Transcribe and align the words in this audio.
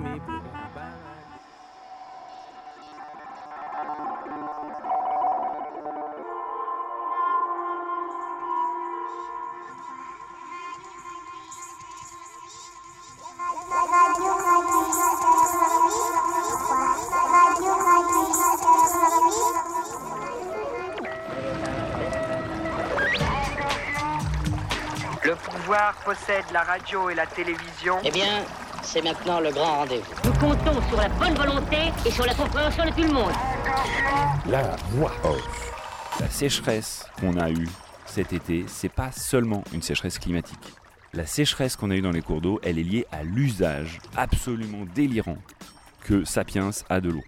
me. 0.00 0.20
Le 25.24 25.36
pouvoir 25.36 25.94
possède 26.04 26.44
la 26.52 26.62
radio 26.62 27.08
et 27.10 27.14
la 27.14 27.26
télévision. 27.26 27.98
Eh 28.04 28.10
bien, 28.10 28.44
c'est 28.82 29.02
maintenant 29.02 29.40
le 29.40 29.50
grand 29.50 29.78
rendez-vous. 29.78 30.12
Nous 30.24 30.32
comptons 30.34 30.80
sur 30.88 30.96
la 30.96 31.08
bonne 31.08 31.34
volonté 31.34 31.76
et 32.04 32.10
sur 32.10 32.26
la 32.26 32.34
compréhension 32.34 32.84
de 32.84 32.90
tout 32.90 33.02
le 33.02 33.12
monde. 33.12 33.32
La 34.46 34.76
voix 34.90 35.12
off. 35.24 36.18
La 36.20 36.28
sécheresse 36.28 37.06
qu'on 37.20 37.36
a 37.38 37.50
eue 37.50 37.68
cet 38.06 38.32
été, 38.32 38.64
c'est 38.66 38.90
pas 38.90 39.10
seulement 39.12 39.64
une 39.72 39.82
sécheresse 39.82 40.18
climatique. 40.18 40.74
La 41.14 41.26
sécheresse 41.26 41.76
qu'on 41.76 41.90
a 41.90 41.96
eue 41.96 42.02
dans 42.02 42.10
les 42.10 42.22
cours 42.22 42.40
d'eau, 42.40 42.60
elle 42.62 42.78
est 42.78 42.82
liée 42.82 43.06
à 43.12 43.22
l'usage 43.22 44.00
absolument 44.16 44.84
délirant 44.94 45.38
que 46.04 46.24
Sapiens 46.24 46.70
a 46.88 47.00
de 47.00 47.10
l'eau. 47.10 47.24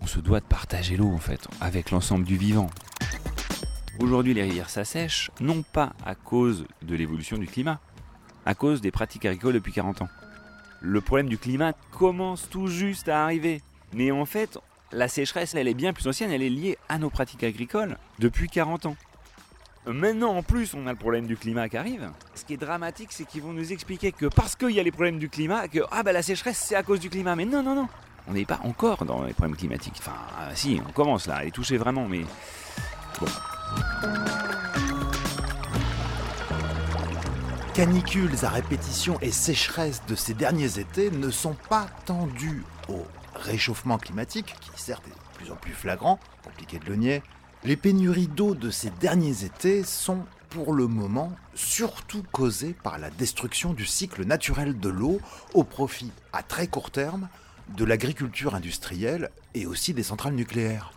On 0.00 0.06
se 0.06 0.20
doit 0.20 0.40
de 0.40 0.44
partager 0.44 0.96
l'eau 0.96 1.10
en 1.12 1.18
fait, 1.18 1.48
avec 1.60 1.90
l'ensemble 1.90 2.24
du 2.24 2.36
vivant. 2.36 2.70
Aujourd'hui, 3.98 4.34
les 4.34 4.42
rivières 4.42 4.70
s'assèchent, 4.70 5.30
non 5.40 5.62
pas 5.62 5.94
à 6.04 6.14
cause 6.14 6.66
de 6.82 6.94
l'évolution 6.94 7.38
du 7.38 7.46
climat, 7.46 7.80
à 8.44 8.54
cause 8.54 8.80
des 8.80 8.90
pratiques 8.90 9.24
agricoles 9.24 9.54
depuis 9.54 9.72
40 9.72 10.02
ans. 10.02 10.08
Le 10.80 11.00
problème 11.00 11.28
du 11.28 11.38
climat 11.38 11.72
commence 11.90 12.48
tout 12.48 12.66
juste 12.66 13.08
à 13.08 13.24
arriver. 13.24 13.62
Mais 13.92 14.10
en 14.10 14.26
fait, 14.26 14.58
la 14.92 15.08
sécheresse, 15.08 15.54
elle 15.54 15.68
est 15.68 15.74
bien 15.74 15.92
plus 15.92 16.06
ancienne, 16.06 16.30
elle 16.30 16.42
est 16.42 16.50
liée 16.50 16.78
à 16.88 16.98
nos 16.98 17.10
pratiques 17.10 17.44
agricoles 17.44 17.96
depuis 18.18 18.48
40 18.48 18.86
ans. 18.86 18.96
Maintenant, 19.86 20.36
en 20.36 20.42
plus, 20.42 20.74
on 20.74 20.86
a 20.86 20.90
le 20.90 20.98
problème 20.98 21.26
du 21.26 21.36
climat 21.36 21.68
qui 21.68 21.76
arrive. 21.76 22.10
Ce 22.34 22.44
qui 22.44 22.54
est 22.54 22.56
dramatique, 22.56 23.08
c'est 23.10 23.24
qu'ils 23.24 23.42
vont 23.42 23.52
nous 23.52 23.72
expliquer 23.72 24.10
que 24.10 24.26
parce 24.26 24.56
qu'il 24.56 24.70
y 24.70 24.80
a 24.80 24.82
les 24.82 24.90
problèmes 24.90 25.18
du 25.18 25.28
climat, 25.28 25.68
que 25.68 25.78
ah 25.92 26.02
bah 26.02 26.12
la 26.12 26.22
sécheresse, 26.22 26.58
c'est 26.58 26.74
à 26.74 26.82
cause 26.82 26.98
du 26.98 27.08
climat. 27.08 27.36
Mais 27.36 27.44
non, 27.44 27.62
non, 27.62 27.76
non. 27.76 27.88
On 28.28 28.32
n'est 28.32 28.44
pas 28.44 28.58
encore 28.64 29.04
dans 29.04 29.22
les 29.22 29.32
problèmes 29.32 29.56
climatiques. 29.56 29.96
Enfin, 29.98 30.16
ah, 30.36 30.54
si, 30.54 30.80
on 30.86 30.90
commence 30.90 31.28
là, 31.28 31.36
à 31.36 31.44
les 31.44 31.52
toucher 31.52 31.76
vraiment, 31.76 32.08
mais 32.08 32.24
bon. 33.20 33.26
Canicules 37.76 38.42
à 38.42 38.48
répétition 38.48 39.18
et 39.20 39.30
sécheresse 39.30 40.00
de 40.08 40.14
ces 40.14 40.32
derniers 40.32 40.78
étés 40.78 41.10
ne 41.10 41.30
sont 41.30 41.54
pas 41.68 41.88
tant 42.06 42.26
dues 42.26 42.64
au 42.88 43.04
réchauffement 43.34 43.98
climatique, 43.98 44.54
qui 44.62 44.70
certes 44.76 45.06
est 45.06 45.10
de 45.10 45.36
plus 45.36 45.52
en 45.52 45.56
plus 45.56 45.74
flagrant, 45.74 46.18
compliqué 46.42 46.78
de 46.78 46.86
le 46.86 46.96
nier. 46.96 47.22
Les 47.64 47.76
pénuries 47.76 48.28
d'eau 48.28 48.54
de 48.54 48.70
ces 48.70 48.88
derniers 48.88 49.44
étés 49.44 49.84
sont 49.84 50.24
pour 50.48 50.72
le 50.72 50.86
moment 50.86 51.36
surtout 51.54 52.24
causées 52.32 52.74
par 52.82 52.98
la 52.98 53.10
destruction 53.10 53.74
du 53.74 53.84
cycle 53.84 54.24
naturel 54.24 54.80
de 54.80 54.88
l'eau 54.88 55.20
au 55.52 55.62
profit 55.62 56.12
à 56.32 56.42
très 56.42 56.68
court 56.68 56.90
terme 56.90 57.28
de 57.76 57.84
l'agriculture 57.84 58.54
industrielle 58.54 59.30
et 59.52 59.66
aussi 59.66 59.92
des 59.92 60.02
centrales 60.02 60.34
nucléaires. 60.34 60.92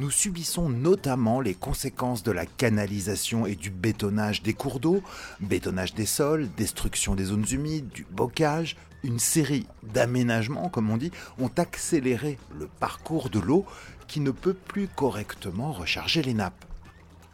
Nous 0.00 0.10
subissons 0.10 0.70
notamment 0.70 1.42
les 1.42 1.52
conséquences 1.52 2.22
de 2.22 2.30
la 2.30 2.46
canalisation 2.46 3.44
et 3.44 3.54
du 3.54 3.68
bétonnage 3.68 4.42
des 4.42 4.54
cours 4.54 4.80
d'eau, 4.80 5.02
bétonnage 5.40 5.92
des 5.92 6.06
sols, 6.06 6.48
destruction 6.56 7.14
des 7.14 7.26
zones 7.26 7.44
humides, 7.50 7.90
du 7.90 8.06
bocage. 8.10 8.78
Une 9.02 9.18
série 9.18 9.66
d'aménagements, 9.82 10.70
comme 10.70 10.88
on 10.88 10.96
dit, 10.96 11.10
ont 11.38 11.50
accéléré 11.54 12.38
le 12.58 12.66
parcours 12.66 13.28
de 13.28 13.40
l'eau 13.40 13.66
qui 14.08 14.20
ne 14.20 14.30
peut 14.30 14.54
plus 14.54 14.88
correctement 14.88 15.70
recharger 15.70 16.22
les 16.22 16.32
nappes. 16.32 16.64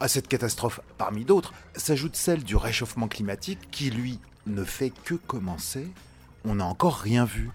À 0.01 0.09
cette 0.09 0.27
catastrophe, 0.27 0.81
parmi 0.97 1.23
d'autres, 1.23 1.53
s'ajoute 1.73 2.17
celle 2.17 2.43
du 2.43 2.57
réchauffement 2.57 3.07
climatique 3.07 3.71
qui, 3.71 3.91
lui, 3.91 4.19
ne 4.45 4.65
fait 4.65 4.91
que 5.05 5.13
commencer. 5.15 5.87
On 6.43 6.55
n'a 6.55 6.65
encore 6.65 6.97
rien 6.97 7.23
vu. 7.23 7.49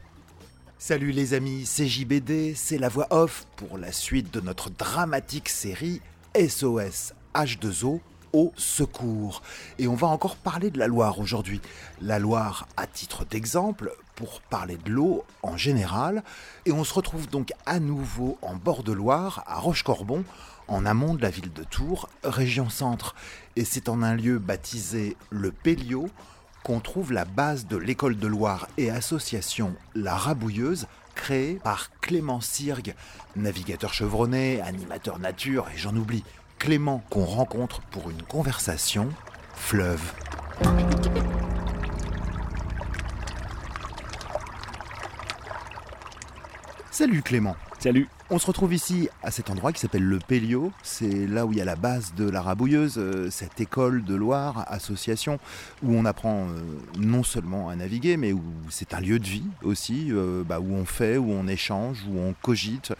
Salut 0.84 1.12
les 1.12 1.32
amis, 1.32 1.65
c'est 1.65 1.87
JBD, 1.87 2.56
c'est 2.56 2.76
la 2.76 2.88
voix 2.88 3.06
off 3.10 3.47
pour 3.54 3.78
la 3.78 3.93
suite 3.93 4.34
de 4.34 4.41
notre 4.41 4.69
dramatique 4.69 5.48
série 5.48 6.00
SOS 6.37 7.12
H2O 7.37 8.00
au 8.32 8.53
secours. 8.56 9.42
Et 9.78 9.87
on 9.87 9.94
va 9.94 10.09
encore 10.09 10.34
parler 10.34 10.72
de 10.72 10.81
la 10.81 10.88
Loire 10.88 11.21
aujourd'hui. 11.21 11.60
La 12.00 12.19
Loire 12.19 12.66
à 12.76 12.88
titre 12.88 13.25
d'exemple 13.25 13.92
pour 14.16 14.41
parler 14.41 14.76
de 14.76 14.91
l'eau 14.91 15.25
en 15.44 15.56
général. 15.56 16.25
Et 16.66 16.72
on 16.72 16.82
se 16.82 16.94
retrouve 16.94 17.28
donc 17.28 17.53
à 17.65 17.78
nouveau 17.78 18.37
en 18.42 18.56
bord 18.56 18.82
de 18.82 18.91
Loire, 18.91 19.44
à 19.47 19.60
Rochecorbon, 19.60 20.25
en 20.66 20.84
amont 20.84 21.15
de 21.15 21.22
la 21.22 21.31
ville 21.31 21.53
de 21.53 21.62
Tours, 21.62 22.09
région 22.25 22.69
centre. 22.71 23.15
Et 23.54 23.65
c'est 23.65 23.88
en 23.88 24.03
un 24.03 24.16
lieu 24.16 24.41
baptisé 24.41 25.16
le 25.31 25.53
Péliot 25.53 26.09
qu'on 26.62 26.81
trouve 26.81 27.12
la 27.12 27.25
base 27.25 27.67
de 27.67 27.77
l'école 27.77 28.17
de 28.17 28.27
Loire 28.27 28.69
et 28.78 28.91
association 28.91 29.75
La 29.95 30.15
Rabouilleuse, 30.17 30.87
créée 31.15 31.61
par 31.62 31.91
Clément 32.00 32.41
Sirgue, 32.41 32.95
navigateur 33.37 33.93
chevronné, 33.93 34.61
animateur 34.61 35.19
nature 35.19 35.67
et 35.75 35.78
j'en 35.78 35.97
oublie. 35.97 36.25
Clément 36.59 37.03
qu'on 37.11 37.25
rencontre 37.25 37.81
pour 37.91 38.11
une 38.11 38.22
conversation 38.22 39.09
fleuve. 39.55 40.12
Salut 46.91 47.22
Clément. 47.22 47.56
Salut 47.82 48.06
On 48.31 48.38
se 48.38 48.47
retrouve 48.47 48.72
ici 48.72 49.09
à 49.25 49.32
cet 49.32 49.50
endroit 49.50 49.72
qui 49.72 49.81
s'appelle 49.81 50.04
le 50.04 50.20
Péliot. 50.20 50.70
C'est 50.84 51.26
là 51.26 51.47
où 51.47 51.50
il 51.50 51.59
y 51.59 51.60
a 51.60 51.65
la 51.65 51.75
base 51.75 52.15
de 52.15 52.31
la 52.31 52.41
Rabouilleuse, 52.41 52.94
euh, 52.97 53.28
cette 53.28 53.60
école 53.60 54.04
de 54.04 54.15
Loire, 54.15 54.65
association, 54.69 55.41
où 55.82 55.92
on 55.92 56.04
apprend 56.04 56.47
euh, 56.47 56.60
non 56.97 57.25
seulement 57.25 57.71
à 57.71 57.75
naviguer, 57.75 58.16
mais 58.16 58.32
où 58.32 58.41
c'est 58.69 58.94
un 58.94 59.00
lieu 59.00 59.19
de 59.19 59.26
vie 59.26 59.42
aussi, 59.65 60.12
euh, 60.12 60.44
bah, 60.44 60.60
où 60.60 60.72
on 60.72 60.84
fait, 60.84 61.16
où 61.16 61.32
on 61.32 61.48
échange, 61.48 62.04
où 62.09 62.21
on 62.21 62.34
cogite, 62.41 62.92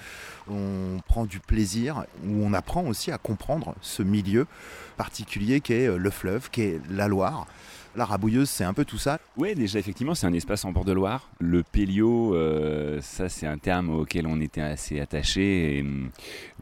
on 0.51 0.99
prend 1.07 1.27
du 1.27 1.39
plaisir, 1.39 2.05
où 2.27 2.45
on 2.45 2.53
apprend 2.53 2.85
aussi 2.85 3.13
à 3.13 3.19
comprendre 3.19 3.77
ce 3.83 4.03
milieu 4.03 4.49
particulier 4.97 5.61
qu'est 5.61 5.97
le 5.97 6.11
fleuve, 6.11 6.51
qu'est 6.51 6.81
la 6.91 7.07
Loire. 7.07 7.47
La 7.95 8.07
Rabouilleuse, 8.07 8.49
c'est 8.49 8.65
un 8.65 8.73
peu 8.73 8.87
tout 8.87 8.97
ça. 8.97 9.19
Oui, 9.37 9.55
déjà, 9.55 9.79
effectivement, 9.79 10.15
c'est 10.15 10.27
un 10.27 10.33
espace 10.33 10.65
en 10.65 10.73
bord 10.73 10.87
de 10.87 10.93
Loire. 10.93 11.31
Le 11.41 11.63
Péliot, 11.63 12.35
euh, 12.35 13.03
ça, 13.03 13.29
c'est 13.29 13.47
un 13.47 13.59
terme 13.59 13.91
auquel 13.91 14.27
on 14.27 14.41
était 14.41 14.63
assez 14.63 14.99
attaché. 14.99 15.77
Et 15.77 15.81
hum, 15.83 16.11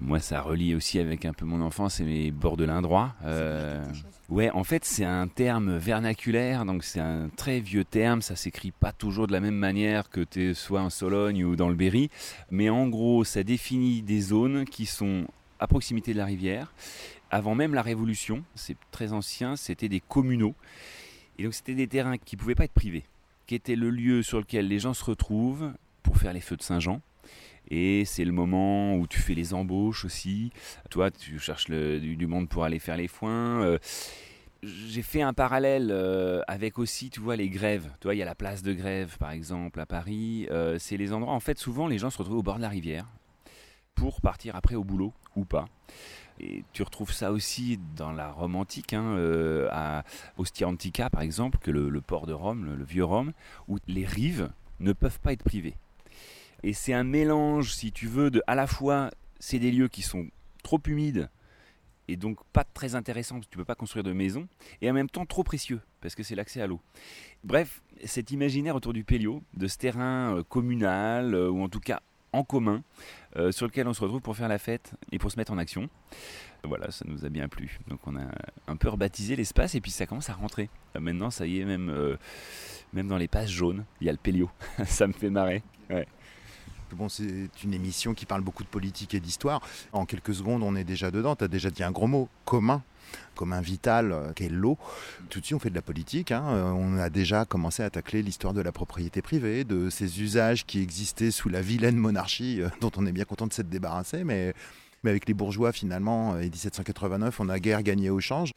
moi, 0.01 0.19
ça 0.19 0.41
relie 0.41 0.75
aussi 0.75 0.99
avec 0.99 1.25
un 1.25 1.33
peu 1.33 1.45
mon 1.45 1.61
enfance 1.61 2.01
et 2.01 2.05
mes 2.05 2.33
bords 2.33 2.57
de 2.57 2.65
l'Indroit. 2.65 3.15
Euh, 3.25 3.85
ouais, 4.29 4.51
en 4.51 4.65
fait, 4.65 4.85
c'est 4.85 5.05
un 5.05 5.29
terme 5.29 5.77
vernaculaire, 5.77 6.65
donc 6.65 6.83
c'est 6.83 7.01
un 7.01 7.29
très 7.37 7.61
vieux 7.61 7.85
terme. 7.85 8.23
Ça 8.23 8.35
s'écrit 8.35 8.73
pas 8.73 8.91
toujours 8.91 9.29
de 9.29 9.33
la 9.33 9.41
même 9.41 9.55
manière 9.55 10.11
que 10.11 10.23
tu 10.23 10.53
soit 10.57 10.81
en 10.81 10.91
Sologne 10.91 11.45
ou 11.45 11.55
dans 11.55 11.69
le 11.69 11.77
Berry. 11.77 12.11
Mais 12.51 12.71
en 12.71 12.89
gros, 12.89 13.23
ça 13.23 13.45
définit 13.45 14.03
des 14.03 14.21
zones 14.21 14.65
qui 14.65 14.85
sont 14.85 15.27
à 15.61 15.69
proximité 15.69 16.13
de 16.13 16.19
la 16.19 16.25
rivière. 16.25 16.73
Avant 17.31 17.55
même 17.55 17.75
la 17.75 17.83
Révolution, 17.83 18.43
c'est 18.57 18.77
très 18.91 19.13
ancien, 19.13 19.55
c'était 19.55 19.89
des 19.89 20.01
communaux. 20.01 20.57
Et 21.41 21.45
donc 21.45 21.55
c'était 21.55 21.75
des 21.75 21.89
terrains 21.89 22.19
qui 22.19 22.37
ne 22.37 22.41
pouvaient 22.41 22.55
pas 22.55 22.65
être 22.65 22.75
privés, 22.75 23.05
qui 23.47 23.55
étaient 23.55 23.75
le 23.75 23.89
lieu 23.89 24.23
sur 24.23 24.41
lequel 24.41 24.69
les 24.69 24.79
gens 24.79 24.93
se 24.93 25.03
retrouvent 25.03 25.73
pour 26.03 26.19
faire 26.19 26.35
les 26.35 26.43
feux 26.43 26.59
de 26.59 26.63
Saint-Jean. 26.63 27.01
Et 27.71 28.05
c'est 28.05 28.27
le 28.27 28.33
moment 28.33 28.95
où 28.97 29.07
tu 29.07 29.19
fais 29.19 29.33
les 29.33 29.55
embauches 29.55 30.05
aussi. 30.05 30.53
Toi, 30.91 31.11
tu 31.11 31.39
cherches 31.39 31.71
du 31.71 32.27
monde 32.27 32.47
pour 32.51 32.65
aller 32.65 32.79
faire 32.79 32.99
les 32.99 33.09
foins. 33.09 33.63
Euh, 33.63 33.79
j'ai 34.63 35.01
fait 35.01 35.23
un 35.23 35.33
parallèle 35.33 35.89
euh, 35.91 36.43
avec 36.47 36.79
aussi, 36.79 37.09
tu 37.09 37.21
vois, 37.21 37.37
les 37.37 37.49
grèves. 37.49 37.91
Tu 38.01 38.09
vois, 38.09 38.15
il 38.15 38.19
y 38.19 38.23
a 38.23 38.27
la 38.27 38.35
place 38.35 38.63
de 38.63 38.75
grève, 38.75 39.17
par 39.17 39.31
exemple, 39.31 39.81
à 39.81 39.87
Paris. 39.87 40.47
Euh, 40.51 40.77
c'est 40.79 40.99
les 40.99 41.15
endroits, 41.15 41.33
en 41.33 41.41
fait, 41.41 41.59
souvent, 41.59 41.87
les 41.87 41.97
gens 41.97 42.11
se 42.11 42.19
retrouvent 42.19 42.39
au 42.39 42.43
bord 42.43 42.57
de 42.57 42.63
la 42.63 42.69
rivière 42.69 43.07
pour 43.95 44.21
partir 44.21 44.57
après 44.57 44.75
au 44.75 44.85
boulot 44.85 45.15
ou 45.37 45.47
pas. 45.47 45.65
Et 46.43 46.65
tu 46.73 46.83
retrouves 46.83 47.13
ça 47.13 47.33
aussi 47.33 47.79
dans 47.97 48.13
la 48.13 48.31
Rome 48.31 48.57
antique, 48.57 48.95
hein, 48.95 49.05
euh, 49.17 49.69
à 49.71 50.05
Ostia 50.39 50.69
Antica 50.69 51.11
par 51.11 51.23
exemple, 51.23 51.59
que 51.59 51.71
le, 51.71 52.01
port 52.01 52.27
de 52.27 52.33
Rome, 52.33 52.65
le, 52.77 52.85
vieux 52.85 53.05
Rome, 53.05 53.33
où 53.69 53.79
les 53.87 54.07
rives 54.07 54.51
ne 54.81 54.93
peuvent 54.93 55.21
pas 55.21 55.33
être 55.33 55.45
privées. 55.45 55.77
Et 56.63 56.73
c'est 56.73 56.95
un 56.95 57.05
mélange, 57.05 57.75
si 57.75 57.93
tu 57.93 58.07
veux, 58.07 58.31
de 58.31 58.43
à 58.47 58.55
la 58.55 58.67
fois, 58.67 59.11
c'est 59.39 59.59
des 59.59 59.71
lieux 59.71 59.89
qui 59.89 60.03
sont 60.03 60.29
trop 60.63 60.81
humides 60.87 61.29
et 62.09 62.17
donc 62.17 62.39
pas 62.53 62.65
très 62.65 62.95
intéressants 62.95 63.37
parce 63.37 63.47
que 63.47 63.53
tu 63.53 63.59
peux 63.59 63.65
pas 63.65 63.75
construire 63.77 64.03
de 64.03 64.13
maison, 64.13 64.49
et 64.83 64.91
en 64.91 64.95
même 64.95 65.09
temps 65.09 65.27
trop 65.27 65.45
précieux 65.45 65.81
parce 66.01 66.15
que 66.15 66.23
c'est 66.23 66.35
l'accès 66.35 66.61
à 66.61 66.67
l'eau. 66.67 66.81
Bref, 67.45 67.83
cet 68.05 68.31
imaginaire 68.31 68.75
autour 68.75 68.93
du 68.93 69.05
Péliot, 69.05 69.43
de 69.55 69.67
ce 69.67 69.77
terrain 69.77 70.37
euh, 70.37 70.43
communal, 70.43 71.35
euh, 71.35 71.51
ou 71.51 71.63
en 71.63 71.69
tout 71.69 71.81
cas 71.81 72.01
en 72.33 72.45
commun, 72.45 72.83
euh, 73.37 73.53
sur 73.53 73.67
lequel 73.67 73.89
on 73.89 73.95
se 73.95 74.01
retrouve 74.01 74.21
pour 74.21 74.37
faire 74.37 74.49
la 74.49 74.59
fête 74.59 74.93
et 75.13 75.19
pour 75.19 75.31
se 75.31 75.37
mettre 75.37 75.53
en 75.53 75.59
action. 75.59 75.89
Voilà, 76.65 76.91
ça 76.91 77.05
nous 77.09 77.25
a 77.25 77.29
bien 77.29 77.49
plu. 77.49 77.79
Donc 77.89 78.01
on 78.07 78.17
a 78.17 78.25
un 78.67 78.77
peu 78.77 78.89
rebaptisé 78.89 79.37
l'espace 79.37 79.75
et 79.75 79.81
puis 79.81 79.91
ça 79.91 80.07
commence 80.07 80.31
à 80.31 80.35
rentrer. 80.35 80.69
Maintenant, 80.99 81.31
ça 81.31 81.47
y 81.47 81.61
est, 81.61 81.65
même, 81.65 81.91
euh, 81.91 82.17
même 82.93 83.09
dans 83.09 83.17
les 83.17 83.29
pages 83.29 83.51
jaunes, 83.51 83.85
il 84.01 84.07
y 84.07 84.11
a 84.11 84.13
le 84.13 84.19
Péliot. 84.19 84.51
ça 84.87 85.07
me 85.07 85.13
fait 85.13 85.31
marrer. 85.31 85.63
Bon, 86.93 87.09
c'est 87.09 87.49
une 87.63 87.73
émission 87.73 88.15
qui 88.15 88.27
parle 88.27 88.43
beaucoup 88.43 88.65
de 88.65 88.69
politique 88.69 89.15
et 89.15 89.21
d'histoire. 89.21 89.61
En 89.93 90.07
quelques 90.07 90.35
secondes, 90.35 90.63
on 90.65 90.75
est 90.75 90.85
déjà 90.85 91.13
dedans. 91.13 91.37
Tu 91.37 91.45
as 91.45 91.49
déjà 91.49 91.71
dit 91.71 91.85
un 91.85 91.93
gros 91.93 92.09
mot, 92.09 92.29
commun 92.45 92.83
commun 93.35 93.61
vital 93.61 94.13
euh, 94.13 94.33
qu'est 94.35 94.49
l'eau. 94.49 94.77
Tout 95.31 95.41
de 95.41 95.45
suite, 95.47 95.57
on 95.57 95.61
fait 95.61 95.71
de 95.71 95.75
la 95.75 95.83
politique. 95.83 96.33
hein. 96.33 96.45
Euh, 96.51 96.71
On 96.71 96.99
a 96.99 97.11
déjà 97.11 97.45
commencé 97.45 97.83
à 97.83 97.91
tacler 97.91 98.23
l'histoire 98.23 98.55
de 98.55 98.61
la 98.61 98.73
propriété 98.73 99.23
privée, 99.23 99.65
de 99.65 99.91
ces 99.91 100.21
usages 100.21 100.67
qui 100.67 100.81
existaient 100.83 101.31
sous 101.31 101.49
la 101.49 101.63
vilaine 101.63 101.97
monarchie, 101.97 102.61
euh, 102.61 102.69
dont 102.81 102.93
on 102.97 103.07
est 103.07 103.13
bien 103.13 103.25
content 103.25 103.47
de 103.47 103.53
s'être 103.53 103.71
débarrassé, 103.71 104.25
mais 104.25 104.55
mais 105.03 105.11
avec 105.11 105.27
les 105.27 105.35
bourgeois, 105.35 105.73
finalement, 105.73 106.39
et 106.39 106.45
1789, 106.51 107.41
on 107.41 107.49
a 107.49 107.59
guère 107.59 107.83
gagné 107.83 108.11
au 108.11 108.21
change. 108.21 108.53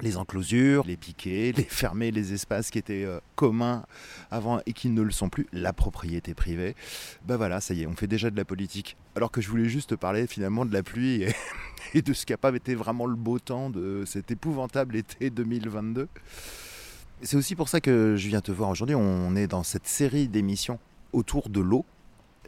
Les 0.00 0.16
enclosures, 0.16 0.84
les 0.86 0.96
piquets, 0.96 1.52
les 1.56 1.64
fermer 1.64 2.10
les 2.10 2.32
espaces 2.32 2.70
qui 2.70 2.78
étaient 2.78 3.04
euh, 3.04 3.20
communs 3.36 3.84
avant 4.30 4.60
et 4.66 4.72
qui 4.72 4.90
ne 4.90 5.02
le 5.02 5.10
sont 5.10 5.28
plus, 5.28 5.46
la 5.52 5.72
propriété 5.72 6.34
privée. 6.34 6.74
Ben 7.26 7.36
voilà, 7.36 7.60
ça 7.60 7.74
y 7.74 7.82
est, 7.82 7.86
on 7.86 7.96
fait 7.96 8.06
déjà 8.06 8.30
de 8.30 8.36
la 8.36 8.44
politique. 8.44 8.96
Alors 9.16 9.30
que 9.30 9.40
je 9.40 9.48
voulais 9.48 9.68
juste 9.68 9.90
te 9.90 9.94
parler 9.94 10.26
finalement 10.26 10.64
de 10.64 10.72
la 10.72 10.82
pluie 10.82 11.22
et, 11.22 11.34
et 11.94 12.02
de 12.02 12.12
ce 12.12 12.26
qui 12.26 12.32
n'a 12.32 12.38
pas 12.38 12.54
été 12.54 12.74
vraiment 12.74 13.06
le 13.06 13.16
beau 13.16 13.38
temps 13.38 13.70
de 13.70 14.04
cet 14.06 14.30
épouvantable 14.30 14.96
été 14.96 15.30
2022. 15.30 16.08
C'est 17.22 17.36
aussi 17.36 17.56
pour 17.56 17.68
ça 17.68 17.80
que 17.80 18.14
je 18.16 18.28
viens 18.28 18.40
te 18.40 18.52
voir 18.52 18.70
aujourd'hui. 18.70 18.94
On 18.94 19.34
est 19.34 19.48
dans 19.48 19.64
cette 19.64 19.88
série 19.88 20.28
d'émissions 20.28 20.78
autour 21.12 21.48
de 21.48 21.60
l'eau 21.60 21.84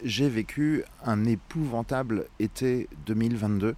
j'ai 0.05 0.29
vécu 0.29 0.85
un 1.05 1.25
épouvantable 1.25 2.26
été 2.38 2.88
2022. 3.06 3.75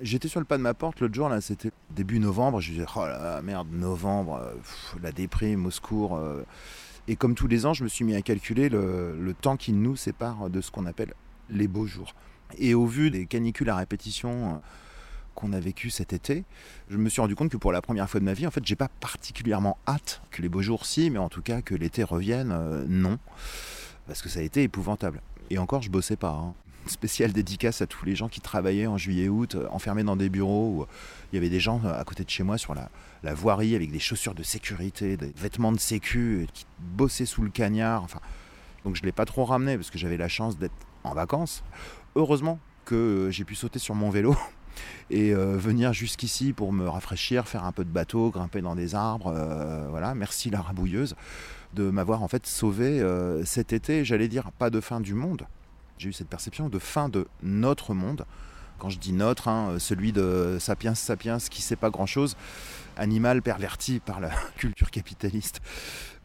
J'étais 0.00 0.28
sur 0.28 0.40
le 0.40 0.46
pas 0.46 0.58
de 0.58 0.62
ma 0.62 0.74
porte 0.74 1.00
l'autre 1.00 1.14
jour, 1.14 1.28
là, 1.28 1.40
c'était 1.40 1.70
début 1.90 2.18
novembre. 2.18 2.60
Je 2.60 2.70
me 2.70 2.74
disais, 2.74 2.86
oh 2.96 3.06
là, 3.06 3.40
merde, 3.42 3.68
novembre, 3.72 4.40
euh, 4.42 4.54
la 5.02 5.10
déprime 5.10 5.66
au 5.66 5.70
secours. 5.70 6.16
euh. 6.16 6.42
Et 7.08 7.16
comme 7.16 7.34
tous 7.34 7.46
les 7.46 7.64
ans, 7.64 7.72
je 7.72 7.84
me 7.84 7.88
suis 7.88 8.04
mis 8.04 8.14
à 8.14 8.22
calculer 8.22 8.68
le, 8.68 9.34
temps 9.40 9.56
qui 9.56 9.72
nous 9.72 9.96
sépare 9.96 10.50
de 10.50 10.60
ce 10.60 10.70
qu'on 10.70 10.86
appelle 10.86 11.14
les 11.48 11.68
beaux 11.68 11.86
jours. 11.86 12.14
Et 12.58 12.74
au 12.74 12.84
vu 12.84 13.10
des 13.10 13.26
canicules 13.26 13.70
à 13.70 13.76
répétition 13.76 14.54
euh, 14.54 14.58
qu'on 15.34 15.52
a 15.52 15.60
vécu 15.60 15.88
cet 15.88 16.12
été, 16.12 16.44
je 16.90 16.98
me 16.98 17.08
suis 17.08 17.20
rendu 17.20 17.34
compte 17.34 17.50
que 17.50 17.56
pour 17.56 17.72
la 17.72 17.80
première 17.80 18.10
fois 18.10 18.20
de 18.20 18.24
ma 18.24 18.34
vie, 18.34 18.46
en 18.46 18.50
fait, 18.50 18.64
j'ai 18.66 18.76
pas 18.76 18.88
particulièrement 19.00 19.78
hâte 19.88 20.20
que 20.30 20.42
les 20.42 20.48
beaux 20.48 20.62
jours 20.62 20.84
si, 20.84 21.10
mais 21.10 21.18
en 21.18 21.28
tout 21.28 21.42
cas 21.42 21.62
que 21.62 21.74
l'été 21.74 22.02
revienne, 22.02 22.84
non. 22.88 23.18
Parce 24.06 24.20
que 24.20 24.28
ça 24.28 24.40
a 24.40 24.42
été 24.42 24.62
épouvantable. 24.62 25.20
Et 25.50 25.58
encore, 25.58 25.82
je 25.82 25.90
bossais 25.90 26.16
pas. 26.16 26.30
hein. 26.30 26.54
Spéciale 26.86 27.32
dédicace 27.32 27.82
à 27.82 27.86
tous 27.88 28.04
les 28.06 28.14
gens 28.14 28.28
qui 28.28 28.40
travaillaient 28.40 28.86
en 28.86 28.96
juillet-août, 28.96 29.56
euh, 29.56 29.66
enfermés 29.70 30.04
dans 30.04 30.14
des 30.16 30.28
bureaux 30.28 30.70
où 30.72 30.82
euh, 30.82 30.86
il 31.32 31.36
y 31.36 31.38
avait 31.38 31.48
des 31.48 31.58
gens 31.58 31.80
euh, 31.84 31.92
à 31.98 32.04
côté 32.04 32.22
de 32.22 32.30
chez 32.30 32.44
moi 32.44 32.58
sur 32.58 32.74
la, 32.76 32.90
la 33.24 33.34
voirie 33.34 33.74
avec 33.74 33.90
des 33.90 33.98
chaussures 33.98 34.34
de 34.34 34.44
sécurité, 34.44 35.16
des 35.16 35.32
vêtements 35.36 35.72
de 35.72 35.80
sécu, 35.80 36.42
euh, 36.42 36.46
qui 36.52 36.64
bossaient 36.78 37.26
sous 37.26 37.42
le 37.42 37.50
cagnard. 37.50 38.04
Enfin, 38.04 38.20
donc 38.84 38.94
je 38.94 39.02
ne 39.02 39.06
l'ai 39.06 39.12
pas 39.12 39.24
trop 39.24 39.44
ramené 39.44 39.76
parce 39.76 39.90
que 39.90 39.98
j'avais 39.98 40.16
la 40.16 40.28
chance 40.28 40.58
d'être 40.58 40.74
en 41.02 41.12
vacances. 41.12 41.64
Heureusement 42.14 42.60
que 42.84 42.94
euh, 42.94 43.30
j'ai 43.32 43.44
pu 43.44 43.56
sauter 43.56 43.80
sur 43.80 43.96
mon 43.96 44.10
vélo 44.10 44.36
et 45.10 45.34
euh, 45.34 45.56
venir 45.56 45.92
jusqu'ici 45.92 46.52
pour 46.52 46.72
me 46.72 46.88
rafraîchir, 46.88 47.48
faire 47.48 47.64
un 47.64 47.72
peu 47.72 47.84
de 47.84 47.90
bateau, 47.90 48.30
grimper 48.30 48.60
dans 48.60 48.76
des 48.76 48.94
arbres. 48.94 49.32
euh, 49.34 49.88
voilà, 49.90 50.14
merci 50.14 50.50
la 50.50 50.60
rabouilleuse 50.60 51.16
de 51.76 51.90
m'avoir 51.90 52.22
en 52.22 52.28
fait 52.28 52.46
sauvé 52.46 53.00
euh, 53.00 53.44
cet 53.44 53.72
été. 53.72 54.04
J'allais 54.04 54.28
dire 54.28 54.50
pas 54.50 54.70
de 54.70 54.80
fin 54.80 55.00
du 55.00 55.14
monde. 55.14 55.46
J'ai 55.98 56.08
eu 56.08 56.12
cette 56.12 56.28
perception 56.28 56.68
de 56.68 56.78
fin 56.78 57.08
de 57.08 57.28
notre 57.42 57.94
monde. 57.94 58.24
Quand 58.78 58.90
je 58.90 58.98
dis 58.98 59.12
notre, 59.12 59.48
hein, 59.48 59.76
celui 59.78 60.12
de 60.12 60.58
Sapiens 60.60 60.94
Sapiens 60.94 61.38
qui 61.38 61.62
sait 61.62 61.76
pas 61.76 61.90
grand 61.90 62.06
chose, 62.06 62.36
animal 62.96 63.40
perverti 63.42 64.00
par 64.00 64.20
la 64.20 64.30
culture 64.56 64.90
capitaliste. 64.90 65.60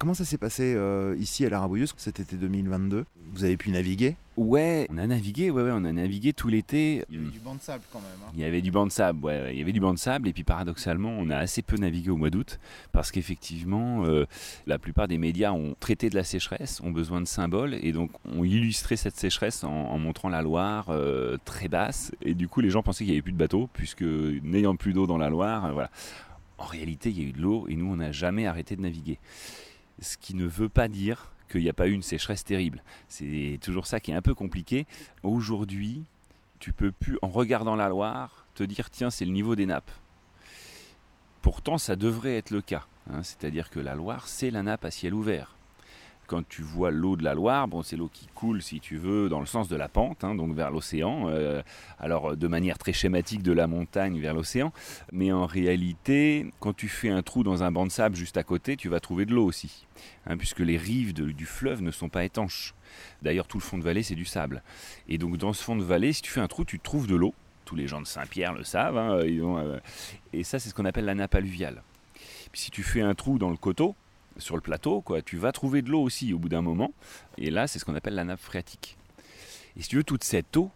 Comment 0.01 0.15
ça 0.15 0.25
s'est 0.25 0.39
passé 0.39 0.73
euh, 0.75 1.15
ici 1.19 1.45
à 1.45 1.49
la 1.51 1.59
Rabouilleuse 1.59 1.93
cet 1.95 2.19
été 2.19 2.35
2022 2.35 3.05
Vous 3.33 3.43
avez 3.43 3.55
pu 3.55 3.69
naviguer? 3.69 4.15
Ouais, 4.35 4.87
on 4.89 4.97
a 4.97 5.05
navigué, 5.05 5.51
ouais, 5.51 5.61
ouais, 5.61 5.69
on 5.71 5.85
a 5.85 5.91
navigué 5.91 6.33
tout 6.33 6.47
l'été. 6.47 7.05
du 7.07 7.19
banc 7.45 7.53
de 7.53 7.61
sable 7.61 7.83
quand 7.93 7.99
même. 7.99 8.07
hein. 8.25 8.31
Il 8.33 8.39
y 8.39 8.43
avait 8.43 8.63
du 8.63 8.71
banc 8.71 8.87
de 8.87 8.91
sable, 8.91 9.23
ouais, 9.23 9.39
ouais, 9.39 9.53
il 9.53 9.59
y 9.59 9.61
avait 9.61 9.73
du 9.73 9.79
banc 9.79 9.93
de 9.93 9.99
sable, 9.99 10.27
et 10.27 10.33
puis 10.33 10.43
paradoxalement, 10.43 11.11
on 11.11 11.29
a 11.29 11.37
assez 11.37 11.61
peu 11.61 11.75
navigué 11.77 12.09
au 12.09 12.17
mois 12.17 12.31
d'août, 12.31 12.59
parce 12.91 13.11
qu'effectivement, 13.11 14.03
euh, 14.05 14.25
la 14.65 14.79
plupart 14.79 15.07
des 15.07 15.19
médias 15.19 15.51
ont 15.51 15.75
traité 15.79 16.09
de 16.09 16.15
la 16.15 16.23
sécheresse, 16.23 16.81
ont 16.81 16.89
besoin 16.89 17.21
de 17.21 17.27
symboles, 17.27 17.75
et 17.75 17.91
donc 17.91 18.09
ont 18.25 18.43
illustré 18.43 18.95
cette 18.95 19.17
sécheresse 19.17 19.63
en, 19.63 19.69
en 19.71 19.99
montrant 19.99 20.29
la 20.29 20.41
Loire 20.41 20.87
euh, 20.89 21.37
très 21.45 21.67
basse, 21.67 22.11
et 22.23 22.33
du 22.33 22.47
coup, 22.47 22.61
les 22.61 22.71
gens 22.71 22.81
pensaient 22.81 23.03
qu'il 23.03 23.11
n'y 23.13 23.17
avait 23.17 23.21
plus 23.21 23.33
de 23.33 23.37
bateaux, 23.37 23.69
puisque 23.71 24.01
n'ayant 24.01 24.75
plus 24.75 24.93
d'eau 24.93 25.05
dans 25.05 25.19
la 25.19 25.29
Loire, 25.29 25.65
euh, 25.65 25.71
voilà. 25.73 25.91
En 26.57 26.65
réalité, 26.65 27.09
il 27.09 27.19
y 27.19 27.25
a 27.25 27.27
eu 27.27 27.31
de 27.33 27.41
l'eau, 27.41 27.65
et 27.69 27.75
nous, 27.75 27.85
on 27.91 27.95
n'a 27.97 28.11
jamais 28.11 28.45
arrêté 28.47 28.75
de 28.75 28.81
naviguer. 28.81 29.17
Ce 30.01 30.17
qui 30.17 30.33
ne 30.35 30.45
veut 30.45 30.69
pas 30.69 30.87
dire 30.87 31.31
qu'il 31.49 31.61
n'y 31.61 31.69
a 31.69 31.73
pas 31.73 31.87
eu 31.87 31.91
une 31.91 32.01
sécheresse 32.01 32.43
terrible. 32.43 32.83
C'est 33.07 33.59
toujours 33.61 33.85
ça 33.87 33.99
qui 33.99 34.11
est 34.11 34.15
un 34.15 34.21
peu 34.21 34.33
compliqué. 34.33 34.87
Aujourd'hui, 35.23 36.03
tu 36.59 36.73
peux 36.73 36.91
plus, 36.91 37.17
en 37.21 37.27
regardant 37.29 37.75
la 37.75 37.89
Loire, 37.89 38.45
te 38.55 38.63
dire 38.63 38.89
tiens, 38.89 39.09
c'est 39.09 39.25
le 39.25 39.31
niveau 39.31 39.55
des 39.55 39.65
nappes. 39.65 39.91
Pourtant, 41.41 41.77
ça 41.77 41.95
devrait 41.95 42.37
être 42.37 42.51
le 42.51 42.61
cas. 42.61 42.85
hein. 43.09 43.23
C'est-à-dire 43.23 43.69
que 43.69 43.79
la 43.79 43.95
Loire, 43.95 44.27
c'est 44.27 44.51
la 44.51 44.63
nappe 44.63 44.85
à 44.85 44.91
ciel 44.91 45.13
ouvert. 45.13 45.55
Quand 46.31 46.47
tu 46.47 46.61
vois 46.61 46.91
l'eau 46.91 47.17
de 47.17 47.25
la 47.25 47.33
Loire, 47.33 47.67
bon, 47.67 47.83
c'est 47.83 47.97
l'eau 47.97 48.09
qui 48.11 48.25
coule, 48.33 48.61
si 48.61 48.79
tu 48.79 48.95
veux, 48.95 49.27
dans 49.27 49.41
le 49.41 49.45
sens 49.45 49.67
de 49.67 49.75
la 49.75 49.89
pente, 49.89 50.23
hein, 50.23 50.33
donc 50.33 50.55
vers 50.55 50.71
l'océan. 50.71 51.27
euh, 51.27 51.61
alors, 51.99 52.37
de 52.37 52.47
manière 52.47 52.77
très 52.77 52.93
schématique, 52.93 53.43
de 53.43 53.51
la 53.51 53.67
montagne 53.67 54.17
vers 54.21 54.33
l'océan. 54.33 54.71
Mais 55.11 55.33
en 55.33 55.45
réalité, 55.45 56.49
quand 56.61 56.73
tu 56.73 56.87
fais 56.87 57.09
un 57.09 57.21
trou 57.21 57.43
dans 57.43 57.63
un 57.63 57.71
banc 57.73 57.85
de 57.85 57.91
sable 57.91 58.15
juste 58.15 58.37
à 58.37 58.43
côté, 58.43 58.77
tu 58.77 58.87
vas 58.87 59.01
trouver 59.01 59.25
de 59.25 59.33
l'eau 59.33 59.43
aussi. 59.43 59.87
hein, 60.25 60.37
puisque 60.37 60.59
les 60.61 60.77
rives 60.77 61.13
du 61.13 61.45
fleuve 61.45 61.81
ne 61.81 61.91
sont 61.91 62.07
pas 62.07 62.23
étanches. 62.23 62.75
D'ailleurs, 63.21 63.47
tout 63.47 63.57
le 63.57 63.63
fond 63.63 63.77
de 63.77 63.83
vallée, 63.83 64.01
c'est 64.01 64.15
du 64.15 64.23
sable. 64.23 64.63
Et 65.09 65.17
donc, 65.17 65.35
dans 65.35 65.51
ce 65.51 65.61
fond 65.61 65.75
de 65.75 65.83
vallée, 65.83 66.13
si 66.13 66.21
tu 66.21 66.31
fais 66.31 66.39
un 66.39 66.47
trou, 66.47 66.63
tu 66.63 66.79
trouves 66.79 67.07
de 67.07 67.15
l'eau. 67.15 67.33
Tous 67.65 67.75
les 67.75 67.87
gens 67.87 67.99
de 67.99 68.07
Saint-Pierre 68.07 68.53
le 68.53 68.63
savent. 68.63 68.97
hein, 68.97 69.19
euh, 69.19 69.79
et 70.31 70.45
ça, 70.45 70.59
c'est 70.59 70.69
ce 70.69 70.73
qu'on 70.73 70.85
appelle 70.85 71.03
la 71.05 71.15
nappe 71.15 71.35
alluviale. 71.35 71.83
Puis 72.53 72.61
si 72.61 72.71
tu 72.71 72.83
fais 72.83 73.01
un 73.01 73.15
trou 73.15 73.37
dans 73.37 73.49
le 73.49 73.57
coteau, 73.57 73.95
sur 74.37 74.55
le 74.55 74.61
plateau, 74.61 75.01
quoi, 75.01 75.21
tu 75.21 75.37
vas 75.37 75.51
trouver 75.51 75.81
de 75.81 75.89
l'eau 75.89 76.01
aussi 76.01 76.33
au 76.33 76.39
bout 76.39 76.49
d'un 76.49 76.61
moment. 76.61 76.93
Et 77.37 77.49
là, 77.49 77.67
c'est 77.67 77.79
ce 77.79 77.85
qu'on 77.85 77.95
appelle 77.95 78.15
la 78.15 78.23
nappe 78.23 78.39
phréatique. 78.39 78.97
Et 79.77 79.81
si 79.81 79.89
tu 79.89 79.97
veux, 79.97 80.03
toute 80.03 80.23
cette 80.23 80.55
eau, 80.57 80.71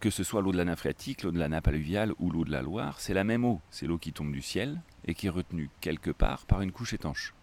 que 0.00 0.10
ce 0.10 0.24
soit 0.24 0.40
l'eau 0.40 0.52
de 0.52 0.56
la 0.56 0.64
nappe 0.64 0.78
phréatique, 0.78 1.22
l'eau 1.22 1.30
de 1.30 1.38
la 1.38 1.48
nappe 1.48 1.68
alluviale 1.68 2.12
ou 2.18 2.30
l'eau 2.30 2.44
de 2.44 2.50
la 2.50 2.62
Loire, 2.62 3.00
c'est 3.00 3.14
la 3.14 3.24
même 3.24 3.44
eau. 3.44 3.60
C'est 3.70 3.86
l'eau 3.86 3.98
qui 3.98 4.12
tombe 4.12 4.32
du 4.32 4.42
ciel 4.42 4.80
et 5.06 5.14
qui 5.14 5.26
est 5.26 5.30
retenue 5.30 5.68
quelque 5.80 6.10
part 6.10 6.46
par 6.46 6.62
une 6.62 6.72
couche 6.72 6.94
étanche. 6.94 7.34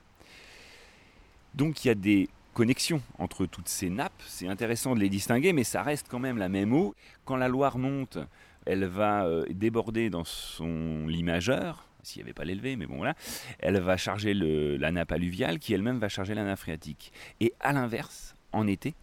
Donc 1.54 1.86
il 1.86 1.90
y 1.90 1.92
a 1.92 1.96
des 1.96 2.30
connexions 2.54 3.02
entre 3.20 3.46
toutes 3.46 3.70
ces 3.70 3.90
nappes. 3.90 4.24
C'est 4.28 4.48
intéressant 4.48 4.96
de 4.96 5.00
les 5.00 5.10
distinguer, 5.10 5.54
mais 5.54 5.64
ça 5.64 5.84
reste 5.84 6.08
quand 6.10 6.20
même 6.20 6.38
la 6.38 6.50
même 6.50 6.74
eau. 6.74 6.96
Quand 7.26 7.36
la 7.36 7.48
Loire 7.48 7.78
monte, 7.78 8.18
elle 8.66 8.86
va 8.86 9.26
euh, 9.26 9.46
déborder 9.50 10.10
dans 10.10 10.26
son 10.26 11.06
lit 11.08 11.24
majeur, 11.24 11.86
s'il 12.04 12.22
n'y 12.22 12.26
avait 12.26 12.34
pas 12.34 12.46
l'élevé, 12.46 12.76
mais 12.76 12.86
bon 12.86 12.98
voilà. 12.98 13.16
Elle 13.60 13.80
va 13.80 13.98
charger 13.98 14.34
la 14.34 14.92
nappe 14.92 15.12
alluviale, 15.12 15.60
qui 15.60 15.74
elle-même 15.74 16.00
va 16.00 16.10
charger 16.10 16.34
la 16.34 16.44
nappe 16.44 16.60
phréatique. 16.60 17.12
Et 17.40 17.54
à 17.60 17.74
l'inverse, 17.74 18.36
en 18.52 18.68
été, 18.68 18.96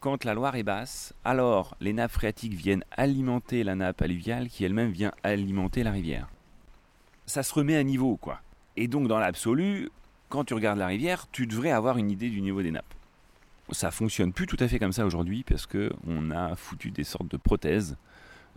quand 0.00 0.24
la 0.24 0.34
Loire 0.34 0.56
est 0.56 0.62
basse, 0.62 1.14
alors 1.24 1.76
les 1.80 1.92
nappes 1.92 2.12
phréatiques 2.12 2.54
viennent 2.54 2.84
alimenter 2.90 3.64
la 3.64 3.74
nappe 3.74 4.02
alluviale, 4.02 4.48
qui 4.48 4.64
elle-même 4.64 4.90
vient 4.90 5.12
alimenter 5.22 5.82
la 5.82 5.92
rivière. 5.92 6.28
Ça 7.26 7.42
se 7.42 7.54
remet 7.54 7.76
à 7.76 7.82
niveau, 7.82 8.16
quoi. 8.16 8.40
Et 8.76 8.86
donc, 8.86 9.08
dans 9.08 9.18
l'absolu, 9.18 9.88
quand 10.28 10.44
tu 10.44 10.54
regardes 10.54 10.78
la 10.78 10.88
rivière, 10.88 11.26
tu 11.30 11.46
devrais 11.46 11.70
avoir 11.70 11.96
une 11.96 12.10
idée 12.10 12.28
du 12.28 12.42
niveau 12.42 12.62
des 12.62 12.70
nappes. 12.70 12.84
Ça 13.70 13.90
fonctionne 13.90 14.32
plus 14.32 14.46
tout 14.46 14.58
à 14.60 14.68
fait 14.68 14.78
comme 14.78 14.92
ça 14.92 15.06
aujourd'hui 15.06 15.42
parce 15.42 15.64
que 15.64 15.90
on 16.06 16.30
a 16.30 16.54
foutu 16.54 16.90
des 16.90 17.04
sortes 17.04 17.30
de 17.30 17.38
prothèses 17.38 17.96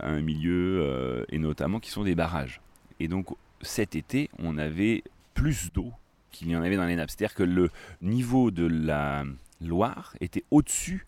à 0.00 0.08
un 0.08 0.20
milieu 0.20 0.82
euh, 0.82 1.24
et 1.30 1.38
notamment 1.38 1.80
qui 1.80 1.90
sont 1.90 2.04
des 2.04 2.14
barrages. 2.14 2.60
Et 3.00 3.08
donc 3.08 3.28
cet 3.62 3.96
été, 3.96 4.30
on 4.38 4.58
avait 4.58 5.02
plus 5.34 5.72
d'eau 5.72 5.92
qu'il 6.30 6.50
y 6.50 6.56
en 6.56 6.62
avait 6.62 6.76
dans 6.76 6.86
les 6.86 6.96
nappes. 6.96 7.10
C'est-à-dire 7.10 7.34
que 7.34 7.42
le 7.42 7.70
niveau 8.02 8.50
de 8.50 8.66
la 8.66 9.24
Loire 9.60 10.14
était 10.20 10.44
au-dessus 10.50 11.06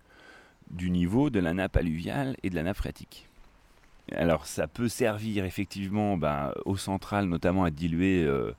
du 0.70 0.90
niveau 0.90 1.30
de 1.30 1.40
la 1.40 1.52
nappe 1.52 1.76
alluviale 1.76 2.37
et 2.42 2.50
de 2.50 2.54
la 2.54 2.62
nappe 2.62 2.76
phréatique. 2.76 3.28
Alors 4.12 4.47
ça 4.47 4.66
peut 4.66 4.88
servir 4.88 5.44
effectivement 5.44 6.16
bah, 6.16 6.54
aux 6.64 6.76
centrales 6.76 7.26
notamment 7.26 7.64
à 7.64 7.70
diluer 7.70 8.25
euh, 8.25 8.52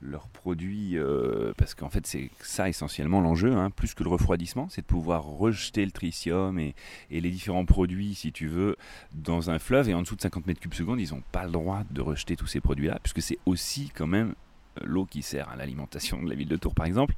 leurs 0.00 0.28
produits, 0.28 0.98
euh, 0.98 1.52
parce 1.56 1.74
qu'en 1.74 1.90
fait 1.90 2.06
c'est 2.06 2.30
ça 2.40 2.68
essentiellement 2.68 3.20
l'enjeu, 3.20 3.52
hein, 3.54 3.70
plus 3.70 3.94
que 3.94 4.02
le 4.02 4.08
refroidissement, 4.08 4.68
c'est 4.68 4.82
de 4.82 4.86
pouvoir 4.86 5.24
rejeter 5.24 5.84
le 5.84 5.90
tritium 5.90 6.58
et, 6.58 6.74
les 7.10 7.30
différents 7.30 7.64
produits, 7.64 8.14
si 8.14 8.32
tu 8.32 8.46
veux, 8.46 8.76
dans 9.12 9.50
un 9.50 9.58
fleuve, 9.58 9.88
et 9.88 9.94
en 9.94 10.02
dessous 10.02 10.16
de 10.16 10.20
50 10.20 10.46
mètres 10.46 10.60
cubes 10.60 10.74
secondes, 10.74 11.00
ils 11.00 11.12
n'ont 11.12 11.22
pas 11.32 11.44
le 11.44 11.50
droit 11.50 11.82
de 11.90 12.00
rejeter 12.00 12.36
tous 12.36 12.46
ces 12.46 12.60
produits-là, 12.60 12.98
puisque 13.02 13.22
c'est 13.22 13.38
aussi 13.46 13.90
quand 13.94 14.06
même 14.06 14.34
euh, 14.80 14.84
l'eau 14.84 15.06
qui 15.06 15.22
sert 15.22 15.48
à 15.48 15.56
l'alimentation 15.56 16.22
de 16.22 16.28
la 16.28 16.34
ville 16.34 16.48
de 16.48 16.56
Tours, 16.56 16.74
par 16.74 16.86
exemple. 16.86 17.14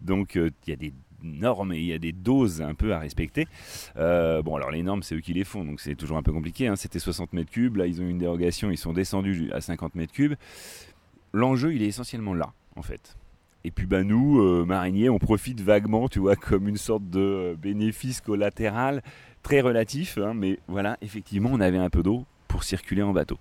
Donc 0.00 0.36
euh, 0.36 0.50
il 0.66 0.70
y 0.70 0.72
a 0.72 0.76
des 0.76 0.92
normes 1.22 1.72
et 1.72 1.78
il 1.78 1.86
y 1.86 1.92
a 1.92 1.98
des 1.98 2.12
doses 2.12 2.62
un 2.62 2.74
peu 2.74 2.94
à 2.94 3.00
respecter. 3.00 3.48
Bon, 3.96 4.54
alors 4.54 4.70
les 4.70 4.84
normes, 4.84 5.02
c'est 5.02 5.16
eux 5.16 5.20
qui 5.20 5.32
les 5.32 5.42
font, 5.42 5.64
donc 5.64 5.80
c'est 5.80 5.96
toujours 5.96 6.16
un 6.16 6.22
peu 6.22 6.32
compliqué. 6.32 6.68
hein. 6.68 6.76
C'était 6.76 7.00
60 7.00 7.32
mètres 7.32 7.50
cubes, 7.50 7.76
là 7.76 7.86
ils 7.86 8.00
ont 8.00 8.04
eu 8.04 8.10
une 8.10 8.18
dérogation, 8.18 8.70
ils 8.70 8.76
sont 8.76 8.92
descendus 8.92 9.50
à 9.52 9.60
50 9.60 9.96
mètres 9.96 10.12
cubes. 10.12 10.34
L'enjeu, 11.32 11.74
il 11.74 11.82
est 11.82 11.86
essentiellement 11.86 12.34
là, 12.34 12.52
en 12.76 12.82
fait. 12.82 13.16
Et 13.64 13.70
puis 13.70 13.86
bah 13.86 14.02
nous, 14.02 14.40
euh, 14.40 14.64
mariniers, 14.64 15.10
on 15.10 15.18
profite 15.18 15.60
vaguement, 15.60 16.08
tu 16.08 16.20
vois, 16.20 16.36
comme 16.36 16.68
une 16.68 16.76
sorte 16.76 17.08
de 17.10 17.20
euh, 17.20 17.54
bénéfice 17.56 18.20
collatéral 18.20 19.02
très 19.42 19.60
relatif. 19.60 20.16
hein, 20.18 20.32
mais 20.34 20.58
voilà, 20.68 20.96
effectivement, 21.02 21.50
on 21.52 21.60
avait 21.60 21.78
un 21.78 21.90
peu 21.90 22.02
d'eau 22.02 22.24
pour 22.46 22.64
circuler 22.64 23.02
en 23.02 23.12
bateau. 23.12 23.38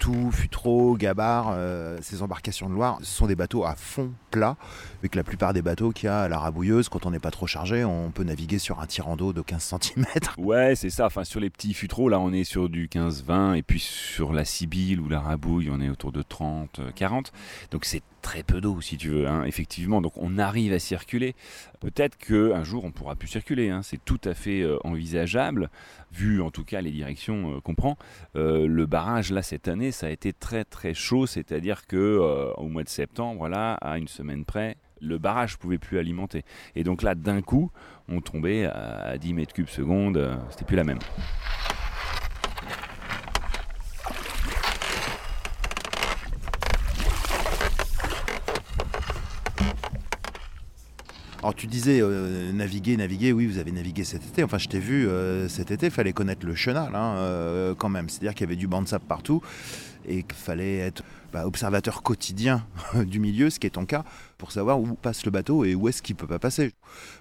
Tout, 0.00 0.30
Futreau, 0.32 0.96
Gabar, 0.96 1.50
euh, 1.52 1.98
ces 2.00 2.22
embarcations 2.22 2.68
de 2.68 2.74
Loire, 2.74 2.98
ce 3.02 3.06
sont 3.06 3.26
des 3.26 3.36
bateaux 3.36 3.64
à 3.64 3.74
fond 3.76 4.12
plat, 4.30 4.56
avec 5.00 5.14
la 5.14 5.22
plupart 5.22 5.52
des 5.52 5.62
bateaux 5.62 5.90
qu'il 5.92 6.06
y 6.06 6.08
a 6.08 6.22
à 6.22 6.28
la 6.28 6.38
rabouilleuse, 6.38 6.88
quand 6.88 7.06
on 7.06 7.10
n'est 7.10 7.18
pas 7.20 7.30
trop 7.30 7.46
chargé, 7.46 7.84
on 7.84 8.10
peut 8.10 8.24
naviguer 8.24 8.58
sur 8.58 8.80
un 8.80 8.86
tirant 8.86 9.16
d'eau 9.16 9.32
de 9.32 9.42
15 9.42 9.74
cm. 9.80 10.04
Ouais, 10.38 10.74
c'est 10.74 10.90
ça. 10.90 11.06
Enfin, 11.06 11.24
sur 11.24 11.40
les 11.40 11.50
petits 11.50 11.74
futreaux, 11.74 12.08
là, 12.08 12.18
on 12.20 12.32
est 12.32 12.44
sur 12.44 12.68
du 12.68 12.88
15-20. 12.88 13.56
Et 13.56 13.62
puis 13.62 13.78
sur 13.80 14.32
la 14.32 14.44
Sibylle 14.44 15.00
ou 15.00 15.08
la 15.08 15.20
Rabouille, 15.20 15.68
on 15.70 15.80
est 15.80 15.88
autour 15.88 16.10
de 16.12 16.22
30-40. 16.22 17.26
Donc 17.70 17.84
c'est 17.84 18.02
très 18.22 18.42
peu 18.42 18.60
d'eau, 18.60 18.80
si 18.80 18.96
tu 18.96 19.08
veux, 19.10 19.28
hein, 19.28 19.44
effectivement. 19.44 20.00
Donc 20.00 20.12
on 20.16 20.38
arrive 20.38 20.72
à 20.72 20.78
circuler. 20.78 21.34
Peut-être 21.80 22.16
qu'un 22.18 22.64
jour, 22.64 22.84
on 22.84 22.90
pourra 22.90 23.14
plus 23.14 23.28
circuler. 23.28 23.70
hein. 23.70 23.82
C'est 23.82 24.04
tout 24.04 24.20
à 24.24 24.34
fait 24.34 24.62
euh, 24.62 24.78
envisageable, 24.84 25.70
vu 26.12 26.42
en 26.42 26.50
tout 26.50 26.64
cas 26.64 26.80
les 26.80 26.90
directions 26.90 27.54
euh, 27.56 27.60
qu'on 27.60 27.74
prend. 27.76 27.96
Euh, 28.36 28.66
le 28.66 28.86
barrage, 28.86 29.30
là, 29.30 29.42
cette 29.42 29.68
année, 29.68 29.92
ça 29.92 30.06
a 30.08 30.10
été 30.10 30.32
très 30.32 30.64
très 30.64 30.92
chaud. 30.94 31.26
C'est-à-dire 31.26 31.86
que 31.86 31.96
euh, 31.96 32.52
au 32.54 32.66
mois 32.68 32.82
de 32.82 32.88
septembre, 32.88 33.48
là, 33.48 33.74
à 33.74 33.98
une 33.98 34.08
semaine 34.08 34.44
près, 34.44 34.76
le 35.00 35.18
barrage 35.18 35.56
pouvait 35.58 35.78
plus 35.78 35.98
alimenter. 35.98 36.44
Et 36.74 36.84
donc 36.84 37.02
là, 37.02 37.14
d'un 37.14 37.42
coup, 37.42 37.70
on 38.08 38.20
tombait 38.20 38.64
à 38.66 39.16
10 39.18 39.34
mètres 39.34 39.52
cubes 39.52 39.68
seconde. 39.68 40.16
euh, 40.16 40.36
C'était 40.50 40.64
plus 40.64 40.76
la 40.76 40.84
même. 40.84 40.98
Alors 51.40 51.54
tu 51.54 51.68
disais 51.68 52.00
euh, 52.02 52.50
naviguer, 52.52 52.96
naviguer, 52.96 53.32
oui 53.32 53.46
vous 53.46 53.58
avez 53.58 53.70
navigué 53.70 54.02
cet 54.02 54.26
été, 54.26 54.42
enfin 54.42 54.58
je 54.58 54.66
t'ai 54.66 54.80
vu 54.80 55.06
euh, 55.08 55.48
cet 55.48 55.70
été, 55.70 55.88
fallait 55.88 56.12
connaître 56.12 56.44
le 56.44 56.54
chenal 56.56 56.94
hein, 56.96 57.74
quand 57.78 57.88
même, 57.88 58.08
c'est-à-dire 58.08 58.34
qu'il 58.34 58.40
y 58.44 58.48
avait 58.48 58.56
du 58.56 58.66
banc 58.66 58.82
de 58.82 58.88
sable 58.88 59.04
partout 59.06 59.40
et 60.08 60.22
qu'il 60.22 60.34
fallait 60.34 60.78
être 60.78 61.02
bah, 61.32 61.46
observateur 61.46 62.02
quotidien 62.02 62.66
du 62.94 63.20
milieu, 63.20 63.50
ce 63.50 63.60
qui 63.60 63.66
est 63.66 63.70
ton 63.70 63.86
cas, 63.86 64.04
pour 64.38 64.52
savoir 64.52 64.80
où 64.80 64.94
passe 64.94 65.24
le 65.24 65.30
bateau 65.30 65.64
et 65.64 65.74
où 65.74 65.88
est-ce 65.88 66.02
qu'il 66.02 66.16
peut 66.16 66.26
pas 66.26 66.38
passer. 66.38 66.72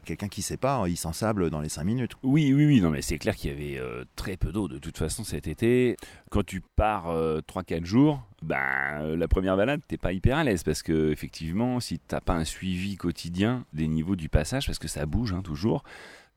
Quelqu'un 0.06 0.30
qui 0.30 0.42
sait 0.42 0.58
pas, 0.58 0.84
il 0.88 0.98
s'ensable 0.98 1.50
dans 1.50 1.62
les 1.62 1.70
5 1.70 1.84
minutes. 1.84 2.14
Oui, 2.24 2.54
oui, 2.54 2.66
oui, 2.66 2.82
non, 2.82 2.90
mais 2.90 3.02
c'est 3.02 3.18
clair 3.18 3.36
qu'il 3.36 3.52
y 3.52 3.54
avait 3.54 3.80
euh, 3.80 4.06
très 4.16 4.38
peu 4.38 4.52
d'eau 4.52 4.68
de 4.68 4.78
toute 4.78 4.98
façon 4.98 5.24
cet 5.24 5.48
été. 5.48 5.98
Quand 6.30 6.46
tu 6.46 6.62
pars 6.62 7.08
3-4 7.08 7.86
jours, 7.86 8.24
ben, 8.42 9.02
euh, 9.02 9.18
la 9.18 9.28
première 9.28 9.58
balade, 9.58 9.82
t'es 9.88 9.98
pas 9.98 10.14
hyper 10.14 10.38
à 10.38 10.44
l'aise 10.44 10.64
parce 10.64 10.84
que, 10.84 11.12
effectivement, 11.12 11.80
si 11.80 12.00
t'as 12.00 12.22
pas 12.22 12.34
un 12.34 12.46
suivi 12.46 12.96
quotidien 12.96 13.66
des 13.74 13.88
niveaux 13.88 14.16
du 14.16 14.30
passage, 14.30 14.68
parce 14.68 14.80
que 14.80 14.88
ça 14.88 15.06
bouge 15.06 15.34
hein, 15.34 15.42
toujours, 15.42 15.84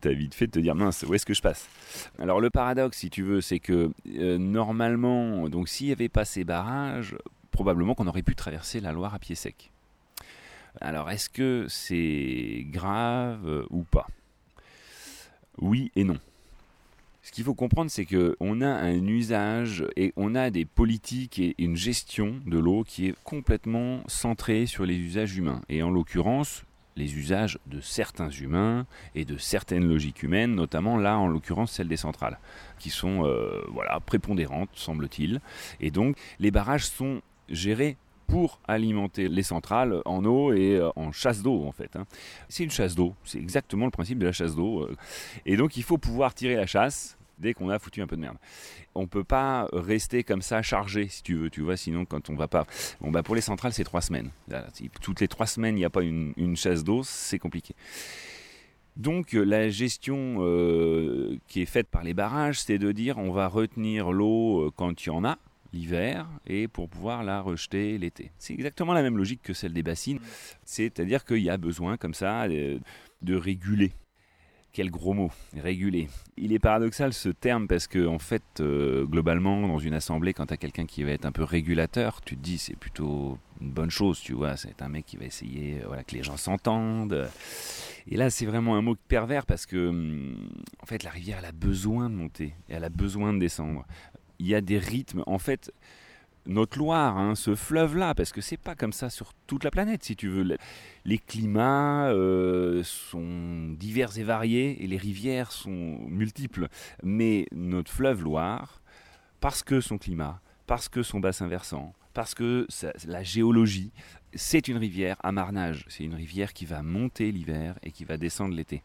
t'as 0.00 0.12
vite 0.12 0.34
fait 0.34 0.46
de 0.46 0.52
te 0.52 0.58
dire 0.58 0.74
mince, 0.74 1.04
où 1.06 1.14
est-ce 1.14 1.26
que 1.26 1.34
je 1.34 1.42
passe? 1.42 1.68
Alors, 2.18 2.40
le 2.40 2.50
paradoxe, 2.50 2.98
si 2.98 3.10
tu 3.10 3.22
veux, 3.22 3.40
c'est 3.40 3.58
que 3.58 3.90
euh, 4.16 4.38
normalement, 4.38 5.48
donc 5.48 5.68
s'il 5.68 5.86
n'y 5.86 5.92
avait 5.92 6.08
pas 6.08 6.24
ces 6.24 6.44
barrages, 6.44 7.16
probablement 7.50 7.94
qu'on 7.94 8.06
aurait 8.06 8.22
pu 8.22 8.34
traverser 8.34 8.80
la 8.80 8.92
Loire 8.92 9.14
à 9.14 9.18
pied 9.18 9.34
sec. 9.34 9.70
Alors, 10.80 11.10
est-ce 11.10 11.28
que 11.28 11.66
c'est 11.68 12.64
grave 12.70 13.46
euh, 13.46 13.66
ou 13.70 13.82
pas? 13.82 14.06
Oui 15.58 15.90
et 15.96 16.04
non. 16.04 16.18
Ce 17.22 17.32
qu'il 17.32 17.44
faut 17.44 17.54
comprendre, 17.54 17.90
c'est 17.90 18.06
qu'on 18.06 18.60
a 18.60 18.68
un 18.68 19.06
usage 19.06 19.84
et 19.94 20.12
on 20.16 20.34
a 20.34 20.50
des 20.50 20.64
politiques 20.64 21.38
et 21.38 21.54
une 21.58 21.76
gestion 21.76 22.40
de 22.46 22.58
l'eau 22.58 22.82
qui 22.82 23.08
est 23.08 23.14
complètement 23.24 24.02
centrée 24.06 24.66
sur 24.66 24.86
les 24.86 24.96
usages 24.96 25.36
humains. 25.36 25.60
Et 25.68 25.82
en 25.82 25.90
l'occurrence, 25.90 26.64
les 26.96 27.16
usages 27.16 27.58
de 27.66 27.80
certains 27.80 28.30
humains 28.30 28.86
et 29.14 29.24
de 29.24 29.36
certaines 29.36 29.86
logiques 29.88 30.22
humaines, 30.22 30.54
notamment 30.54 30.96
là, 30.96 31.18
en 31.18 31.28
l'occurrence, 31.28 31.72
celles 31.72 31.88
des 31.88 31.96
centrales, 31.96 32.38
qui 32.78 32.90
sont 32.90 33.24
euh, 33.24 33.62
voilà, 33.68 34.00
prépondérantes, 34.00 34.70
semble-t-il. 34.74 35.40
Et 35.80 35.90
donc, 35.90 36.16
les 36.38 36.50
barrages 36.50 36.86
sont 36.86 37.22
gérés 37.48 37.96
pour 38.26 38.60
alimenter 38.68 39.28
les 39.28 39.42
centrales 39.42 40.02
en 40.04 40.24
eau 40.24 40.52
et 40.52 40.76
euh, 40.76 40.90
en 40.94 41.10
chasse 41.10 41.42
d'eau 41.42 41.64
en 41.66 41.72
fait. 41.72 41.96
hein. 41.96 42.06
C'est 42.48 42.62
une 42.62 42.70
chasse 42.70 42.94
d'eau, 42.94 43.14
c'est 43.24 43.38
exactement 43.38 43.86
le 43.86 43.90
principe 43.90 44.20
de 44.20 44.26
la 44.26 44.32
chasse 44.32 44.54
d'eau. 44.54 44.84
euh. 44.84 44.96
Et 45.46 45.56
donc 45.56 45.76
il 45.76 45.82
faut 45.82 45.98
pouvoir 45.98 46.32
tirer 46.32 46.54
la 46.54 46.66
chasse 46.66 47.18
dès 47.40 47.54
qu'on 47.54 47.70
a 47.70 47.78
foutu 47.78 48.02
un 48.02 48.06
peu 48.06 48.16
de 48.16 48.20
merde. 48.20 48.36
On 48.94 49.06
peut 49.06 49.24
pas 49.24 49.68
rester 49.72 50.22
comme 50.22 50.42
ça 50.42 50.62
chargé 50.62 51.08
si 51.08 51.22
tu 51.22 51.34
veux, 51.34 51.50
tu 51.50 51.62
vois, 51.62 51.76
sinon 51.76 52.04
quand 52.04 52.30
on 52.30 52.34
va 52.34 52.48
pas... 52.48 52.66
Bon 53.00 53.10
bah 53.10 53.22
pour 53.22 53.34
les 53.34 53.40
centrales 53.40 53.72
c'est 53.72 53.84
trois 53.84 54.02
semaines. 54.02 54.30
Toutes 55.00 55.20
les 55.20 55.28
trois 55.28 55.46
semaines 55.46 55.76
il 55.76 55.80
n'y 55.80 55.84
a 55.84 55.90
pas 55.90 56.02
une, 56.02 56.32
une 56.36 56.56
chasse 56.56 56.84
d'eau, 56.84 57.02
c'est 57.04 57.38
compliqué. 57.38 57.74
Donc 58.96 59.34
euh, 59.34 59.42
la 59.42 59.70
gestion 59.70 60.38
euh, 60.40 61.38
qui 61.48 61.62
est 61.62 61.66
faite 61.66 61.88
par 61.88 62.02
les 62.02 62.14
barrages, 62.14 62.60
c'est 62.60 62.78
de 62.78 62.92
dire 62.92 63.18
on 63.18 63.32
va 63.32 63.48
retenir 63.48 64.12
l'eau 64.12 64.66
euh, 64.66 64.70
quand 64.74 65.04
il 65.04 65.08
y 65.08 65.10
en 65.10 65.24
a, 65.24 65.38
l'hiver, 65.72 66.26
et 66.46 66.68
pour 66.68 66.88
pouvoir 66.88 67.22
la 67.22 67.40
rejeter 67.40 67.96
l'été. 67.96 68.32
C'est 68.38 68.52
exactement 68.52 68.92
la 68.92 69.02
même 69.02 69.16
logique 69.16 69.42
que 69.42 69.54
celle 69.54 69.72
des 69.72 69.82
bassines, 69.82 70.18
c'est-à-dire 70.64 71.24
qu'il 71.24 71.38
y 71.38 71.50
a 71.50 71.56
besoin 71.56 71.96
comme 71.96 72.14
ça 72.14 72.48
de 72.48 73.34
réguler. 73.36 73.92
Quel 74.72 74.90
gros 74.90 75.14
mot, 75.14 75.32
réguler. 75.56 76.08
Il 76.36 76.52
est 76.52 76.60
paradoxal 76.60 77.12
ce 77.12 77.28
terme 77.28 77.66
parce 77.66 77.88
que 77.88 78.06
en 78.06 78.20
fait, 78.20 78.42
euh, 78.60 79.04
globalement, 79.04 79.66
dans 79.66 79.80
une 79.80 79.94
assemblée, 79.94 80.32
quand 80.32 80.46
tu 80.46 80.54
as 80.54 80.56
quelqu'un 80.56 80.86
qui 80.86 81.02
va 81.02 81.10
être 81.10 81.26
un 81.26 81.32
peu 81.32 81.42
régulateur, 81.42 82.20
tu 82.20 82.36
te 82.36 82.40
dis 82.40 82.56
c'est 82.56 82.76
plutôt 82.76 83.36
une 83.60 83.72
bonne 83.72 83.90
chose, 83.90 84.20
tu 84.20 84.32
vois. 84.32 84.56
C'est 84.56 84.80
un 84.80 84.88
mec 84.88 85.06
qui 85.06 85.16
va 85.16 85.24
essayer, 85.24 85.80
euh, 85.80 85.86
voilà, 85.88 86.04
que 86.04 86.14
les 86.14 86.22
gens 86.22 86.36
s'entendent. 86.36 87.28
Et 88.06 88.16
là, 88.16 88.30
c'est 88.30 88.46
vraiment 88.46 88.76
un 88.76 88.82
mot 88.82 88.94
pervers 89.08 89.44
parce 89.44 89.66
que, 89.66 89.88
hum, 89.88 90.48
en 90.80 90.86
fait, 90.86 91.02
la 91.02 91.10
rivière, 91.10 91.38
elle 91.40 91.46
a 91.46 91.52
besoin 91.52 92.08
de 92.08 92.14
monter 92.14 92.54
et 92.68 92.74
elle 92.74 92.84
a 92.84 92.90
besoin 92.90 93.32
de 93.32 93.40
descendre. 93.40 93.84
Il 94.38 94.46
y 94.46 94.54
a 94.54 94.60
des 94.60 94.78
rythmes. 94.78 95.24
En 95.26 95.38
fait, 95.38 95.72
notre 96.46 96.78
Loire, 96.78 97.18
hein, 97.18 97.34
ce 97.34 97.54
fleuve-là, 97.54 98.14
parce 98.14 98.32
que 98.32 98.40
c'est 98.40 98.56
pas 98.56 98.74
comme 98.74 98.92
ça 98.92 99.10
sur 99.10 99.32
toute 99.46 99.64
la 99.64 99.70
planète, 99.70 100.02
si 100.04 100.16
tu 100.16 100.28
veux. 100.28 100.42
Le- 100.42 100.56
Les 101.04 101.18
climats 101.18 102.08
euh, 102.10 102.82
sont 102.82 103.68
divers 103.78 104.16
et 104.18 104.24
variés 104.24 104.82
et 104.82 104.86
les 104.86 104.96
rivières 104.96 105.52
sont 105.52 105.98
multiples. 106.08 106.68
Mais 107.02 107.46
notre 107.52 107.90
fleuve 107.92 108.22
Loire, 108.22 108.80
parce 109.40 109.62
que 109.62 109.80
son 109.80 109.98
climat, 109.98 110.40
parce 110.66 110.88
que 110.88 111.02
son 111.02 111.20
bassin 111.20 111.46
versant, 111.46 111.92
parce 112.14 112.34
que 112.34 112.66
la 113.06 113.22
géologie, 113.22 113.92
c'est 114.34 114.66
une 114.68 114.76
rivière 114.78 115.16
à 115.22 115.32
marnage. 115.32 115.84
C'est 115.88 116.04
une 116.04 116.14
rivière 116.14 116.52
qui 116.52 116.64
va 116.66 116.82
monter 116.82 117.30
l'hiver 117.32 117.78
et 117.82 117.92
qui 117.92 118.04
va 118.04 118.16
descendre 118.16 118.54
l'été. 118.54 118.82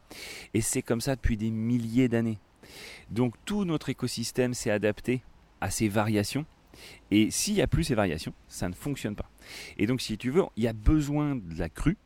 Et 0.54 0.62
c'est 0.62 0.82
comme 0.82 1.02
ça 1.02 1.16
depuis 1.16 1.38
des 1.38 1.52
milliers 1.52 2.08
d'années. 2.08 2.40
Donc 3.10 3.34
tout 3.46 3.66
notre 3.66 3.90
écosystème 3.90 4.54
s'est 4.54 4.72
adapté 4.72 5.24
à 5.62 5.70
ces 5.72 5.88
variations. 5.88 6.46
Et 7.12 7.32
s'il 7.32 7.56
n'y 7.56 7.62
a 7.62 7.68
plus 7.68 7.84
ces 7.84 7.96
variations, 7.96 8.34
ça 8.48 8.70
ne 8.70 8.74
fonctionne 8.74 9.16
pas. 9.16 9.30
Et 9.78 9.88
donc, 9.88 10.02
si 10.02 10.18
tu 10.18 10.30
veux, 10.30 10.44
il 10.56 10.64
y 10.64 10.68
a 10.68 10.74
besoin 10.74 11.36
de 11.36 11.58
la 11.58 11.70
crue 11.70 11.98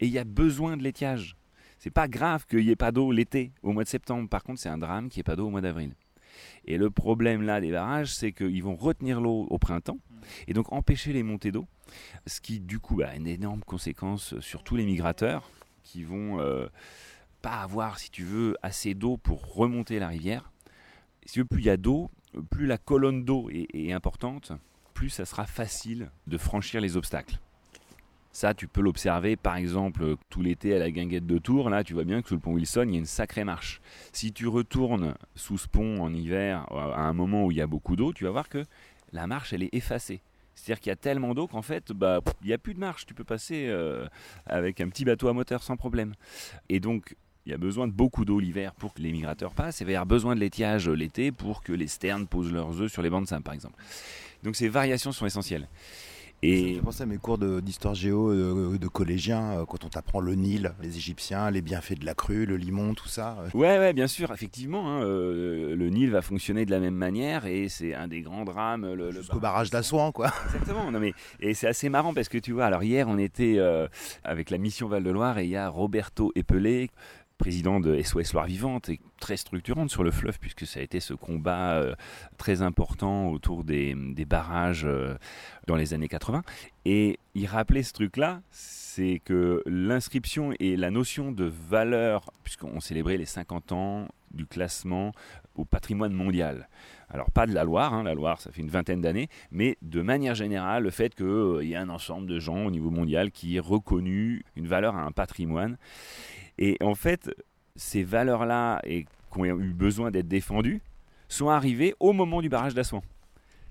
et 0.00 0.06
il 0.06 0.12
y 0.12 0.18
a 0.18 0.24
besoin 0.24 0.76
de 0.76 0.82
l'étiage. 0.82 1.36
C'est 1.78 1.90
pas 1.90 2.08
grave 2.08 2.46
qu'il 2.46 2.60
n'y 2.60 2.70
ait 2.70 2.76
pas 2.76 2.92
d'eau 2.92 3.10
l'été, 3.10 3.52
au 3.62 3.72
mois 3.72 3.84
de 3.84 3.88
septembre. 3.88 4.28
Par 4.28 4.42
contre, 4.44 4.60
c'est 4.60 4.68
un 4.68 4.78
drame 4.78 5.08
qu'il 5.08 5.18
n'y 5.18 5.22
ait 5.22 5.24
pas 5.24 5.36
d'eau 5.36 5.46
au 5.46 5.50
mois 5.50 5.60
d'avril. 5.60 5.94
Et 6.64 6.78
le 6.78 6.90
problème 6.90 7.42
là 7.42 7.60
des 7.60 7.72
barrages, 7.72 8.14
c'est 8.14 8.32
qu'ils 8.32 8.62
vont 8.62 8.76
retenir 8.76 9.20
l'eau 9.20 9.46
au 9.50 9.58
printemps 9.58 9.98
et 10.46 10.54
donc 10.54 10.72
empêcher 10.72 11.12
les 11.12 11.22
montées 11.22 11.52
d'eau, 11.52 11.66
ce 12.26 12.40
qui 12.40 12.60
du 12.60 12.78
coup 12.78 13.02
a 13.02 13.14
une 13.16 13.26
énorme 13.26 13.62
conséquence 13.64 14.38
sur 14.40 14.62
tous 14.62 14.76
les 14.76 14.84
migrateurs 14.84 15.50
qui 15.82 16.04
vont 16.04 16.40
euh, 16.40 16.68
pas 17.42 17.60
avoir, 17.60 17.98
si 17.98 18.10
tu 18.10 18.22
veux, 18.22 18.56
assez 18.62 18.94
d'eau 18.94 19.16
pour 19.16 19.54
remonter 19.54 19.98
la 19.98 20.08
rivière. 20.08 20.52
Si 21.26 21.34
tu 21.34 21.38
veux, 21.40 21.44
plus 21.44 21.60
il 21.62 21.66
y 21.66 21.70
a 21.70 21.76
d'eau, 21.76 22.10
plus 22.50 22.66
la 22.66 22.78
colonne 22.78 23.24
d'eau 23.24 23.48
est, 23.50 23.92
importante, 23.92 24.52
plus 24.94 25.10
ça 25.10 25.24
sera 25.24 25.46
facile 25.46 26.10
de 26.26 26.38
franchir 26.38 26.80
les 26.80 26.96
obstacles. 26.96 27.38
Ça, 28.34 28.54
tu 28.54 28.66
peux 28.66 28.80
l'observer, 28.80 29.36
par 29.36 29.56
exemple, 29.56 30.16
tout 30.30 30.40
l'été 30.40 30.74
à 30.74 30.78
la 30.78 30.90
guinguette 30.90 31.26
de 31.26 31.36
Tours. 31.36 31.68
Là, 31.68 31.84
tu 31.84 31.92
vois 31.92 32.04
bien 32.04 32.22
que 32.22 32.28
sous 32.28 32.34
le 32.34 32.40
pont 32.40 32.54
Wilson, 32.54 32.84
il 32.86 32.92
y 32.92 32.96
a 32.96 32.98
une 32.98 33.04
sacrée 33.04 33.44
marche. 33.44 33.82
Si 34.12 34.32
tu 34.32 34.48
retournes 34.48 35.14
sous 35.34 35.58
ce 35.58 35.68
pont 35.68 36.00
en 36.00 36.14
hiver, 36.14 36.66
euh, 36.70 36.92
à 36.92 37.00
un 37.00 37.12
moment 37.12 37.44
où 37.44 37.50
il 37.50 37.58
y 37.58 37.60
a 37.60 37.66
beaucoup 37.66 37.94
d'eau, 37.94 38.14
tu 38.14 38.24
vas 38.24 38.30
voir 38.30 38.48
que 38.48 38.64
la 39.12 39.26
marche, 39.26 39.52
elle 39.52 39.62
est 39.62 39.74
effacée. 39.74 40.22
C'est-à-dire 40.54 40.80
qu'il 40.80 40.90
y 40.90 40.92
a 40.92 40.96
tellement 40.96 41.34
d'eau 41.34 41.46
qu'en 41.46 41.62
fait, 41.62 41.92
bah, 41.92 42.20
il 42.42 42.46
n'y 42.46 42.52
a 42.52 42.58
plus 42.58 42.74
de 42.74 42.78
marche. 42.78 43.04
Tu 43.04 43.14
peux 43.14 43.24
passer 43.24 43.66
euh, 43.68 44.06
avec 44.46 44.80
un 44.80 44.88
petit 44.88 45.04
bateau 45.04 45.28
à 45.28 45.32
moteur 45.32 45.62
sans 45.62 45.76
problème. 45.76 46.14
Et 46.68 46.80
donc, 46.80 47.16
il 47.46 47.50
y 47.50 47.54
a 47.54 47.58
besoin 47.58 47.88
de 47.88 47.92
beaucoup 47.92 48.24
d'eau 48.24 48.38
l'hiver 48.38 48.74
pour 48.74 48.94
que 48.94 49.02
les 49.02 49.12
migrateurs 49.12 49.54
passent. 49.54 49.80
Et 49.80 49.84
il 49.84 49.86
va 49.86 49.92
y 49.92 49.94
avoir 49.96 50.06
besoin 50.06 50.34
de 50.34 50.40
l'étiage 50.40 50.88
l'été 50.88 51.32
pour 51.32 51.62
que 51.62 51.72
les 51.72 51.88
sternes 51.88 52.26
posent 52.26 52.52
leurs 52.52 52.80
œufs 52.80 52.92
sur 52.92 53.02
les 53.02 53.10
bancs 53.10 53.24
de 53.24 53.28
sable, 53.28 53.42
par 53.42 53.54
exemple. 53.54 53.74
Donc 54.42 54.56
ces 54.56 54.68
variations 54.68 55.12
sont 55.12 55.26
essentielles. 55.26 55.68
Et... 56.44 56.74
Je 56.74 56.80
pense 56.80 57.00
à 57.00 57.06
mes 57.06 57.18
cours 57.18 57.38
d'histoire 57.38 57.94
géo 57.94 58.34
de, 58.34 58.76
de 58.76 58.88
collégiens, 58.88 59.60
euh, 59.60 59.64
quand 59.64 59.84
on 59.84 59.88
t'apprend 59.88 60.18
le 60.18 60.34
Nil, 60.34 60.72
les 60.82 60.96
Égyptiens, 60.96 61.52
les 61.52 61.62
bienfaits 61.62 62.00
de 62.00 62.04
la 62.04 62.14
crue, 62.14 62.46
le 62.46 62.56
limon, 62.56 62.94
tout 62.94 63.06
ça. 63.06 63.36
Ouais, 63.54 63.78
ouais, 63.78 63.92
bien 63.92 64.08
sûr, 64.08 64.32
effectivement, 64.32 64.88
hein, 64.88 65.04
euh, 65.04 65.76
le 65.76 65.88
Nil 65.88 66.10
va 66.10 66.20
fonctionner 66.20 66.66
de 66.66 66.72
la 66.72 66.80
même 66.80 66.96
manière 66.96 67.46
et 67.46 67.68
c'est 67.68 67.94
un 67.94 68.08
des 68.08 68.22
grands 68.22 68.44
drames. 68.44 68.92
Le, 68.92 69.12
Jusqu'au 69.12 69.38
barrage 69.38 69.70
d'Assouan, 69.70 70.10
quoi. 70.10 70.32
Exactement, 70.46 70.90
non, 70.90 70.98
mais, 70.98 71.12
et 71.38 71.54
c'est 71.54 71.68
assez 71.68 71.88
marrant 71.88 72.12
parce 72.12 72.28
que 72.28 72.38
tu 72.38 72.50
vois, 72.50 72.64
alors 72.64 72.82
hier 72.82 73.06
on 73.08 73.18
était 73.18 73.54
euh, 73.58 73.86
avec 74.24 74.50
la 74.50 74.58
mission 74.58 74.88
Val-de-Loire 74.88 75.38
et 75.38 75.44
il 75.44 75.50
y 75.50 75.56
a 75.56 75.68
Roberto 75.68 76.32
Epelé, 76.34 76.90
président 77.42 77.80
de 77.80 78.00
SOS 78.00 78.34
Loire 78.34 78.46
Vivante 78.46 78.88
et 78.88 79.00
très 79.18 79.36
structurante 79.36 79.90
sur 79.90 80.04
le 80.04 80.12
fleuve 80.12 80.38
puisque 80.38 80.64
ça 80.64 80.78
a 80.78 80.82
été 80.84 81.00
ce 81.00 81.12
combat 81.12 81.72
euh, 81.72 81.96
très 82.38 82.62
important 82.62 83.30
autour 83.30 83.64
des, 83.64 83.96
barrages 84.28 84.84
euh, 84.84 85.16
dans 85.66 85.74
les 85.74 85.92
années 85.92 86.06
80. 86.06 86.44
Et 86.84 87.18
il 87.34 87.46
rappelait 87.46 87.82
ce 87.82 87.94
truc-là, 87.94 88.42
c'est 88.52 89.20
que 89.24 89.60
l'inscription 89.66 90.52
et 90.60 90.76
la 90.76 90.92
notion 90.92 91.32
de 91.32 91.44
valeur, 91.44 92.30
puisqu'on 92.44 92.78
célébrait 92.78 93.16
les 93.16 93.24
50 93.24 93.72
ans 93.72 94.06
du 94.30 94.46
classement 94.46 95.10
au 95.56 95.64
patrimoine 95.64 96.12
mondial. 96.12 96.68
Alors 97.10 97.32
pas 97.32 97.48
de 97.48 97.52
la 97.52 97.64
Loire, 97.64 97.92
hein, 97.92 98.04
la 98.04 98.14
Loire 98.14 98.40
ça 98.40 98.52
fait 98.52 98.62
une 98.62 98.70
vingtaine 98.70 99.00
d'années, 99.00 99.28
mais 99.50 99.78
de 99.82 100.00
manière 100.00 100.36
générale 100.36 100.84
le 100.84 100.90
fait 100.90 101.12
qu'il 101.16 101.68
y 101.68 101.74
a 101.74 101.80
un 101.80 101.88
ensemble 101.88 102.28
de 102.28 102.38
gens 102.38 102.66
au 102.66 102.70
niveau 102.70 102.90
mondial 102.90 103.32
qui 103.32 103.56
est 103.56 103.60
reconnu 103.60 104.44
une 104.54 104.68
valeur 104.68 104.94
à 104.94 105.02
un 105.02 105.10
patrimoine. 105.10 105.76
Et 106.58 106.76
en 106.80 106.94
fait, 106.94 107.30
ces 107.76 108.02
valeurs-là 108.02 108.80
et 108.84 109.04
qui 109.32 109.38
ont 109.38 109.44
eu 109.44 109.72
besoin 109.72 110.10
d'être 110.10 110.28
défendues 110.28 110.80
sont 111.28 111.48
arrivées 111.48 111.94
au 112.00 112.12
moment 112.12 112.42
du 112.42 112.48
barrage 112.48 112.74
d'Assouan. 112.74 113.02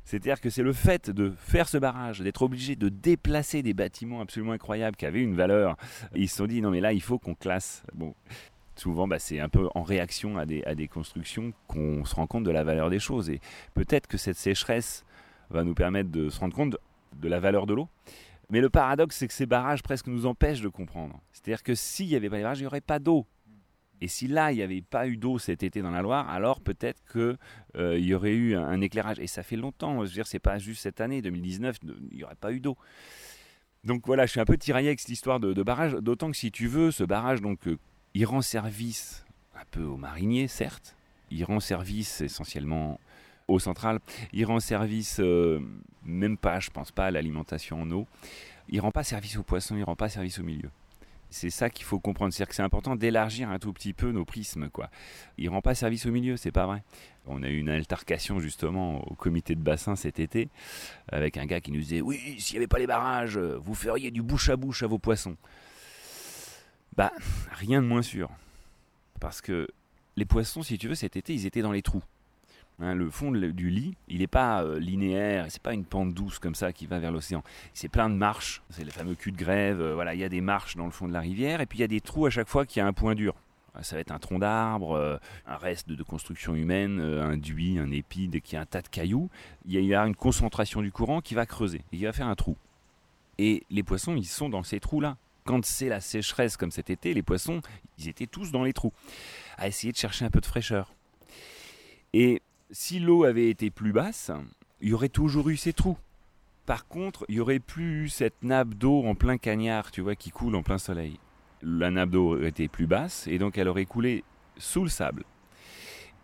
C'est-à-dire 0.03 0.41
que 0.41 0.49
c'est 0.49 0.63
le 0.63 0.73
fait 0.73 1.11
de 1.11 1.31
faire 1.37 1.69
ce 1.69 1.77
barrage, 1.77 2.21
d'être 2.21 2.41
obligé 2.41 2.75
de 2.75 2.89
déplacer 2.89 3.61
des 3.61 3.73
bâtiments 3.73 4.21
absolument 4.21 4.53
incroyables 4.53 4.97
qui 4.97 5.05
avaient 5.05 5.21
une 5.21 5.35
valeur. 5.35 5.77
Ils 6.15 6.27
se 6.27 6.37
sont 6.37 6.47
dit 6.47 6.61
non 6.61 6.71
mais 6.71 6.81
là 6.81 6.91
il 6.91 7.01
faut 7.01 7.19
qu'on 7.19 7.35
classe. 7.35 7.83
Bon, 7.93 8.15
souvent 8.75 9.07
bah, 9.07 9.19
c'est 9.19 9.39
un 9.39 9.49
peu 9.49 9.69
en 9.75 9.83
réaction 9.83 10.37
à 10.37 10.45
des, 10.45 10.63
à 10.63 10.73
des 10.73 10.87
constructions 10.87 11.53
qu'on 11.67 12.03
se 12.03 12.15
rend 12.15 12.25
compte 12.25 12.43
de 12.43 12.51
la 12.51 12.63
valeur 12.63 12.89
des 12.89 12.99
choses. 12.99 13.29
Et 13.29 13.39
peut-être 13.75 14.07
que 14.07 14.17
cette 14.17 14.37
sécheresse 14.37 15.05
va 15.51 15.63
nous 15.63 15.75
permettre 15.75 16.09
de 16.09 16.29
se 16.29 16.39
rendre 16.39 16.55
compte 16.55 16.77
de 17.15 17.27
la 17.29 17.39
valeur 17.39 17.67
de 17.67 17.75
l'eau. 17.75 17.87
Mais 18.51 18.59
le 18.59 18.69
paradoxe, 18.69 19.15
c'est 19.15 19.27
que 19.27 19.33
ces 19.33 19.45
barrages 19.45 19.81
presque 19.81 20.07
nous 20.07 20.25
empêchent 20.25 20.61
de 20.61 20.67
comprendre. 20.67 21.21
C'est-à-dire 21.31 21.63
que 21.63 21.73
s'il 21.73 22.07
n'y 22.07 22.15
avait 22.15 22.29
pas 22.29 22.35
les 22.35 22.43
barrages, 22.43 22.59
il 22.59 22.63
n'y 22.63 22.67
aurait 22.67 22.81
pas 22.81 22.99
d'eau. 22.99 23.25
Et 24.01 24.07
si 24.07 24.27
là, 24.27 24.51
il 24.51 24.57
n'y 24.57 24.61
avait 24.61 24.81
pas 24.81 25.07
eu 25.07 25.15
d'eau 25.15 25.39
cet 25.39 25.63
été 25.63 25.81
dans 25.81 25.91
la 25.91 26.01
Loire, 26.01 26.29
alors 26.29 26.59
peut-être 26.59 27.01
qu'il 27.09 27.37
euh, 27.77 27.97
y 27.97 28.13
aurait 28.13 28.33
eu 28.33 28.55
un, 28.55 28.81
éclairage. 28.81 29.19
Et 29.19 29.27
ça 29.27 29.41
fait 29.41 29.55
longtemps, 29.55 30.03
je 30.03 30.09
veux 30.09 30.13
dire, 30.13 30.27
c'est 30.27 30.39
pas 30.39 30.57
juste 30.57 30.81
cette 30.81 30.99
année, 30.99 31.21
2019, 31.21 31.77
il 32.11 32.17
n'y 32.17 32.23
aurait 32.23 32.35
pas 32.35 32.51
eu 32.51 32.59
d'eau. 32.59 32.77
Donc 33.85 34.05
voilà, 34.05 34.25
je 34.25 34.31
suis 34.31 34.39
un 34.39 34.45
peu 34.45 34.57
tiraillé 34.57 34.89
avec 34.89 34.99
cette 34.99 35.09
histoire 35.09 35.39
de, 35.39 35.63
barrage, 35.63 35.93
d'autant 35.93 36.29
que 36.29 36.37
si 36.37 36.51
tu 36.51 36.67
veux, 36.67 36.91
ce 36.91 37.03
barrage, 37.03 37.41
donc, 37.41 37.67
euh, 37.67 37.77
il 38.13 38.25
rend 38.25 38.41
service 38.41 39.23
un 39.55 39.63
peu 39.71 39.83
aux 39.83 39.97
mariniers, 39.97 40.47
certes. 40.47 40.97
Il 41.29 41.45
rend 41.45 41.61
service 41.61 42.19
essentiellement 42.19 42.99
au 43.51 43.59
central. 43.59 43.99
Il 44.33 44.45
rend 44.45 44.59
service, 44.59 45.19
euh, 45.19 45.59
même 46.03 46.37
pas, 46.37 46.59
je 46.59 46.69
pense 46.69 46.91
pas, 46.91 47.07
à 47.07 47.11
l'alimentation 47.11 47.81
en 47.81 47.91
eau. 47.91 48.07
Il 48.69 48.79
rend 48.79 48.91
pas 48.91 49.03
service 49.03 49.37
aux 49.37 49.43
poissons, 49.43 49.75
il 49.75 49.83
rend 49.83 49.95
pas 49.95 50.09
service 50.09 50.39
au 50.39 50.43
milieu. 50.43 50.69
C'est 51.29 51.49
ça 51.49 51.69
qu'il 51.69 51.85
faut 51.85 51.99
comprendre, 51.99 52.33
c'est-à-dire 52.33 52.49
que 52.49 52.55
c'est 52.55 52.61
important 52.61 52.95
d'élargir 52.97 53.49
un 53.49 53.57
tout 53.57 53.71
petit 53.71 53.93
peu 53.93 54.11
nos 54.11 54.25
prismes, 54.25 54.69
quoi. 54.69 54.89
Il 55.37 55.47
rend 55.49 55.61
pas 55.61 55.75
service 55.75 56.05
au 56.05 56.11
milieu, 56.11 56.35
c'est 56.35 56.51
pas 56.51 56.65
vrai. 56.65 56.83
On 57.25 57.41
a 57.43 57.47
eu 57.47 57.57
une 57.57 57.69
altercation 57.69 58.39
justement 58.39 59.01
au 59.07 59.15
comité 59.15 59.55
de 59.55 59.61
bassin 59.61 59.95
cet 59.95 60.19
été 60.19 60.49
avec 61.07 61.37
un 61.37 61.45
gars 61.45 61.61
qui 61.61 61.71
nous 61.71 61.79
disait 61.79 62.01
oui, 62.01 62.35
s'il 62.39 62.55
n'y 62.55 62.57
avait 62.57 62.67
pas 62.67 62.79
les 62.79 62.87
barrages, 62.87 63.37
vous 63.37 63.75
feriez 63.75 64.11
du 64.11 64.21
bouche 64.21 64.49
à 64.49 64.57
bouche 64.57 64.83
à 64.83 64.87
vos 64.87 64.99
poissons. 64.99 65.37
Bah, 66.97 67.13
rien 67.51 67.81
de 67.81 67.87
moins 67.87 68.01
sûr, 68.01 68.29
parce 69.21 69.39
que 69.39 69.69
les 70.17 70.25
poissons, 70.25 70.63
si 70.63 70.77
tu 70.77 70.89
veux, 70.89 70.95
cet 70.95 71.15
été, 71.15 71.33
ils 71.33 71.45
étaient 71.45 71.61
dans 71.61 71.71
les 71.71 71.81
trous. 71.81 72.03
Hein, 72.81 72.95
le 72.95 73.11
fond 73.11 73.31
du 73.31 73.69
lit, 73.69 73.95
il 74.07 74.19
n'est 74.19 74.27
pas 74.27 74.63
euh, 74.63 74.79
linéaire, 74.79 75.45
c'est 75.49 75.61
pas 75.61 75.73
une 75.73 75.85
pente 75.85 76.15
douce 76.15 76.39
comme 76.39 76.55
ça 76.55 76.73
qui 76.73 76.87
va 76.87 76.97
vers 76.97 77.11
l'océan. 77.11 77.43
C'est 77.75 77.89
plein 77.89 78.09
de 78.09 78.15
marches, 78.15 78.63
c'est 78.71 78.83
le 78.83 78.89
fameux 78.89 79.13
cul 79.13 79.31
de 79.31 79.37
grève. 79.37 79.79
Euh, 79.79 79.93
voilà, 79.93 80.15
il 80.15 80.19
y 80.19 80.23
a 80.23 80.29
des 80.29 80.41
marches 80.41 80.75
dans 80.75 80.85
le 80.85 80.91
fond 80.91 81.07
de 81.07 81.13
la 81.13 81.19
rivière 81.19 81.61
et 81.61 81.67
puis 81.67 81.77
il 81.77 81.81
y 81.81 81.83
a 81.83 81.87
des 81.87 82.01
trous 82.01 82.25
à 82.25 82.31
chaque 82.31 82.47
fois 82.47 82.65
qui 82.65 82.79
a 82.79 82.87
un 82.87 82.93
point 82.93 83.13
dur. 83.13 83.35
Euh, 83.75 83.83
ça 83.83 83.95
va 83.95 84.01
être 84.01 84.11
un 84.11 84.17
tronc 84.17 84.39
d'arbre, 84.39 85.19
un 85.45 85.57
reste 85.57 85.89
de, 85.89 86.03
construction 86.03 86.55
humaine, 86.55 86.99
un 86.99 87.37
duit, 87.37 87.77
un 87.77 87.91
épi, 87.91 88.31
qui 88.43 88.55
a 88.55 88.61
un 88.61 88.65
tas 88.65 88.81
de 88.81 88.87
cailloux. 88.87 89.29
Il 89.67 89.79
y, 89.79 89.93
a, 89.93 90.03
une 90.03 90.15
concentration 90.15 90.81
du 90.81 90.91
courant 90.91 91.21
qui 91.21 91.35
va 91.35 91.45
creuser 91.45 91.81
et 91.91 91.97
qui 91.97 92.05
va 92.05 92.13
faire 92.13 92.27
un 92.27 92.35
trou. 92.35 92.57
Et 93.37 93.63
les 93.69 93.83
poissons, 93.83 94.15
ils 94.15 94.25
sont 94.25 94.49
dans 94.49 94.63
ces 94.63 94.79
trous-là. 94.79 95.17
Quand 95.43 95.63
c'est 95.65 95.89
la 95.89 96.01
sécheresse 96.01 96.57
comme 96.57 96.71
cet 96.71 96.89
été, 96.89 97.13
les 97.13 97.23
poissons, 97.23 97.61
ils 97.99 98.07
étaient 98.07 98.27
tous 98.27 98.51
dans 98.51 98.63
les 98.63 98.73
trous, 98.73 98.93
à 99.57 99.67
essayer 99.67 99.93
de 99.93 99.97
chercher 99.97 100.25
un 100.25 100.31
peu 100.31 100.41
de 100.41 100.45
fraîcheur. 100.45 100.93
Et 102.13 102.41
si 102.71 102.99
l'eau 102.99 103.23
avait 103.23 103.49
été 103.49 103.69
plus 103.69 103.91
basse, 103.91 104.31
il 104.79 104.89
y 104.89 104.93
aurait 104.93 105.09
toujours 105.09 105.49
eu 105.49 105.57
ces 105.57 105.73
trous. 105.73 105.97
Par 106.65 106.87
contre, 106.87 107.25
il 107.27 107.35
y 107.35 107.39
aurait 107.39 107.59
plus 107.59 108.05
eu 108.05 108.09
cette 108.09 108.43
nappe 108.43 108.75
d'eau 108.75 109.03
en 109.05 109.15
plein 109.15 109.37
cagnard, 109.37 109.91
tu 109.91 110.01
vois, 110.01 110.15
qui 110.15 110.31
coule 110.31 110.55
en 110.55 110.63
plein 110.63 110.77
soleil. 110.77 111.19
La 111.61 111.91
nappe 111.91 112.11
d'eau 112.11 112.35
aurait 112.35 112.47
été 112.47 112.67
plus 112.67 112.87
basse 112.87 113.27
et 113.27 113.37
donc 113.37 113.57
elle 113.57 113.67
aurait 113.67 113.85
coulé 113.85 114.23
sous 114.57 114.83
le 114.83 114.89
sable. 114.89 115.23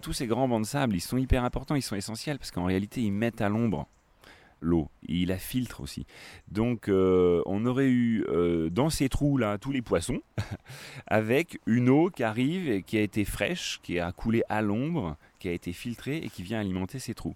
Tous 0.02 0.14
ces 0.14 0.28
grands 0.28 0.48
bancs 0.48 0.62
de 0.62 0.68
sable, 0.68 0.96
ils 0.96 1.02
sont 1.02 1.18
hyper 1.18 1.44
importants, 1.44 1.76
ils 1.76 1.82
sont 1.82 1.96
essentiels 1.96 2.38
parce 2.38 2.52
qu'en 2.52 2.66
réalité, 2.66 3.02
ils 3.02 3.12
mettent 3.12 3.42
à 3.42 3.50
l'ombre 3.50 3.88
l'eau. 4.62 4.90
Il 5.08 5.30
la 5.30 5.38
filtre 5.38 5.82
aussi. 5.82 6.06
Donc 6.48 6.90
euh, 6.90 7.42
on 7.46 7.66
aurait 7.66 7.90
eu 7.90 8.26
euh, 8.30 8.70
dans 8.70 8.90
ces 8.90 9.10
trous-là 9.10 9.58
tous 9.58 9.72
les 9.72 9.82
poissons, 9.82 10.20
avec 11.08 11.60
une 11.66 11.90
eau 11.90 12.10
qui 12.10 12.24
arrive 12.24 12.70
et 12.70 12.84
qui 12.84 12.98
a 12.98 13.02
été 13.02 13.26
fraîche, 13.26 13.80
qui 13.84 14.00
a 14.00 14.12
coulé 14.12 14.44
à 14.50 14.62
l'ombre, 14.62 15.18
qui 15.40 15.48
a 15.50 15.52
été 15.52 15.74
filtrée 15.74 16.18
et 16.18 16.30
qui 16.30 16.44
vient 16.44 16.60
alimenter 16.60 17.00
ces 17.00 17.14
trous. 17.14 17.36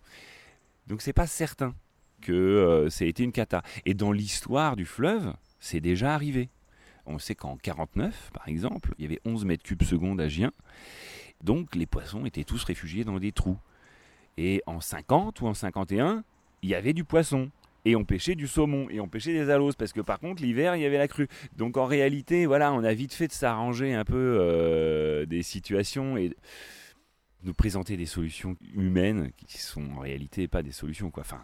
Donc 0.87 1.01
c'est 1.01 1.13
pas 1.13 1.27
certain 1.27 1.73
que 2.21 2.31
euh, 2.31 2.89
ça 2.89 3.05
ait 3.05 3.09
été 3.09 3.23
une 3.23 3.31
cata. 3.31 3.63
Et 3.85 3.93
dans 3.93 4.11
l'histoire 4.11 4.75
du 4.75 4.85
fleuve, 4.85 5.33
c'est 5.59 5.81
déjà 5.81 6.13
arrivé. 6.13 6.49
On 7.05 7.19
sait 7.19 7.35
qu'en 7.35 7.57
49, 7.57 8.31
par 8.33 8.47
exemple, 8.47 8.93
il 8.97 9.03
y 9.03 9.05
avait 9.05 9.19
11 9.25 9.45
mètres 9.45 9.63
cubes 9.63 9.83
secondes 9.83 10.21
à 10.21 10.27
Gien. 10.27 10.51
Donc 11.43 11.75
les 11.75 11.87
poissons 11.87 12.25
étaient 12.25 12.43
tous 12.43 12.63
réfugiés 12.63 13.03
dans 13.03 13.19
des 13.19 13.31
trous. 13.31 13.57
Et 14.37 14.61
en 14.65 14.79
50 14.79 15.41
ou 15.41 15.47
en 15.47 15.53
51, 15.53 16.23
il 16.61 16.69
y 16.69 16.75
avait 16.75 16.93
du 16.93 17.03
poisson. 17.03 17.49
Et 17.83 17.95
on 17.95 18.05
pêchait 18.05 18.35
du 18.35 18.47
saumon 18.47 18.87
et 18.91 18.99
on 18.99 19.07
pêchait 19.07 19.33
des 19.33 19.49
aloses 19.49 19.75
parce 19.75 19.91
que 19.91 20.01
par 20.01 20.19
contre 20.19 20.43
l'hiver 20.43 20.75
il 20.75 20.83
y 20.83 20.85
avait 20.85 20.99
la 20.99 21.07
crue. 21.07 21.27
Donc 21.57 21.77
en 21.77 21.87
réalité 21.87 22.45
voilà 22.45 22.71
on 22.73 22.83
a 22.83 22.93
vite 22.93 23.11
fait 23.11 23.27
de 23.27 23.33
s'arranger 23.33 23.95
un 23.95 24.05
peu 24.05 24.37
euh, 24.39 25.25
des 25.25 25.41
situations 25.41 26.15
et 26.15 26.31
nous 27.43 27.53
présenter 27.53 27.97
des 27.97 28.05
solutions 28.05 28.55
humaines 28.75 29.31
qui 29.47 29.59
sont 29.59 29.83
en 29.95 29.99
réalité 29.99 30.47
pas 30.47 30.63
des 30.63 30.71
solutions 30.71 31.09
quoi. 31.09 31.21
Enfin 31.21 31.43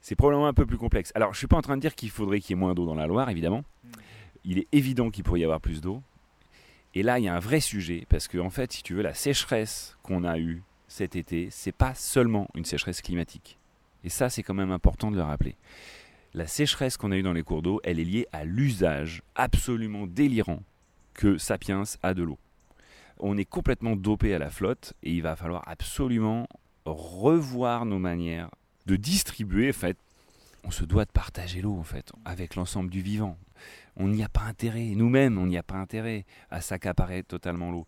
c'est 0.00 0.14
probablement 0.14 0.46
un 0.46 0.54
peu 0.54 0.66
plus 0.66 0.78
complexe. 0.78 1.12
Alors 1.14 1.32
je 1.32 1.38
suis 1.38 1.46
pas 1.46 1.56
en 1.56 1.62
train 1.62 1.76
de 1.76 1.82
dire 1.82 1.94
qu'il 1.94 2.10
faudrait 2.10 2.40
qu'il 2.40 2.56
y 2.56 2.58
ait 2.58 2.60
moins 2.60 2.74
d'eau 2.74 2.86
dans 2.86 2.94
la 2.94 3.06
Loire 3.06 3.28
évidemment. 3.30 3.64
Hmm. 3.84 3.90
Il 4.44 4.58
est 4.58 4.68
évident 4.72 5.10
qu'il 5.10 5.24
pourrait 5.24 5.40
y 5.40 5.44
avoir 5.44 5.60
plus 5.60 5.80
d'eau. 5.80 6.02
Et 6.94 7.02
là 7.02 7.18
il 7.18 7.24
y 7.24 7.28
a 7.28 7.34
un 7.34 7.40
vrai 7.40 7.60
sujet 7.60 8.06
parce 8.08 8.28
que 8.28 8.38
en 8.38 8.50
fait 8.50 8.72
si 8.72 8.82
tu 8.82 8.94
veux 8.94 9.02
la 9.02 9.14
sécheresse 9.14 9.96
qu'on 10.02 10.24
a 10.24 10.38
eue 10.38 10.62
cet 10.88 11.16
été 11.16 11.48
c'est 11.50 11.72
pas 11.72 11.94
seulement 11.94 12.48
une 12.54 12.64
sécheresse 12.64 13.02
climatique 13.02 13.58
et 14.06 14.08
ça, 14.08 14.30
c'est 14.30 14.44
quand 14.44 14.54
même 14.54 14.70
important 14.70 15.10
de 15.10 15.16
le 15.16 15.22
rappeler. 15.22 15.56
La 16.32 16.46
sécheresse 16.46 16.96
qu'on 16.96 17.10
a 17.10 17.16
eue 17.16 17.24
dans 17.24 17.32
les 17.32 17.42
cours 17.42 17.60
d'eau, 17.60 17.80
elle 17.82 17.98
est 17.98 18.04
liée 18.04 18.28
à 18.32 18.44
l'usage 18.44 19.22
absolument 19.34 20.06
délirant 20.06 20.62
que 21.12 21.38
Sapiens 21.38 21.82
a 22.04 22.14
de 22.14 22.22
l'eau. 22.22 22.38
On 23.18 23.36
est 23.36 23.44
complètement 23.44 23.96
dopé 23.96 24.34
à 24.34 24.38
la 24.38 24.50
flotte 24.50 24.94
et 25.02 25.12
il 25.12 25.22
va 25.22 25.36
falloir 25.36 25.62
absolument 25.66 26.46
revoir 26.84 27.86
nos 27.86 27.98
manières 27.98 28.50
de 28.86 28.96
distribuer. 28.96 29.70
En 29.70 29.72
fait, 29.72 29.96
on 30.64 30.70
se 30.70 30.84
doit 30.84 31.04
de 31.04 31.12
partager 31.12 31.62
l'eau 31.62 31.76
en 31.76 31.84
fait 31.84 32.12
avec 32.24 32.56
l'ensemble 32.56 32.90
du 32.90 33.00
vivant. 33.00 33.38
On 33.96 34.08
n'y 34.08 34.22
a 34.22 34.28
pas 34.28 34.42
intérêt, 34.42 34.92
nous-mêmes, 34.94 35.38
on 35.38 35.46
n'y 35.46 35.56
a 35.56 35.62
pas 35.62 35.76
intérêt 35.76 36.26
à 36.50 36.60
s'accaparer 36.60 37.22
totalement 37.22 37.70
l'eau 37.70 37.86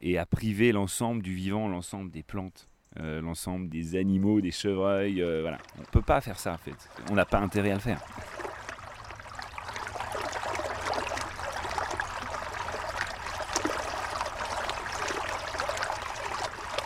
et 0.00 0.18
à 0.18 0.26
priver 0.26 0.72
l'ensemble 0.72 1.22
du 1.22 1.34
vivant, 1.34 1.68
l'ensemble 1.68 2.10
des 2.10 2.22
plantes. 2.22 2.68
Euh, 2.98 3.20
l'ensemble 3.20 3.68
des 3.68 3.96
animaux, 3.96 4.40
des 4.40 4.50
chevreuils. 4.50 5.20
Euh, 5.20 5.42
voilà. 5.42 5.58
On 5.76 5.82
ne 5.82 5.86
peut 5.86 6.00
pas 6.00 6.22
faire 6.22 6.38
ça 6.38 6.54
en 6.54 6.58
fait. 6.58 6.74
On 7.10 7.14
n'a 7.14 7.26
pas 7.26 7.38
intérêt 7.40 7.70
à 7.70 7.74
le 7.74 7.80
faire. 7.80 8.02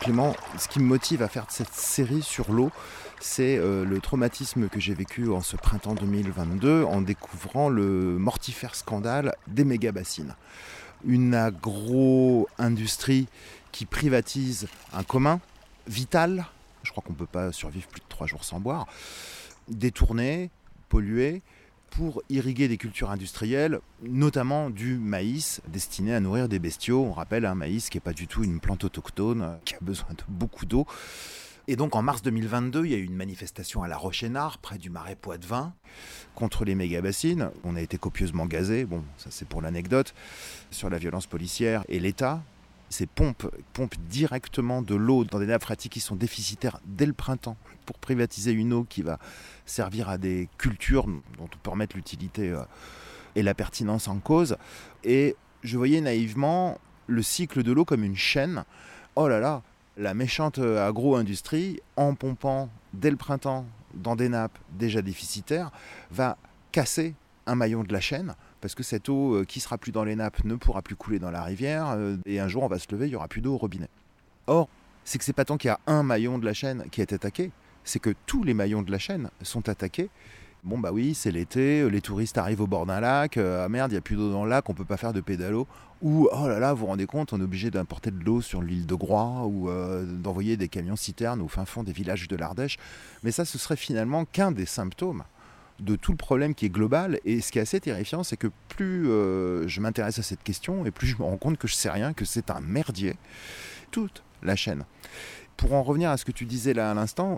Clément, 0.01 0.35
ce 0.57 0.67
qui 0.67 0.79
me 0.79 0.85
motive 0.85 1.21
à 1.21 1.27
faire 1.27 1.45
cette 1.49 1.75
série 1.75 2.23
sur 2.23 2.51
l'eau, 2.51 2.71
c'est 3.19 3.59
euh, 3.59 3.85
le 3.85 3.99
traumatisme 3.99 4.67
que 4.67 4.79
j'ai 4.79 4.95
vécu 4.95 5.29
en 5.29 5.41
ce 5.41 5.55
printemps 5.55 5.93
2022 5.93 6.83
en 6.85 7.01
découvrant 7.01 7.69
le 7.69 8.17
mortifère 8.17 8.73
scandale 8.73 9.35
des 9.45 9.63
méga-bassines. 9.63 10.35
Une 11.05 11.35
agro-industrie 11.35 13.27
qui 13.71 13.85
privatise 13.85 14.67
un 14.91 15.03
commun, 15.03 15.39
vital. 15.85 16.47
Je 16.81 16.89
crois 16.89 17.03
qu'on 17.05 17.13
ne 17.13 17.17
peut 17.19 17.27
pas 17.27 17.51
survivre 17.51 17.87
plus 17.87 18.01
de 18.01 18.09
trois 18.09 18.25
jours 18.25 18.43
sans 18.43 18.59
boire. 18.59 18.87
Détourné, 19.67 20.49
pollué, 20.89 21.43
pour 21.91 22.23
irriguer 22.29 22.67
des 22.67 22.77
cultures 22.77 23.11
industrielles, 23.11 23.79
notamment 24.01 24.69
du 24.69 24.97
maïs 24.97 25.61
destiné 25.67 26.15
à 26.15 26.19
nourrir 26.19 26.49
des 26.49 26.57
bestiaux. 26.57 27.03
On 27.03 27.11
rappelle 27.11 27.45
un 27.45 27.53
maïs 27.53 27.89
qui 27.89 27.97
n'est 27.97 28.01
pas 28.01 28.13
du 28.13 28.27
tout 28.27 28.43
une 28.43 28.59
plante 28.59 28.85
autochtone, 28.85 29.41
euh, 29.41 29.55
qui 29.65 29.75
a 29.75 29.79
besoin 29.81 30.09
de 30.11 30.23
beaucoup 30.27 30.65
d'eau. 30.65 30.87
Et 31.67 31.75
donc 31.75 31.95
en 31.95 32.01
mars 32.01 32.21
2022, 32.21 32.85
il 32.85 32.91
y 32.91 32.95
a 32.95 32.97
eu 32.97 33.03
une 33.03 33.15
manifestation 33.15 33.83
à 33.83 33.87
La 33.87 33.97
Rochénard, 33.97 34.57
près 34.57 34.77
du 34.77 34.89
marais 34.89 35.15
Poitevin, 35.15 35.73
contre 36.33 36.65
les 36.65 36.75
méga-bassines. 36.75 37.51
On 37.63 37.75
a 37.75 37.81
été 37.81 37.97
copieusement 37.97 38.45
gazés, 38.45 38.85
bon, 38.85 39.03
ça 39.17 39.29
c'est 39.29 39.47
pour 39.47 39.61
l'anecdote, 39.61 40.13
sur 40.71 40.89
la 40.89 40.97
violence 40.97 41.27
policière. 41.27 41.83
Et 41.89 41.99
l'État, 41.99 42.41
ces 42.91 43.07
pompes 43.07 43.49
pompent 43.73 43.97
directement 44.09 44.81
de 44.81 44.95
l'eau 44.95 45.23
dans 45.23 45.39
des 45.39 45.45
nappes 45.45 45.63
phréatiques 45.63 45.93
qui 45.93 45.99
sont 45.99 46.15
déficitaires 46.15 46.79
dès 46.85 47.05
le 47.05 47.13
printemps 47.13 47.57
pour 47.85 47.97
privatiser 47.97 48.51
une 48.51 48.73
eau 48.73 48.83
qui 48.83 49.01
va 49.01 49.17
servir 49.65 50.09
à 50.09 50.17
des 50.17 50.49
cultures 50.57 51.05
dont 51.05 51.49
on 51.51 51.57
peut 51.63 51.71
remettre 51.71 51.95
l'utilité 51.95 52.49
euh, 52.49 52.61
et 53.35 53.43
la 53.43 53.53
pertinence 53.53 54.07
en 54.07 54.19
cause. 54.19 54.57
Et 55.03 55.35
je 55.63 55.77
voyais 55.77 56.01
naïvement 56.01 56.77
le 57.07 57.21
cycle 57.21 57.63
de 57.63 57.71
l'eau 57.71 57.85
comme 57.85 58.03
une 58.03 58.17
chaîne. 58.17 58.65
Oh 59.15 59.27
là 59.27 59.39
là, 59.39 59.63
la 59.97 60.13
méchante 60.13 60.59
euh, 60.59 60.85
agro-industrie, 60.85 61.79
en 61.95 62.13
pompant 62.13 62.69
dès 62.93 63.09
le 63.09 63.17
printemps 63.17 63.65
dans 63.93 64.15
des 64.15 64.29
nappes 64.29 64.57
déjà 64.71 65.01
déficitaires, 65.01 65.71
va 66.11 66.37
casser 66.71 67.15
un 67.45 67.55
maillon 67.55 67.83
de 67.83 67.93
la 67.93 68.01
chaîne, 68.01 68.35
parce 68.61 68.75
que 68.75 68.83
cette 68.83 69.09
eau 69.09 69.35
euh, 69.35 69.43
qui 69.43 69.59
sera 69.59 69.77
plus 69.77 69.91
dans 69.91 70.03
les 70.03 70.15
nappes 70.15 70.43
ne 70.45 70.55
pourra 70.55 70.81
plus 70.81 70.95
couler 70.95 71.19
dans 71.19 71.31
la 71.31 71.43
rivière, 71.43 71.89
euh, 71.89 72.15
et 72.25 72.39
un 72.39 72.47
jour 72.47 72.63
on 72.63 72.67
va 72.67 72.79
se 72.79 72.87
lever, 72.91 73.07
il 73.07 73.11
y 73.11 73.15
aura 73.15 73.27
plus 73.27 73.41
d'eau 73.41 73.55
au 73.55 73.57
robinet. 73.57 73.89
Or, 74.47 74.69
c'est 75.03 75.17
que 75.17 75.23
c'est 75.23 75.33
pas 75.33 75.45
tant 75.45 75.57
qu'il 75.57 75.67
y 75.67 75.71
a 75.71 75.79
un 75.87 76.03
maillon 76.03 76.37
de 76.37 76.45
la 76.45 76.53
chaîne 76.53 76.85
qui 76.91 77.01
est 77.01 77.11
attaqué, 77.11 77.51
c'est 77.83 77.99
que 77.99 78.13
tous 78.27 78.43
les 78.43 78.53
maillons 78.53 78.83
de 78.83 78.91
la 78.91 78.99
chaîne 78.99 79.29
sont 79.41 79.67
attaqués. 79.67 80.09
Bon 80.63 80.77
bah 80.77 80.91
oui, 80.91 81.15
c'est 81.15 81.31
l'été, 81.31 81.89
les 81.89 82.01
touristes 82.01 82.37
arrivent 82.37 82.61
au 82.61 82.67
bord 82.67 82.85
d'un 82.85 82.99
lac, 82.99 83.37
ah 83.37 83.67
merde, 83.67 83.91
il 83.91 83.95
n'y 83.95 83.97
a 83.97 84.01
plus 84.01 84.15
d'eau 84.15 84.31
dans 84.31 84.43
le 84.43 84.51
lac, 84.51 84.69
on 84.69 84.75
peut 84.75 84.85
pas 84.85 84.97
faire 84.97 85.11
de 85.11 85.19
pédalo. 85.19 85.65
Ou 86.03 86.29
oh 86.31 86.47
là 86.47 86.59
là, 86.59 86.73
vous 86.73 86.81
vous 86.81 86.85
rendez 86.85 87.07
compte, 87.07 87.33
on 87.33 87.39
est 87.39 87.43
obligé 87.43 87.71
d'importer 87.71 88.11
de 88.11 88.23
l'eau 88.23 88.41
sur 88.41 88.61
l'île 88.61 88.85
de 88.85 88.93
Groix 88.93 89.47
ou 89.47 89.69
d'envoyer 90.21 90.57
des 90.57 90.67
camions 90.67 90.95
citernes 90.95 91.41
au 91.41 91.47
fin 91.47 91.65
fond 91.65 91.81
des 91.81 91.93
villages 91.93 92.27
de 92.27 92.35
l'Ardèche. 92.35 92.77
Mais 93.23 93.31
ça, 93.31 93.43
ce 93.43 93.57
serait 93.57 93.75
finalement 93.75 94.25
qu'un 94.25 94.51
des 94.51 94.67
symptômes 94.67 95.23
de 95.81 95.97
tout 95.97 96.11
le 96.11 96.17
problème 96.17 96.55
qui 96.55 96.65
est 96.65 96.69
global. 96.69 97.19
Et 97.25 97.41
ce 97.41 97.51
qui 97.51 97.59
est 97.59 97.61
assez 97.61 97.79
terrifiant, 97.79 98.23
c'est 98.23 98.37
que 98.37 98.47
plus 98.69 99.05
je 99.05 99.79
m'intéresse 99.81 100.19
à 100.19 100.23
cette 100.23 100.43
question, 100.43 100.85
et 100.85 100.91
plus 100.91 101.07
je 101.07 101.17
me 101.17 101.23
rends 101.23 101.37
compte 101.37 101.57
que 101.57 101.67
je 101.67 101.75
sais 101.75 101.89
rien, 101.89 102.13
que 102.13 102.23
c'est 102.23 102.49
un 102.49 102.61
merdier, 102.61 103.15
toute 103.91 104.23
la 104.41 104.55
chaîne. 104.55 104.85
Pour 105.57 105.73
en 105.73 105.83
revenir 105.83 106.09
à 106.09 106.17
ce 106.17 106.25
que 106.25 106.31
tu 106.31 106.45
disais 106.45 106.73
là 106.73 106.91
à 106.91 106.93
l'instant, 106.93 107.37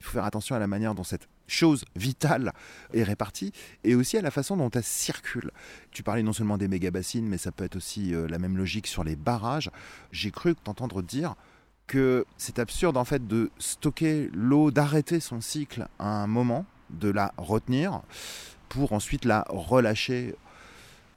il 0.00 0.04
faut 0.04 0.12
faire 0.12 0.24
attention 0.24 0.56
à 0.56 0.58
la 0.58 0.66
manière 0.66 0.94
dont 0.94 1.04
cette 1.04 1.28
chose 1.48 1.84
vitale 1.94 2.52
est 2.92 3.04
répartie 3.04 3.52
et 3.84 3.94
aussi 3.94 4.16
à 4.18 4.22
la 4.22 4.32
façon 4.32 4.56
dont 4.56 4.70
elle 4.70 4.82
circule. 4.82 5.52
Tu 5.92 6.02
parlais 6.02 6.24
non 6.24 6.32
seulement 6.32 6.58
des 6.58 6.66
méga-bassines, 6.66 7.26
mais 7.26 7.38
ça 7.38 7.52
peut 7.52 7.64
être 7.64 7.76
aussi 7.76 8.12
la 8.28 8.38
même 8.38 8.56
logique 8.56 8.86
sur 8.86 9.04
les 9.04 9.16
barrages. 9.16 9.70
J'ai 10.12 10.30
cru 10.32 10.54
t'entendre 10.56 11.02
dire 11.02 11.34
que 11.86 12.26
c'est 12.36 12.58
absurde 12.58 12.96
en 12.96 13.04
fait 13.04 13.28
de 13.28 13.50
stocker 13.58 14.28
l'eau, 14.32 14.72
d'arrêter 14.72 15.20
son 15.20 15.40
cycle 15.40 15.86
à 16.00 16.22
un 16.22 16.26
moment, 16.26 16.66
de 16.90 17.10
la 17.10 17.32
retenir 17.36 18.00
pour 18.68 18.92
ensuite 18.92 19.24
la 19.24 19.44
relâcher. 19.48 20.34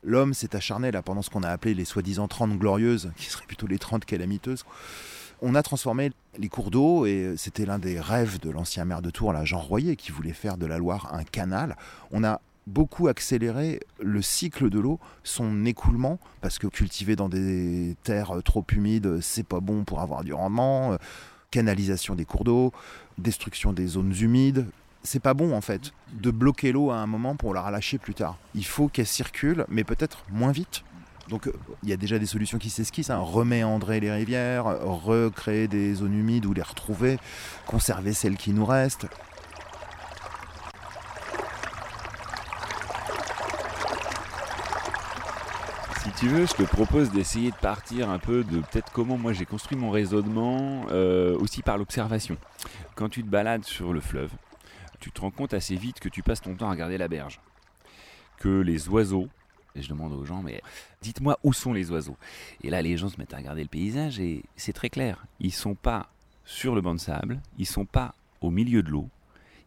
L'homme 0.03 0.33
s'est 0.33 0.55
acharné 0.55 0.91
là 0.91 1.01
pendant 1.01 1.21
ce 1.21 1.29
qu'on 1.29 1.43
a 1.43 1.49
appelé 1.49 1.73
les 1.73 1.85
soi-disant 1.85 2.27
30 2.27 2.57
glorieuses, 2.57 3.11
qui 3.17 3.25
seraient 3.25 3.45
plutôt 3.45 3.67
les 3.67 3.79
30 3.79 4.05
calamiteuses. 4.05 4.65
On 5.41 5.55
a 5.55 5.63
transformé 5.63 6.11
les 6.37 6.49
cours 6.49 6.69
d'eau 6.69 7.05
et 7.05 7.35
c'était 7.37 7.65
l'un 7.65 7.79
des 7.79 7.99
rêves 7.99 8.39
de 8.39 8.49
l'ancien 8.49 8.85
maire 8.85 9.01
de 9.01 9.09
Tours, 9.09 9.33
Jean 9.45 9.59
Royer, 9.59 9.95
qui 9.95 10.11
voulait 10.11 10.33
faire 10.33 10.57
de 10.57 10.65
la 10.65 10.77
Loire 10.77 11.13
un 11.13 11.23
canal. 11.23 11.77
On 12.11 12.23
a 12.23 12.41
beaucoup 12.67 13.07
accéléré 13.07 13.79
le 14.01 14.21
cycle 14.21 14.69
de 14.69 14.79
l'eau, 14.79 14.99
son 15.23 15.65
écoulement, 15.65 16.19
parce 16.41 16.59
que 16.59 16.67
cultiver 16.67 17.15
dans 17.15 17.29
des 17.29 17.95
terres 18.03 18.33
trop 18.43 18.65
humides, 18.71 19.21
c'est 19.21 19.45
pas 19.45 19.59
bon 19.59 19.85
pour 19.85 20.01
avoir 20.01 20.23
du 20.23 20.33
rendement. 20.33 20.97
Canalisation 21.51 22.15
des 22.15 22.25
cours 22.25 22.43
d'eau, 22.43 22.71
destruction 23.17 23.73
des 23.73 23.87
zones 23.87 24.13
humides. 24.19 24.67
C'est 25.03 25.21
pas 25.21 25.33
bon 25.33 25.55
en 25.55 25.61
fait 25.61 25.93
de 26.13 26.29
bloquer 26.31 26.71
l'eau 26.71 26.91
à 26.91 26.97
un 26.97 27.07
moment 27.07 27.35
pour 27.35 27.53
la 27.53 27.61
relâcher 27.61 27.97
plus 27.97 28.13
tard. 28.13 28.37
Il 28.53 28.65
faut 28.65 28.89
qu'elle 28.89 29.07
circule, 29.07 29.65
mais 29.69 29.83
peut-être 29.83 30.23
moins 30.29 30.51
vite. 30.51 30.83
Donc 31.29 31.49
il 31.83 31.89
y 31.89 31.93
a 31.93 31.97
déjà 31.97 32.17
des 32.17 32.25
solutions 32.25 32.57
qui 32.57 32.69
s'esquissent, 32.69 33.11
hein. 33.11 33.19
reméandrer 33.19 33.99
les 33.99 34.11
rivières, 34.11 34.65
recréer 34.65 35.67
des 35.67 35.93
zones 35.93 36.15
humides 36.15 36.45
ou 36.45 36.53
les 36.53 36.63
retrouver, 36.63 37.17
conserver 37.67 38.13
celles 38.13 38.35
qui 38.35 38.51
nous 38.51 38.65
restent. 38.65 39.07
Si 46.03 46.11
tu 46.13 46.27
veux, 46.27 46.47
je 46.47 46.53
te 46.53 46.63
propose 46.63 47.11
d'essayer 47.11 47.51
de 47.51 47.55
partir 47.57 48.09
un 48.09 48.17
peu 48.17 48.43
de 48.43 48.59
peut-être 48.61 48.91
comment 48.91 49.17
moi 49.17 49.31
j'ai 49.31 49.45
construit 49.45 49.77
mon 49.77 49.91
raisonnement, 49.91 50.87
euh, 50.89 51.37
aussi 51.37 51.61
par 51.61 51.77
l'observation. 51.77 52.37
Quand 52.95 53.09
tu 53.09 53.23
te 53.23 53.29
balades 53.29 53.63
sur 53.63 53.93
le 53.93 54.01
fleuve, 54.01 54.31
tu 54.99 55.11
te 55.11 55.21
rends 55.21 55.31
compte 55.31 55.53
assez 55.53 55.75
vite 55.75 55.99
que 55.99 56.09
tu 56.09 56.23
passes 56.23 56.41
ton 56.41 56.55
temps 56.55 56.67
à 56.67 56.71
regarder 56.71 56.97
la 56.97 57.07
berge. 57.07 57.39
Que 58.37 58.61
les 58.61 58.87
oiseaux, 58.89 59.27
et 59.75 59.81
je 59.81 59.89
demande 59.89 60.13
aux 60.13 60.25
gens, 60.25 60.41
mais 60.41 60.61
dites-moi 61.01 61.39
où 61.43 61.53
sont 61.53 61.73
les 61.73 61.91
oiseaux 61.91 62.17
Et 62.63 62.69
là, 62.69 62.81
les 62.81 62.97
gens 62.97 63.09
se 63.09 63.17
mettent 63.17 63.33
à 63.33 63.37
regarder 63.37 63.63
le 63.63 63.69
paysage 63.69 64.19
et 64.19 64.43
c'est 64.55 64.73
très 64.73 64.89
clair. 64.89 65.25
Ils 65.39 65.53
sont 65.53 65.75
pas 65.75 66.09
sur 66.45 66.75
le 66.75 66.81
banc 66.81 66.95
de 66.95 66.99
sable, 66.99 67.41
ils 67.57 67.67
sont 67.67 67.85
pas 67.85 68.15
au 68.41 68.49
milieu 68.49 68.81
de 68.81 68.89
l'eau, 68.89 69.09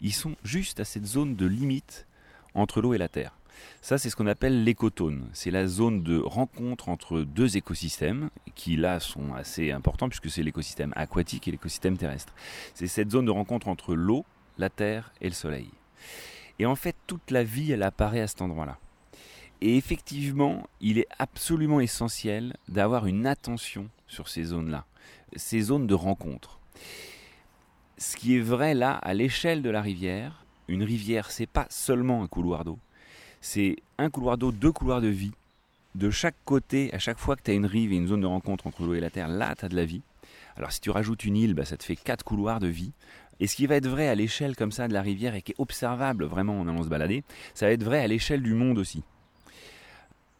ils 0.00 0.14
sont 0.14 0.34
juste 0.42 0.80
à 0.80 0.84
cette 0.84 1.06
zone 1.06 1.36
de 1.36 1.46
limite 1.46 2.06
entre 2.54 2.80
l'eau 2.80 2.94
et 2.94 2.98
la 2.98 3.08
terre. 3.08 3.32
Ça, 3.80 3.98
c'est 3.98 4.10
ce 4.10 4.16
qu'on 4.16 4.26
appelle 4.26 4.64
l'écotone. 4.64 5.28
C'est 5.32 5.50
la 5.50 5.66
zone 5.66 6.02
de 6.02 6.18
rencontre 6.18 6.88
entre 6.88 7.20
deux 7.20 7.56
écosystèmes 7.56 8.30
qui, 8.54 8.76
là, 8.76 9.00
sont 9.00 9.34
assez 9.34 9.70
importants 9.70 10.08
puisque 10.08 10.30
c'est 10.30 10.42
l'écosystème 10.42 10.92
aquatique 10.96 11.48
et 11.48 11.50
l'écosystème 11.50 11.96
terrestre. 11.96 12.32
C'est 12.74 12.86
cette 12.86 13.10
zone 13.10 13.26
de 13.26 13.30
rencontre 13.30 13.68
entre 13.68 13.94
l'eau, 13.94 14.24
la 14.58 14.70
terre 14.70 15.12
et 15.20 15.28
le 15.28 15.34
soleil. 15.34 15.70
Et 16.58 16.66
en 16.66 16.76
fait, 16.76 16.96
toute 17.06 17.30
la 17.30 17.44
vie, 17.44 17.72
elle 17.72 17.82
apparaît 17.82 18.20
à 18.20 18.26
cet 18.26 18.42
endroit-là. 18.42 18.78
Et 19.60 19.76
effectivement, 19.76 20.66
il 20.80 20.98
est 20.98 21.08
absolument 21.18 21.80
essentiel 21.80 22.56
d'avoir 22.68 23.06
une 23.06 23.26
attention 23.26 23.88
sur 24.08 24.28
ces 24.28 24.44
zones-là, 24.44 24.84
ces 25.36 25.60
zones 25.60 25.86
de 25.86 25.94
rencontre. 25.94 26.58
Ce 27.96 28.16
qui 28.16 28.36
est 28.36 28.40
vrai 28.40 28.74
là, 28.74 28.94
à 28.94 29.14
l'échelle 29.14 29.62
de 29.62 29.70
la 29.70 29.80
rivière, 29.80 30.44
une 30.66 30.82
rivière, 30.82 31.30
c'est 31.30 31.46
pas 31.46 31.66
seulement 31.70 32.22
un 32.22 32.26
couloir 32.26 32.64
d'eau, 32.64 32.78
c'est 33.40 33.76
un 33.98 34.10
couloir 34.10 34.38
d'eau, 34.38 34.50
deux 34.50 34.72
couloirs 34.72 35.00
de 35.00 35.08
vie. 35.08 35.32
De 35.94 36.10
chaque 36.10 36.36
côté, 36.44 36.92
à 36.94 36.98
chaque 36.98 37.18
fois 37.18 37.36
que 37.36 37.42
tu 37.42 37.50
as 37.50 37.54
une 37.54 37.66
rive 37.66 37.92
et 37.92 37.96
une 37.96 38.08
zone 38.08 38.22
de 38.22 38.26
rencontre 38.26 38.66
entre 38.66 38.82
l'eau 38.82 38.94
et 38.94 39.00
la 39.00 39.10
terre, 39.10 39.28
là, 39.28 39.54
tu 39.54 39.64
as 39.64 39.68
de 39.68 39.76
la 39.76 39.84
vie. 39.84 40.02
Alors 40.56 40.72
si 40.72 40.80
tu 40.80 40.90
rajoutes 40.90 41.24
une 41.24 41.36
île, 41.36 41.54
bah, 41.54 41.64
ça 41.64 41.76
te 41.76 41.84
fait 41.84 41.96
quatre 41.96 42.24
couloirs 42.24 42.60
de 42.60 42.66
vie. 42.66 42.92
Et 43.42 43.48
ce 43.48 43.56
qui 43.56 43.66
va 43.66 43.74
être 43.74 43.88
vrai 43.88 44.06
à 44.06 44.14
l'échelle 44.14 44.54
comme 44.54 44.70
ça 44.70 44.86
de 44.86 44.92
la 44.92 45.02
rivière 45.02 45.34
et 45.34 45.42
qui 45.42 45.50
est 45.50 45.58
observable 45.58 46.26
vraiment 46.26 46.60
en 46.60 46.68
allant 46.68 46.84
se 46.84 46.88
balader, 46.88 47.24
ça 47.54 47.66
va 47.66 47.72
être 47.72 47.82
vrai 47.82 47.98
à 47.98 48.06
l'échelle 48.06 48.40
du 48.40 48.54
monde 48.54 48.78
aussi. 48.78 49.02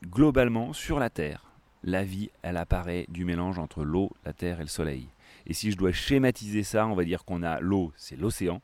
Globalement, 0.07 0.73
sur 0.73 1.01
la 1.01 1.11
Terre, 1.11 1.51
la 1.83 2.05
vie, 2.05 2.31
elle 2.43 2.57
apparaît 2.57 3.07
du 3.09 3.25
mélange 3.25 3.59
entre 3.59 3.83
l'eau, 3.83 4.13
la 4.25 4.33
Terre 4.33 4.61
et 4.61 4.63
le 4.63 4.69
Soleil. 4.69 5.09
Et 5.49 5.53
si 5.53 5.73
je 5.73 5.77
dois 5.77 5.91
schématiser 5.91 6.63
ça, 6.63 6.87
on 6.87 6.95
va 6.95 7.03
dire 7.03 7.25
qu'on 7.25 7.43
a 7.43 7.59
l'eau, 7.59 7.93
c'est 7.97 8.15
l'océan, 8.15 8.63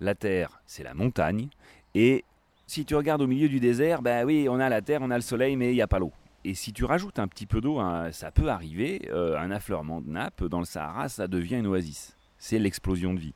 la 0.00 0.14
Terre, 0.14 0.62
c'est 0.64 0.82
la 0.82 0.94
montagne, 0.94 1.50
et 1.94 2.24
si 2.66 2.86
tu 2.86 2.94
regardes 2.94 3.20
au 3.20 3.26
milieu 3.26 3.50
du 3.50 3.60
désert, 3.60 4.00
ben 4.00 4.24
oui, 4.24 4.46
on 4.48 4.58
a 4.58 4.70
la 4.70 4.80
terre, 4.80 5.00
on 5.02 5.10
a 5.10 5.16
le 5.16 5.20
soleil, 5.20 5.56
mais 5.56 5.72
il 5.72 5.74
n'y 5.74 5.82
a 5.82 5.86
pas 5.86 5.98
l'eau. 5.98 6.12
Et 6.44 6.54
si 6.54 6.72
tu 6.72 6.86
rajoutes 6.86 7.18
un 7.18 7.28
petit 7.28 7.44
peu 7.44 7.60
d'eau, 7.60 7.78
hein, 7.78 8.10
ça 8.12 8.30
peut 8.30 8.48
arriver, 8.48 9.10
euh, 9.12 9.38
un 9.38 9.50
affleurement 9.50 10.00
de 10.00 10.08
nappe 10.08 10.44
dans 10.44 10.60
le 10.60 10.64
Sahara, 10.64 11.10
ça 11.10 11.28
devient 11.28 11.56
une 11.56 11.66
oasis. 11.66 12.16
C'est 12.38 12.58
l'explosion 12.58 13.12
de 13.12 13.20
vie. 13.20 13.34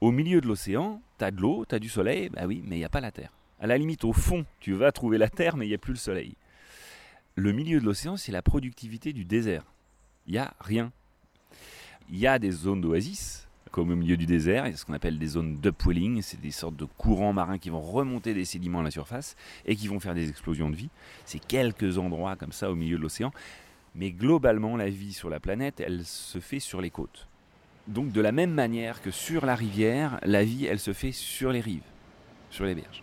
Au 0.00 0.12
milieu 0.12 0.40
de 0.40 0.46
l'océan, 0.46 1.02
tu 1.18 1.24
as 1.24 1.30
de 1.30 1.40
l'eau, 1.40 1.64
tu 1.68 1.74
as 1.74 1.78
du 1.78 1.88
soleil, 1.88 2.30
ben 2.30 2.46
oui, 2.46 2.62
mais 2.66 2.76
il 2.76 2.78
n'y 2.78 2.84
a 2.84 2.88
pas 2.88 3.00
la 3.00 3.10
terre. 3.10 3.32
À 3.60 3.66
la 3.66 3.76
limite, 3.76 4.04
au 4.04 4.14
fond, 4.14 4.46
tu 4.58 4.72
vas 4.72 4.92
trouver 4.92 5.18
la 5.18 5.28
terre, 5.28 5.56
mais 5.56 5.66
il 5.66 5.68
n'y 5.68 5.74
a 5.74 5.78
plus 5.78 5.92
le 5.92 5.98
soleil. 5.98 6.34
Le 7.36 7.52
milieu 7.52 7.80
de 7.80 7.84
l'océan, 7.84 8.16
c'est 8.16 8.32
la 8.32 8.40
productivité 8.40 9.12
du 9.12 9.24
désert. 9.24 9.64
Il 10.26 10.32
n'y 10.32 10.38
a 10.38 10.54
rien. 10.60 10.90
Il 12.10 12.18
y 12.18 12.26
a 12.26 12.38
des 12.38 12.50
zones 12.50 12.80
d'oasis, 12.80 13.46
comme 13.70 13.90
au 13.90 13.96
milieu 13.96 14.16
du 14.16 14.26
désert, 14.26 14.66
il 14.66 14.70
y 14.70 14.74
a 14.74 14.76
ce 14.76 14.84
qu'on 14.84 14.94
appelle 14.94 15.18
des 15.18 15.26
zones 15.26 15.58
d'upwelling, 15.58 16.22
c'est 16.22 16.40
des 16.40 16.50
sortes 16.50 16.76
de 16.76 16.86
courants 16.86 17.32
marins 17.32 17.58
qui 17.58 17.70
vont 17.70 17.80
remonter 17.80 18.34
des 18.34 18.44
sédiments 18.44 18.80
à 18.80 18.82
la 18.82 18.90
surface 18.90 19.36
et 19.64 19.76
qui 19.76 19.86
vont 19.86 20.00
faire 20.00 20.14
des 20.14 20.28
explosions 20.28 20.70
de 20.70 20.76
vie. 20.76 20.90
C'est 21.24 21.38
quelques 21.38 21.98
endroits 21.98 22.36
comme 22.36 22.52
ça 22.52 22.70
au 22.70 22.74
milieu 22.74 22.96
de 22.96 23.02
l'océan, 23.02 23.32
mais 23.94 24.10
globalement 24.10 24.76
la 24.76 24.88
vie 24.88 25.12
sur 25.12 25.30
la 25.30 25.40
planète, 25.40 25.78
elle 25.80 26.04
se 26.04 26.40
fait 26.40 26.58
sur 26.58 26.80
les 26.80 26.90
côtes. 26.90 27.28
Donc 27.90 28.12
de 28.12 28.20
la 28.20 28.30
même 28.30 28.52
manière 28.52 29.02
que 29.02 29.10
sur 29.10 29.44
la 29.44 29.56
rivière, 29.56 30.20
la 30.22 30.44
vie, 30.44 30.64
elle 30.64 30.78
se 30.78 30.92
fait 30.92 31.10
sur 31.10 31.50
les 31.50 31.60
rives, 31.60 31.82
sur 32.48 32.64
les 32.64 32.76
berges. 32.76 33.02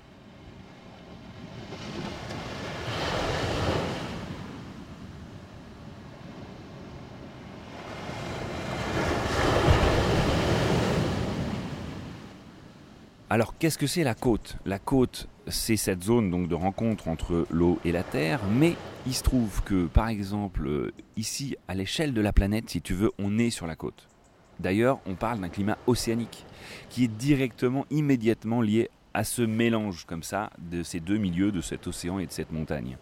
Alors 13.30 13.58
qu'est-ce 13.58 13.78
que 13.78 13.88
c'est 13.88 14.06
la 14.06 14.15
côte? 14.15 14.56
La 14.65 14.80
côte, 14.80 15.28
c'est 15.47 15.76
cette 15.76 16.02
zone 16.02 16.32
donc 16.32 16.47
de 16.47 16.56
rencontre 16.56 17.10
entre 17.10 17.45
l'eau 17.52 17.78
et 17.84 17.91
la 17.91 18.04
terre, 18.04 18.39
mais 18.50 18.76
il 19.06 19.13
se 19.13 19.23
trouve 19.23 19.62
que 19.63 19.86
par 19.86 20.08
exemple 20.08 20.93
ici 21.17 21.58
à 21.67 21.76
l'échelle 21.76 22.13
de 22.13 22.21
la 22.21 22.32
planète, 22.32 22.69
si 22.69 22.82
tu 22.82 22.93
veux, 22.93 23.12
on 23.19 23.38
est 23.38 23.50
sur 23.50 23.67
la 23.67 23.76
côte. 23.76 24.08
D'ailleurs, 24.60 25.00
on 25.06 25.15
parle 25.15 25.39
d'un 25.39 25.50
climat 25.50 25.78
océanique 25.88 26.46
qui 26.89 27.04
est 27.04 27.08
directement, 27.08 27.86
immédiatement 27.89 28.62
lié 28.62 28.89
à 29.13 29.24
ce 29.24 29.41
mélange 29.41 30.06
comme 30.06 30.24
ça 30.24 30.52
de 30.58 30.84
ces 30.84 31.00
deux 31.00 31.17
milieux, 31.17 31.52
de 31.52 31.62
cet 31.62 31.88
océan 31.88 32.20
et 32.20 32.26
de 32.26 32.32
cette 32.32 32.52
montagne. 32.52 32.98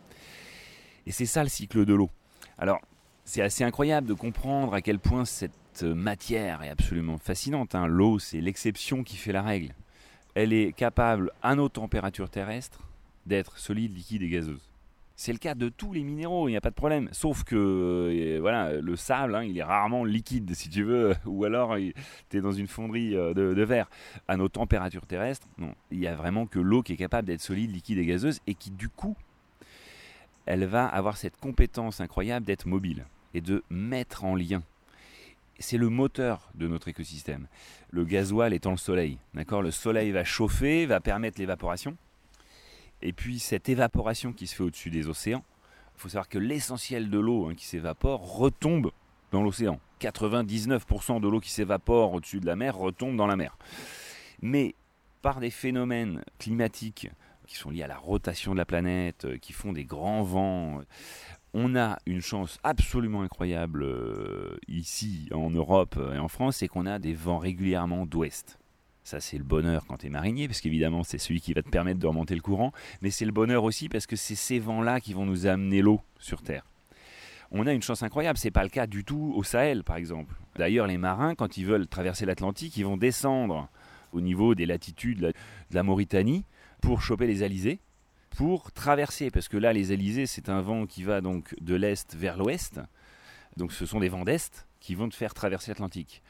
Et 1.05 1.11
c'est 1.11 1.25
ça 1.25 1.43
le 1.43 1.49
cycle 1.49 1.85
de 1.85 1.93
l'eau. 1.93 2.09
Alors, 2.57 2.81
c'est 3.23 3.41
assez 3.41 3.63
incroyable 3.63 4.07
de 4.07 4.13
comprendre 4.13 4.73
à 4.73 4.81
quel 4.81 4.99
point 4.99 5.25
cette 5.25 5.83
matière 5.83 6.63
est 6.63 6.69
absolument 6.69 7.17
fascinante. 7.17 7.75
hein. 7.75 7.87
L'eau, 7.87 8.19
c'est 8.19 8.39
l'exception 8.39 9.03
qui 9.03 9.17
fait 9.17 9.31
la 9.33 9.41
règle. 9.41 9.73
Elle 10.35 10.53
est 10.53 10.73
capable, 10.73 11.31
à 11.41 11.55
nos 11.55 11.69
températures 11.69 12.29
terrestres, 12.29 12.81
d'être 13.25 13.57
solide, 13.57 13.95
liquide 13.95 14.21
et 14.23 14.29
gazeuse. 14.29 14.69
C'est 15.17 15.31
le 15.31 15.37
cas 15.37 15.55
de 15.55 15.69
tous 15.69 15.93
les 15.93 16.03
minéraux, 16.03 16.49
il 16.49 16.51
n'y 16.51 16.57
a 16.57 16.61
pas 16.61 16.71
de 16.71 16.75
problème. 16.75 17.07
Sauf 17.13 17.45
que 17.45 17.55
euh, 17.55 18.37
voilà, 18.41 18.73
le 18.73 18.95
sable, 18.97 19.35
hein, 19.35 19.43
il 19.43 19.57
est 19.57 19.63
rarement 19.63 20.03
liquide, 20.03 20.53
si 20.53 20.69
tu 20.69 20.83
veux, 20.83 21.15
ou 21.25 21.45
alors 21.45 21.77
tu 22.29 22.37
es 22.37 22.41
dans 22.41 22.51
une 22.51 22.67
fonderie 22.67 23.15
euh, 23.15 23.33
de, 23.33 23.63
verre. 23.63 23.89
À 24.27 24.35
nos 24.35 24.49
températures 24.49 25.05
terrestres, 25.05 25.47
non. 25.57 25.73
Il 25.89 25.99
n'y 25.99 26.07
a 26.07 26.15
vraiment 26.15 26.47
que 26.47 26.59
l'eau 26.59 26.83
qui 26.83 26.93
est 26.93 26.97
capable 26.97 27.27
d'être 27.27 27.41
solide, 27.41 27.71
liquide 27.71 27.97
et 27.97 28.05
gazeuse, 28.05 28.39
et 28.45 28.55
qui 28.55 28.71
du 28.71 28.89
coup, 28.89 29.15
elle 30.45 30.65
va 30.65 30.85
avoir 30.85 31.15
cette 31.15 31.37
compétence 31.37 32.01
incroyable 32.01 32.45
d'être 32.45 32.65
mobile 32.65 33.05
et 33.33 33.41
de 33.41 33.63
mettre 33.69 34.25
en 34.25 34.35
lien. 34.35 34.63
C'est 35.59 35.77
le 35.77 35.87
moteur 35.87 36.49
de 36.55 36.67
notre 36.67 36.89
écosystème. 36.89 37.47
Le 37.89 38.03
gasoil 38.03 38.53
étant 38.53 38.71
le 38.71 38.77
soleil. 38.77 39.17
D'accord? 39.33 39.61
Le 39.61 39.71
soleil 39.71 40.11
va 40.11 40.25
chauffer, 40.25 40.85
va 40.85 40.99
permettre 40.99 41.39
l'évaporation. 41.39 41.95
Et 43.05 43.13
puis 43.13 43.37
cette 43.37 43.69
évaporation 43.69 44.33
qui 44.33 44.47
se 44.47 44.55
fait 44.55 44.63
au-dessus 44.63 44.89
des 44.89 45.07
océans, 45.07 45.43
il 45.95 46.01
faut 46.01 46.09
savoir 46.09 46.27
que 46.27 46.39
l'essentiel 46.39 47.11
de 47.11 47.19
l'eau 47.19 47.45
hein, 47.45 47.53
qui 47.53 47.65
s'évapore 47.65 48.37
retombe 48.37 48.91
dans 49.31 49.43
l'océan. 49.43 49.79
99% 50.01 51.21
de 51.21 51.27
l'eau 51.27 51.39
qui 51.39 51.51
s'évapore 51.51 52.13
au-dessus 52.13 52.39
de 52.39 52.47
la 52.47 52.55
mer 52.55 52.75
retombe 52.75 53.15
dans 53.15 53.27
la 53.27 53.35
mer. 53.35 53.59
Mais 54.41 54.73
par 55.21 55.39
des 55.39 55.51
phénomènes 55.51 56.23
climatiques 56.39 57.11
qui 57.45 57.55
sont 57.55 57.69
liés 57.69 57.83
à 57.83 57.87
la 57.87 57.97
rotation 57.97 58.53
de 58.53 58.57
la 58.57 58.65
planète, 58.65 59.25
euh, 59.25 59.37
qui 59.37 59.53
font 59.53 59.71
des 59.71 59.85
grands 59.85 60.23
vents, 60.23 60.81
on 61.53 61.75
a 61.75 61.99
une 62.07 62.21
chance 62.21 62.57
absolument 62.63 63.21
incroyable 63.21 63.83
euh, 63.83 64.57
ici 64.67 65.29
en 65.31 65.51
Europe 65.51 65.99
et 66.11 66.17
en 66.17 66.27
France, 66.27 66.57
c'est 66.57 66.67
qu'on 66.67 66.87
a 66.87 66.97
des 66.97 67.13
vents 67.13 67.37
régulièrement 67.37 68.07
d'ouest. 68.07 68.57
Ça, 69.05 69.19
c'est 69.19 69.37
le 69.37 69.43
bonheur 69.43 69.85
quand 69.85 69.97
tu 69.97 70.07
es 70.07 70.09
marinier, 70.09 70.47
parce 70.47 70.61
qu'évidemment, 70.61 71.03
c'est 71.03 71.19
celui 71.19 71.39
qui 71.39 71.53
va 71.53 71.61
te 71.61 71.69
permettre 71.69 71.99
de 71.99 72.07
remonter 72.07 72.33
le 72.33 72.41
courant, 72.41 72.71
mais 73.03 73.11
c'est 73.11 73.25
le 73.25 73.31
bonheur 73.31 73.63
aussi 73.63 73.87
parce 73.87 74.07
que 74.07 74.15
c'est 74.15 74.33
ces 74.33 74.57
vents-là 74.57 74.99
qui 74.99 75.13
vont 75.13 75.27
nous 75.27 75.45
amener 75.45 75.83
l'eau 75.83 76.01
sur 76.17 76.41
Terre. 76.41 76.65
On 77.51 77.67
a 77.67 77.73
une 77.73 77.83
chance 77.83 78.01
incroyable, 78.01 78.39
c'est 78.39 78.49
pas 78.49 78.63
le 78.63 78.69
cas 78.69 78.87
du 78.87 79.03
tout 79.03 79.31
au 79.35 79.43
Sahel, 79.43 79.83
par 79.83 79.97
exemple. 79.97 80.33
D'ailleurs, 80.55 80.87
les 80.87 80.97
marins, 80.97 81.35
quand 81.35 81.55
ils 81.55 81.67
veulent 81.67 81.85
traverser 81.85 82.25
l'Atlantique, 82.25 82.77
ils 82.77 82.85
vont 82.85 82.97
descendre 82.97 83.69
au 84.11 84.21
niveau 84.21 84.55
des 84.55 84.65
latitudes 84.65 85.19
de 85.19 85.33
la 85.75 85.83
Mauritanie 85.83 86.43
pour 86.81 87.03
choper 87.03 87.27
les 87.27 87.43
alizés, 87.43 87.81
pour 88.31 88.71
traverser, 88.71 89.29
parce 89.29 89.47
que 89.47 89.57
là, 89.57 89.71
les 89.71 89.91
alizés, 89.91 90.25
c'est 90.25 90.49
un 90.49 90.61
vent 90.61 90.87
qui 90.87 91.03
va 91.03 91.21
donc 91.21 91.53
de 91.61 91.75
l'est 91.75 92.15
vers 92.15 92.37
l'ouest. 92.37 92.81
Donc, 93.55 93.71
ce 93.71 93.85
sont 93.85 93.99
des 93.99 94.09
vents 94.09 94.23
d'est 94.23 94.67
qui 94.79 94.95
vont 94.95 95.09
te 95.09 95.15
faire 95.15 95.35
traverser 95.35 95.69
l'Atlantique. 95.69 96.23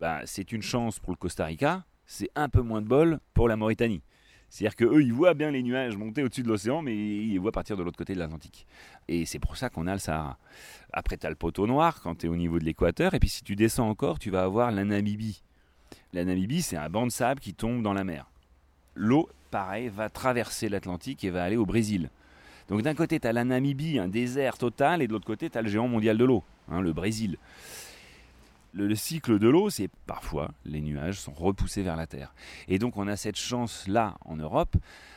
Ben, 0.00 0.22
c'est 0.24 0.52
une 0.52 0.62
chance 0.62 0.98
pour 1.00 1.12
le 1.12 1.18
Costa 1.18 1.44
Rica, 1.44 1.84
c'est 2.06 2.30
un 2.34 2.48
peu 2.48 2.62
moins 2.62 2.82
de 2.82 2.88
bol 2.88 3.20
pour 3.32 3.48
la 3.48 3.56
Mauritanie. 3.56 4.02
C'est-à-dire 4.48 4.76
qu'eux, 4.76 5.02
ils 5.02 5.12
voient 5.12 5.34
bien 5.34 5.50
les 5.50 5.62
nuages 5.64 5.96
monter 5.96 6.22
au-dessus 6.22 6.44
de 6.44 6.48
l'océan, 6.48 6.80
mais 6.80 6.94
ils 6.94 7.32
les 7.32 7.38
voient 7.38 7.50
partir 7.50 7.76
de 7.76 7.82
l'autre 7.82 7.98
côté 7.98 8.14
de 8.14 8.20
l'Atlantique. 8.20 8.66
Et 9.08 9.26
c'est 9.26 9.40
pour 9.40 9.56
ça 9.56 9.68
qu'on 9.68 9.88
a 9.88 9.92
le 9.92 9.98
Sahara. 9.98 10.38
Après, 10.92 11.16
tu 11.16 11.26
as 11.26 11.30
le 11.30 11.34
poteau 11.34 11.66
noir 11.66 12.00
quand 12.02 12.18
tu 12.18 12.26
es 12.26 12.28
au 12.28 12.36
niveau 12.36 12.60
de 12.60 12.64
l'équateur, 12.64 13.14
et 13.14 13.18
puis 13.18 13.28
si 13.28 13.42
tu 13.42 13.56
descends 13.56 13.88
encore, 13.88 14.20
tu 14.20 14.30
vas 14.30 14.44
avoir 14.44 14.70
la 14.70 14.84
Namibie. 14.84 15.42
La 16.12 16.24
Namibie, 16.24 16.62
c'est 16.62 16.76
un 16.76 16.88
banc 16.88 17.04
de 17.04 17.10
sable 17.10 17.40
qui 17.40 17.52
tombe 17.52 17.82
dans 17.82 17.92
la 17.92 18.04
mer. 18.04 18.30
L'eau, 18.94 19.28
pareil, 19.50 19.88
va 19.88 20.08
traverser 20.08 20.68
l'Atlantique 20.68 21.24
et 21.24 21.30
va 21.30 21.42
aller 21.42 21.56
au 21.56 21.66
Brésil. 21.66 22.10
Donc 22.68 22.82
d'un 22.82 22.94
côté, 22.94 23.18
tu 23.18 23.26
as 23.26 23.32
la 23.32 23.42
Namibie, 23.42 23.98
un 23.98 24.08
désert 24.08 24.56
total, 24.56 25.02
et 25.02 25.08
de 25.08 25.12
l'autre 25.12 25.26
côté, 25.26 25.50
tu 25.50 25.58
as 25.58 25.62
le 25.62 25.68
géant 25.68 25.88
mondial 25.88 26.16
de 26.16 26.24
l'eau, 26.24 26.44
hein, 26.70 26.80
le 26.80 26.92
Brésil. 26.92 27.38
Le, 28.74 28.86
le 28.88 28.94
cycle 28.96 29.38
de 29.38 29.48
l'eau, 29.48 29.70
c'est 29.70 29.88
parfois 30.06 30.50
les 30.64 30.80
nuages 30.80 31.20
sont 31.20 31.32
repoussés 31.32 31.82
vers 31.82 31.96
la 31.96 32.06
Terre. 32.06 32.34
Et 32.68 32.78
donc 32.78 32.96
on 32.96 33.06
a 33.08 33.16
cette 33.16 33.36
chance-là 33.36 34.16
en 34.24 34.36
Europe 34.36 34.76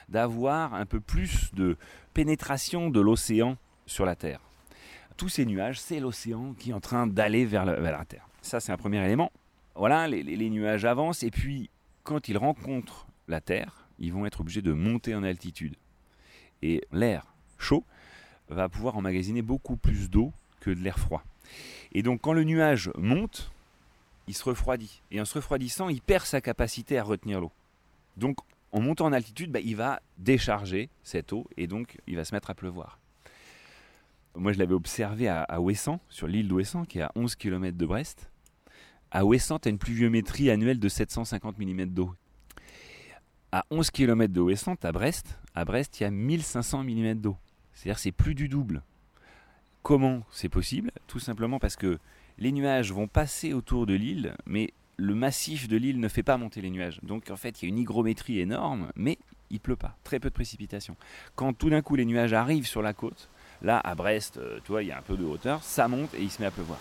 d'avoir 0.10 0.74
un 0.74 0.86
peu 0.86 1.00
plus 1.00 1.52
de 1.54 1.76
pénétration 2.14 2.90
de 2.90 3.00
l'océan 3.02 3.58
sur 3.86 4.06
la 4.06 4.16
Terre. 4.16 4.40
Tous 5.18 5.30
ces 5.30 5.46
nuages, 5.46 5.80
c'est 5.80 6.00
l'océan 6.00 6.54
qui 6.54 6.70
est 6.70 6.74
en 6.74 6.80
train 6.80 7.08
d'aller 7.08 7.46
vers, 7.46 7.66
la- 7.66 8.06
Terre. 8.06 8.28
Ça, 8.42 8.60
c'est 8.60 8.72
un 8.72 8.78
premier 8.78 9.04
élément. 9.04 9.32
Voilà, 9.76 10.08
les, 10.08 10.22
les- 10.24 10.36
les 10.36 10.50
nuages 10.50 10.86
avancent, 10.86 11.24
et 11.24 11.32
puis 11.32 11.70
quand 12.04 12.30
ils 12.30 12.38
rencontrent 12.38 13.08
la 13.28 13.42
Terre, 13.42 13.88
ils 14.00 14.14
vont 14.14 14.26
être 14.28 14.42
obligés 14.42 14.62
de 14.62 14.72
monter 14.74 15.16
en 15.16 15.24
altitude. 15.24 15.76
Et 16.62 16.84
l'air 16.92 17.26
chaud 17.58 17.84
va 18.50 18.70
pouvoir 18.70 18.96
emmagasiner 18.96 19.42
beaucoup 19.42 19.76
plus 19.76 20.10
d'eau 20.10 20.32
que 20.60 20.70
de 20.70 20.80
l'air 20.80 21.00
froid. 21.00 21.24
Et 21.94 22.04
donc 22.04 22.22
quand 22.22 22.34
le 22.34 22.44
nuage 22.44 22.92
monte, 22.98 23.52
il 24.28 24.36
se 24.36 24.44
refroidit. 24.44 25.02
Et 25.12 25.22
en 25.22 25.26
se 25.26 25.36
refroidissant, 25.36 25.90
il 25.90 26.02
perd 26.02 26.26
sa 26.26 26.42
capacité 26.42 26.98
à 26.98 27.04
retenir 27.04 27.40
l'eau. 27.40 27.52
Donc 28.18 28.38
en 28.72 28.82
montant 28.82 29.06
en 29.06 29.14
altitude, 29.14 29.52
bah, 29.52 29.60
il 29.60 29.76
va 29.76 30.02
décharger 30.18 30.90
cette 31.04 31.34
eau 31.34 31.48
et 31.58 31.68
donc 31.68 31.98
il 32.08 32.16
va 32.16 32.26
se 32.26 32.34
mettre 32.36 32.50
à 32.50 32.54
pleuvoir. 32.54 33.00
Moi 34.36 34.52
je 34.54 34.60
l'avais 34.60 34.74
observé 34.74 35.28
à, 35.28 35.60
Ouessant, 35.60 36.00
sur 36.10 36.28
l'île 36.28 36.48
d'Ouessant, 36.48 36.86
qui 36.86 37.00
est 37.00 37.04
à 37.04 37.12
11 37.16 37.36
km 37.36 37.76
de 37.76 37.86
Brest. 37.86 38.30
À 39.10 39.26
Ouessant, 39.26 39.58
tu 39.58 39.68
as 39.68 39.72
une 39.72 39.80
pluviométrie 39.80 40.52
annuelle 40.52 40.80
de 40.80 40.90
750 40.90 41.58
mm 41.58 41.86
d'eau. 41.86 42.14
À 43.52 43.66
11 43.72 43.90
km 43.90 44.32
de 44.32 44.42
Ouessant, 44.42 44.76
à 44.84 44.92
Brest, 44.92 45.40
à 45.56 45.66
Brest, 45.66 46.00
il 46.00 46.04
y 46.04 46.06
a 46.06 46.12
1500 46.12 46.84
mm 46.84 47.14
d'eau. 47.16 47.38
C'est-à-dire 47.74 47.98
c'est 47.98 48.12
plus 48.12 48.36
du 48.36 48.48
double. 48.48 48.84
Comment 49.88 50.24
c'est 50.32 50.50
possible 50.50 50.92
Tout 51.08 51.20
simplement 51.20 51.60
parce 51.60 51.78
que 51.78 51.98
les 52.40 52.52
nuages 52.52 52.92
vont 52.92 53.08
passer 53.08 53.54
autour 53.54 53.86
de 53.86 53.94
l'île, 53.94 54.36
mais 54.46 54.74
le 54.98 55.16
massif 55.16 55.70
de 55.70 55.78
l'île 55.78 56.02
ne 56.02 56.10
fait 56.10 56.24
pas 56.24 56.36
monter 56.36 56.60
les 56.60 56.70
nuages. 56.70 57.00
Donc 57.04 57.32
en 57.32 57.38
fait, 57.38 57.62
il 57.62 57.66
y 57.66 57.68
a 57.68 57.70
une 57.70 57.78
hygrométrie 57.78 58.42
énorme, 58.42 58.92
mais 58.98 59.18
il 59.50 59.62
pleut 59.62 59.78
pas, 59.78 59.96
très 60.04 60.20
peu 60.20 60.28
de 60.28 60.34
précipitations. 60.34 60.98
Quand 61.36 61.54
tout 61.54 61.70
d'un 61.70 61.82
coup 61.82 61.96
les 61.96 62.04
nuages 62.04 62.34
arrivent 62.34 62.68
sur 62.68 62.82
la 62.82 62.92
côte, 62.92 63.30
là 63.62 63.80
à 63.80 63.96
Brest, 63.96 64.36
euh, 64.36 64.60
tu 64.66 64.74
vois, 64.74 64.84
il 64.84 64.90
y 64.90 64.92
a 64.92 64.98
un 64.98 65.02
peu 65.02 65.16
de 65.16 65.24
hauteur, 65.24 65.64
ça 65.64 65.88
monte 65.88 66.14
et 66.16 66.22
il 66.22 66.30
se 66.30 66.42
met 66.42 66.48
à 66.48 66.52
pleuvoir. 66.52 66.80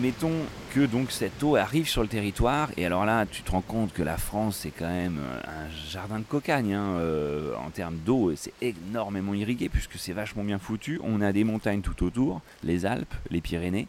Admettons 0.00 0.32
que 0.72 0.86
donc 0.86 1.10
cette 1.10 1.42
eau 1.42 1.56
arrive 1.56 1.86
sur 1.86 2.00
le 2.00 2.08
territoire 2.08 2.70
et 2.78 2.86
alors 2.86 3.04
là 3.04 3.26
tu 3.26 3.42
te 3.42 3.50
rends 3.50 3.60
compte 3.60 3.92
que 3.92 4.02
la 4.02 4.16
France 4.16 4.60
c'est 4.62 4.70
quand 4.70 4.88
même 4.88 5.18
euh, 5.20 5.40
un 5.46 5.68
jardin 5.90 6.18
de 6.18 6.24
cocagne 6.24 6.72
hein, 6.72 6.94
euh, 6.96 7.54
en 7.56 7.68
termes 7.68 7.98
d'eau 7.98 8.32
c'est 8.34 8.54
énormément 8.62 9.34
irrigué 9.34 9.68
puisque 9.68 9.98
c'est 9.98 10.14
vachement 10.14 10.42
bien 10.42 10.58
foutu. 10.58 10.98
On 11.04 11.20
a 11.20 11.32
des 11.32 11.44
montagnes 11.44 11.82
tout 11.82 12.02
autour 12.02 12.40
les 12.64 12.86
Alpes 12.86 13.14
les 13.28 13.42
Pyrénées 13.42 13.88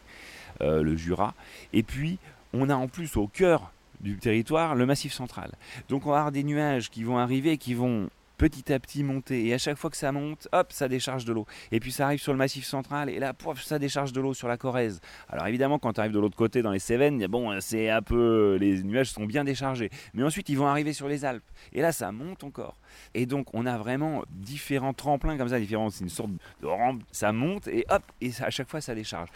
euh, 0.59 0.83
le 0.83 0.97
Jura. 0.97 1.33
Et 1.71 1.81
puis 1.81 2.19
on 2.51 2.69
a 2.69 2.75
en 2.75 2.89
plus 2.89 3.15
au 3.15 3.27
cœur 3.27 3.71
du 4.01 4.17
territoire 4.17 4.75
le 4.75 4.85
massif 4.85 5.13
central. 5.13 5.51
Donc 5.87 6.05
on 6.05 6.09
va 6.09 6.17
avoir 6.17 6.33
des 6.33 6.43
nuages 6.43 6.89
qui 6.89 7.05
vont 7.05 7.19
arriver 7.19 7.57
qui 7.57 7.73
vont 7.73 8.09
petit 8.41 8.73
à 8.73 8.79
petit 8.79 9.03
monter 9.03 9.45
et 9.45 9.53
à 9.53 9.59
chaque 9.59 9.77
fois 9.77 9.91
que 9.91 9.97
ça 9.97 10.11
monte 10.11 10.47
hop 10.51 10.71
ça 10.71 10.87
décharge 10.87 11.25
de 11.25 11.33
l'eau 11.33 11.45
et 11.71 11.79
puis 11.79 11.91
ça 11.91 12.05
arrive 12.05 12.19
sur 12.19 12.31
le 12.31 12.39
massif 12.39 12.65
central 12.65 13.07
et 13.09 13.19
là 13.19 13.33
pouf, 13.33 13.61
ça 13.61 13.77
décharge 13.77 14.13
de 14.13 14.19
l'eau 14.19 14.33
sur 14.33 14.47
la 14.47 14.57
Corrèze 14.57 14.99
alors 15.29 15.47
évidemment, 15.47 15.79
quand 15.79 15.93
tu 15.93 15.99
arrives 15.99 16.11
de 16.11 16.19
l'autre 16.19 16.35
côté 16.35 16.61
dans 16.61 16.71
les 16.71 16.79
Cévennes, 16.79 17.25
bon, 17.27 17.59
c'est 17.61 17.89
un 17.89 18.01
peu, 18.01 18.57
les 18.59 18.83
nuages 18.83 19.11
sont 19.11 19.25
bien 19.25 19.43
déchargés. 19.43 19.89
Mais 20.13 20.23
ensuite, 20.23 20.49
ils 20.49 20.57
vont 20.57 20.67
arriver 20.67 20.93
sur 20.93 21.07
les 21.07 21.25
Alpes. 21.25 21.43
Et 21.73 21.81
là, 21.81 21.91
ça 21.91 22.11
monte 22.11 22.43
encore. 22.43 22.77
Et 23.13 23.25
donc, 23.25 23.47
on 23.53 23.65
a 23.65 23.77
vraiment 23.77 24.23
différents 24.29 24.93
tremplins 24.93 25.37
comme 25.37 25.49
ça, 25.49 25.59
différents. 25.59 25.89
C'est 25.89 26.03
une 26.03 26.09
sorte 26.09 26.31
de 26.61 26.67
rampe. 26.67 27.03
Ça 27.11 27.31
monte 27.31 27.67
et 27.67 27.85
hop, 27.89 28.03
et 28.21 28.31
à 28.41 28.49
chaque 28.49 28.69
fois, 28.69 28.81
ça 28.81 28.95
décharge. 28.95 29.29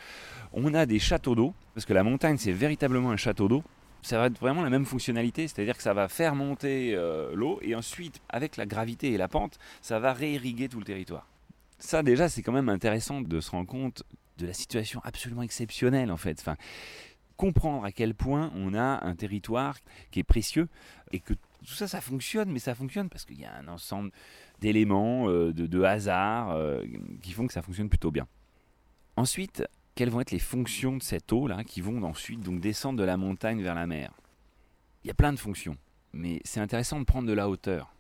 On 0.54 0.74
a 0.74 0.86
des 0.86 1.00
châteaux 1.00 1.36
d'eau 1.36 1.54
parce 1.74 1.86
que 1.86 1.94
la 1.94 2.04
montagne, 2.04 2.38
c'est 2.38 2.52
véritablement 2.52 3.12
un 3.12 3.18
château 3.18 3.48
d'eau. 3.48 3.64
Ça 4.06 4.20
va 4.20 4.28
être 4.28 4.38
vraiment 4.38 4.62
la 4.62 4.70
même 4.70 4.86
fonctionnalité, 4.86 5.48
c'est-à-dire 5.48 5.76
que 5.76 5.82
ça 5.82 5.96
va 5.96 6.08
faire 6.08 6.36
monter 6.36 6.94
euh, 6.94 7.34
l'eau 7.34 7.58
et 7.64 7.74
ensuite, 7.74 8.22
avec 8.30 8.56
la 8.56 8.68
gravité 8.68 9.14
et 9.14 9.18
la 9.18 9.28
pente, 9.28 9.58
ça 9.82 9.98
va 9.98 10.14
réirriguer 10.14 10.70
tout 10.70 10.78
le 10.78 10.86
territoire. 10.86 11.28
Ça, 11.80 12.04
déjà, 12.04 12.30
c'est 12.30 12.44
quand 12.44 12.52
même 12.52 12.70
intéressant 12.70 13.22
de 13.22 13.40
se 13.40 13.50
rendre 13.50 13.68
compte 13.68 14.04
de 14.38 14.46
la 14.46 14.54
situation 14.54 15.02
absolument 15.04 15.42
exceptionnelle 15.42 16.12
en 16.12 16.18
fait. 16.18 16.38
Enfin, 16.40 16.56
comprendre 17.36 17.84
à 17.84 17.92
quel 17.92 18.14
point 18.14 18.52
on 18.56 18.76
a 18.76 19.04
un 19.04 19.16
territoire 19.16 19.76
qui 20.12 20.20
est 20.20 20.24
précieux 20.24 20.68
et 21.12 21.20
que 21.20 21.34
tout 21.34 21.74
ça, 21.74 21.88
ça 21.88 22.00
fonctionne, 22.00 22.52
mais 22.52 22.60
ça 22.60 22.76
fonctionne 22.76 23.10
parce 23.10 23.26
qu'il 23.26 23.40
y 23.40 23.46
a 23.46 23.56
un 23.56 23.68
ensemble 23.68 24.12
d'éléments, 24.62 25.30
euh, 25.30 25.52
de, 25.52 25.66
de 25.66 25.82
hasard, 25.82 26.52
euh, 26.52 26.84
qui 27.24 27.32
font 27.32 27.48
que 27.48 27.54
ça 27.54 27.64
fonctionne 27.64 27.90
plutôt 27.90 28.12
bien. 28.12 28.28
Ensuite, 29.18 29.64
quelles 29.96 30.10
vont 30.10 30.22
être 30.22 30.32
les 30.32 30.40
fonctions 30.40 30.98
de 30.98 31.04
cette 31.04 31.32
eau 31.32 31.48
là 31.48 31.64
qui 31.64 31.82
vont 31.82 32.04
ensuite 32.04 32.42
donc 32.42 32.60
descendre 32.60 33.00
de 33.00 33.04
la 33.04 33.18
montagne 33.18 33.62
vers 33.62 33.76
la 33.76 33.88
mer 33.88 34.12
Il 35.04 35.08
y 35.08 35.12
a 35.12 35.14
plein 35.14 35.34
de 35.34 35.40
fonctions, 35.40 35.78
mais 36.14 36.42
c'est 36.44 36.60
intéressant 36.60 37.00
de 37.00 37.06
prendre 37.06 37.28
de 37.28 37.34
la 37.34 37.50
hauteur. 37.50 37.92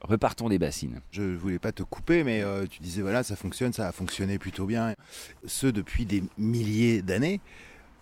Repartons 0.00 0.48
des 0.48 0.58
bassines. 0.58 1.00
Je 1.12 1.22
voulais 1.22 1.58
pas 1.58 1.72
te 1.72 1.82
couper, 1.82 2.24
mais 2.24 2.42
euh, 2.42 2.66
tu 2.66 2.80
disais 2.80 3.02
voilà, 3.02 3.22
ça 3.22 3.36
fonctionne, 3.36 3.72
ça 3.72 3.88
a 3.88 3.92
fonctionné 3.92 4.38
plutôt 4.38 4.66
bien. 4.66 4.94
Ce 5.46 5.66
depuis 5.66 6.04
des 6.04 6.22
milliers 6.36 7.02
d'années. 7.02 7.40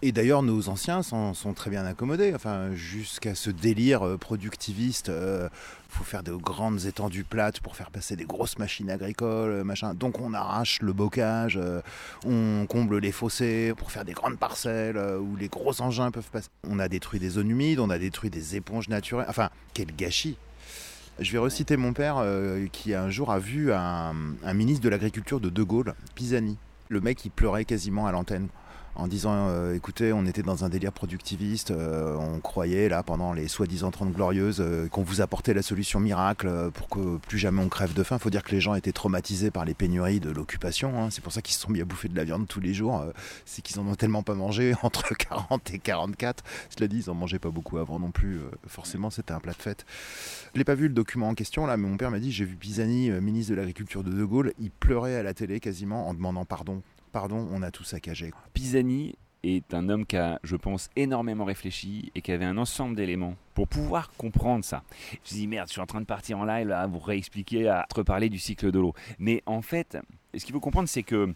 Et 0.04 0.10
d'ailleurs, 0.10 0.42
nos 0.42 0.68
anciens 0.68 1.04
sont 1.04 1.54
très 1.54 1.70
bien 1.70 1.86
accommodés. 1.86 2.32
Enfin, 2.34 2.74
jusqu'à 2.74 3.36
ce 3.36 3.50
délire 3.50 4.04
euh, 4.04 4.18
productiviste, 4.18 5.10
euh, 5.10 5.48
faut 5.88 6.02
faire 6.02 6.24
de 6.24 6.32
grandes 6.32 6.86
étendues 6.86 7.22
plates 7.22 7.60
pour 7.60 7.76
faire 7.76 7.92
passer 7.92 8.16
des 8.16 8.24
grosses 8.24 8.58
machines 8.58 8.90
agricoles, 8.90 9.50
euh, 9.50 9.64
machin. 9.64 9.94
Donc 9.94 10.20
on 10.20 10.34
arrache 10.34 10.82
le 10.82 10.92
bocage, 10.92 11.60
on 12.26 12.66
comble 12.68 12.98
les 12.98 13.12
fossés 13.12 13.74
pour 13.76 13.92
faire 13.92 14.04
des 14.04 14.12
grandes 14.12 14.38
parcelles 14.38 14.98
où 15.20 15.36
les 15.36 15.46
gros 15.46 15.80
engins 15.80 16.10
peuvent 16.10 16.30
passer. 16.32 16.48
On 16.68 16.80
a 16.80 16.88
détruit 16.88 17.20
des 17.20 17.30
zones 17.30 17.50
humides, 17.50 17.78
on 17.78 17.90
a 17.90 17.98
détruit 17.98 18.30
des 18.30 18.56
éponges 18.56 18.88
naturelles. 18.88 19.26
Enfin, 19.28 19.50
quel 19.72 19.94
gâchis 19.94 20.36
je 21.20 21.30
vais 21.30 21.38
reciter 21.38 21.76
mon 21.76 21.92
père 21.92 22.24
qui 22.72 22.94
un 22.94 23.10
jour 23.10 23.30
a 23.30 23.38
vu 23.38 23.70
un, 23.70 24.14
un 24.42 24.54
ministre 24.54 24.82
de 24.82 24.88
l'Agriculture 24.88 25.40
de 25.40 25.50
De 25.50 25.62
Gaulle, 25.62 25.94
Pisani. 26.14 26.56
Le 26.88 27.02
mec, 27.02 27.22
il 27.26 27.30
pleurait 27.30 27.66
quasiment 27.66 28.06
à 28.06 28.12
l'antenne 28.12 28.48
en 28.94 29.06
disant 29.06 29.48
euh, 29.48 29.74
écoutez, 29.74 30.12
on 30.12 30.26
était 30.26 30.42
dans 30.42 30.64
un 30.64 30.68
délire 30.68 30.92
productiviste, 30.92 31.70
euh, 31.70 32.14
on 32.16 32.40
croyait 32.40 32.88
là 32.88 33.02
pendant 33.02 33.32
les 33.32 33.48
soi-disant 33.48 33.90
30 33.90 34.12
glorieuses 34.12 34.60
euh, 34.60 34.88
qu'on 34.88 35.02
vous 35.02 35.20
apportait 35.20 35.54
la 35.54 35.62
solution 35.62 35.98
miracle 35.98 36.70
pour 36.74 36.88
que 36.88 37.16
plus 37.18 37.38
jamais 37.38 37.62
on 37.62 37.68
crève 37.68 37.94
de 37.94 38.02
faim. 38.02 38.18
Faut 38.18 38.30
dire 38.30 38.42
que 38.42 38.52
les 38.52 38.60
gens 38.60 38.74
étaient 38.74 38.92
traumatisés 38.92 39.50
par 39.50 39.64
les 39.64 39.74
pénuries 39.74 40.20
de 40.20 40.30
l'occupation. 40.30 41.02
hein. 41.02 41.08
C'est 41.10 41.22
pour 41.22 41.32
ça 41.32 41.40
qu'ils 41.40 41.54
se 41.54 41.60
sont 41.60 41.70
mis 41.70 41.80
à 41.80 41.84
bouffer 41.84 42.08
de 42.08 42.16
la 42.16 42.24
viande 42.24 42.46
tous 42.46 42.60
les 42.60 42.74
jours. 42.74 43.04
C'est 43.46 43.62
qu'ils 43.62 43.80
en 43.80 43.86
ont 43.86 43.94
tellement 43.94 44.22
pas 44.22 44.34
mangé 44.34 44.74
entre 44.82 45.14
40 45.14 45.72
et 45.72 45.78
44. 45.78 46.44
Cela 46.70 46.88
dit, 46.88 46.98
ils 46.98 47.10
en 47.10 47.14
mangeaient 47.14 47.38
pas 47.38 47.50
beaucoup 47.50 47.78
avant 47.78 47.98
non 47.98 48.10
plus. 48.10 48.40
Forcément, 48.66 49.10
c'était 49.10 49.32
un 49.32 49.40
plat 49.40 49.52
de 49.52 49.62
fête. 49.62 49.86
Je 50.54 50.58
l'ai 50.58 50.64
pas 50.64 50.74
vu 50.74 50.88
le 50.88 50.94
document 50.94 51.28
en 51.28 51.34
question 51.34 51.66
là, 51.66 51.76
mais 51.76 51.88
mon 51.88 51.96
père 51.96 52.10
m'a 52.10 52.20
dit 52.20 52.30
j'ai 52.30 52.44
vu 52.44 52.56
Pisani, 52.56 53.10
ministre 53.10 53.52
de 53.52 53.56
l'Agriculture 53.56 54.04
de 54.04 54.10
De 54.10 54.24
Gaulle, 54.24 54.52
il 54.58 54.70
pleurait 54.70 55.16
à 55.16 55.22
la 55.22 55.34
télé 55.34 55.60
quasiment 55.60 56.08
en 56.08 56.14
demandant 56.14 56.44
pardon. 56.44 56.82
Pardon, 57.12 57.46
on 57.52 57.62
a 57.62 57.70
tout 57.70 57.84
saccagé. 57.84 58.30
Pisani 58.54 59.14
est 59.42 59.74
un 59.74 59.90
homme 59.90 60.06
qui 60.06 60.16
a, 60.16 60.40
je 60.42 60.56
pense, 60.56 60.88
énormément 60.96 61.44
réfléchi 61.44 62.10
et 62.14 62.22
qui 62.22 62.32
avait 62.32 62.46
un 62.46 62.56
ensemble 62.56 62.96
d'éléments 62.96 63.36
pour 63.52 63.68
pouvoir 63.68 64.10
comprendre 64.16 64.64
ça. 64.64 64.82
Je 65.24 65.34
me 65.34 65.40
dis 65.40 65.46
merde, 65.46 65.68
je 65.68 65.72
suis 65.72 65.80
en 65.82 65.86
train 65.86 66.00
de 66.00 66.06
partir 66.06 66.38
en 66.38 66.46
live 66.46 66.70
à 66.70 66.86
vous 66.86 66.98
réexpliquer, 66.98 67.68
à 67.68 67.84
te 67.86 67.96
reparler 67.96 68.30
du 68.30 68.38
cycle 68.38 68.72
de 68.72 68.78
l'eau. 68.78 68.94
Mais 69.18 69.42
en 69.44 69.60
fait, 69.60 69.98
ce 70.34 70.42
qu'il 70.42 70.54
faut 70.54 70.60
comprendre, 70.60 70.88
c'est 70.88 71.02
que 71.02 71.34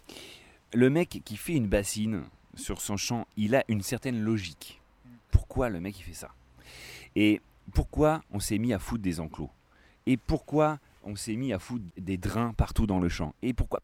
le 0.73 0.89
mec 0.89 1.21
qui 1.23 1.37
fait 1.37 1.53
une 1.53 1.67
bassine 1.67 2.23
sur 2.55 2.81
son 2.81 2.97
champ, 2.97 3.27
il 3.37 3.55
a 3.55 3.63
une 3.67 3.83
certaine 3.83 4.19
logique. 4.19 4.81
Pourquoi 5.29 5.69
le 5.69 5.79
mec 5.79 5.99
il 5.99 6.03
fait 6.03 6.13
ça? 6.13 6.31
Et 7.15 7.39
pourquoi 7.71 8.23
on 8.31 8.39
s'est 8.39 8.57
mis 8.57 8.73
à 8.73 8.79
foutre 8.79 9.03
des 9.03 9.19
enclos? 9.19 9.51
Et 10.07 10.17
pourquoi 10.17 10.79
on 11.03 11.15
s'est 11.15 11.35
mis 11.35 11.53
à 11.53 11.59
foutre 11.59 11.85
des 11.97 12.17
drains 12.17 12.53
partout 12.53 12.87
dans 12.87 12.99
le 12.99 13.09
champ 13.09 13.35
Et 13.43 13.53
pourquoi 13.53 13.81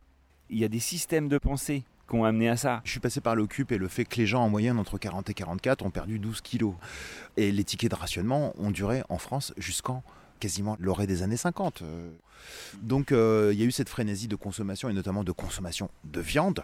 Il 0.53 0.59
y 0.59 0.63
a 0.63 0.67
des 0.67 0.79
systèmes 0.79 1.29
de 1.29 1.39
pensée 1.39 1.83
qui 2.07 2.15
ont 2.15 2.25
amené 2.25 2.47
à 2.47 2.57
ça. 2.57 2.81
Je 2.83 2.91
suis 2.91 2.99
passé 2.99 3.21
par 3.21 3.35
l'Occup 3.35 3.71
et 3.71 3.79
le 3.79 3.87
fait 3.87 4.05
que 4.05 4.17
les 4.17 4.27
gens 4.27 4.43
en 4.43 4.49
moyenne 4.49 4.77
entre 4.77 4.99
40 4.99 5.27
et 5.31 5.33
44 5.33 5.83
ont 5.83 5.89
perdu 5.89 6.19
12 6.19 6.41
kilos. 6.41 6.75
Et 7.37 7.51
les 7.51 7.63
tickets 7.63 7.89
de 7.89 7.95
rationnement 7.95 8.53
ont 8.59 8.69
duré 8.69 9.01
en 9.09 9.17
France 9.17 9.51
jusqu'en 9.57 10.03
quasiment 10.39 10.77
l'orée 10.79 11.07
des 11.07 11.23
années 11.23 11.37
50. 11.37 11.81
Euh, 11.81 12.11
Donc 12.83 13.11
euh, 13.11 13.49
il 13.51 13.59
y 13.59 13.63
a 13.63 13.65
eu 13.65 13.71
cette 13.71 13.89
frénésie 13.89 14.27
de 14.27 14.35
consommation 14.35 14.89
et 14.89 14.93
notamment 14.93 15.23
de 15.23 15.31
consommation 15.31 15.89
de 16.03 16.21
viande 16.21 16.63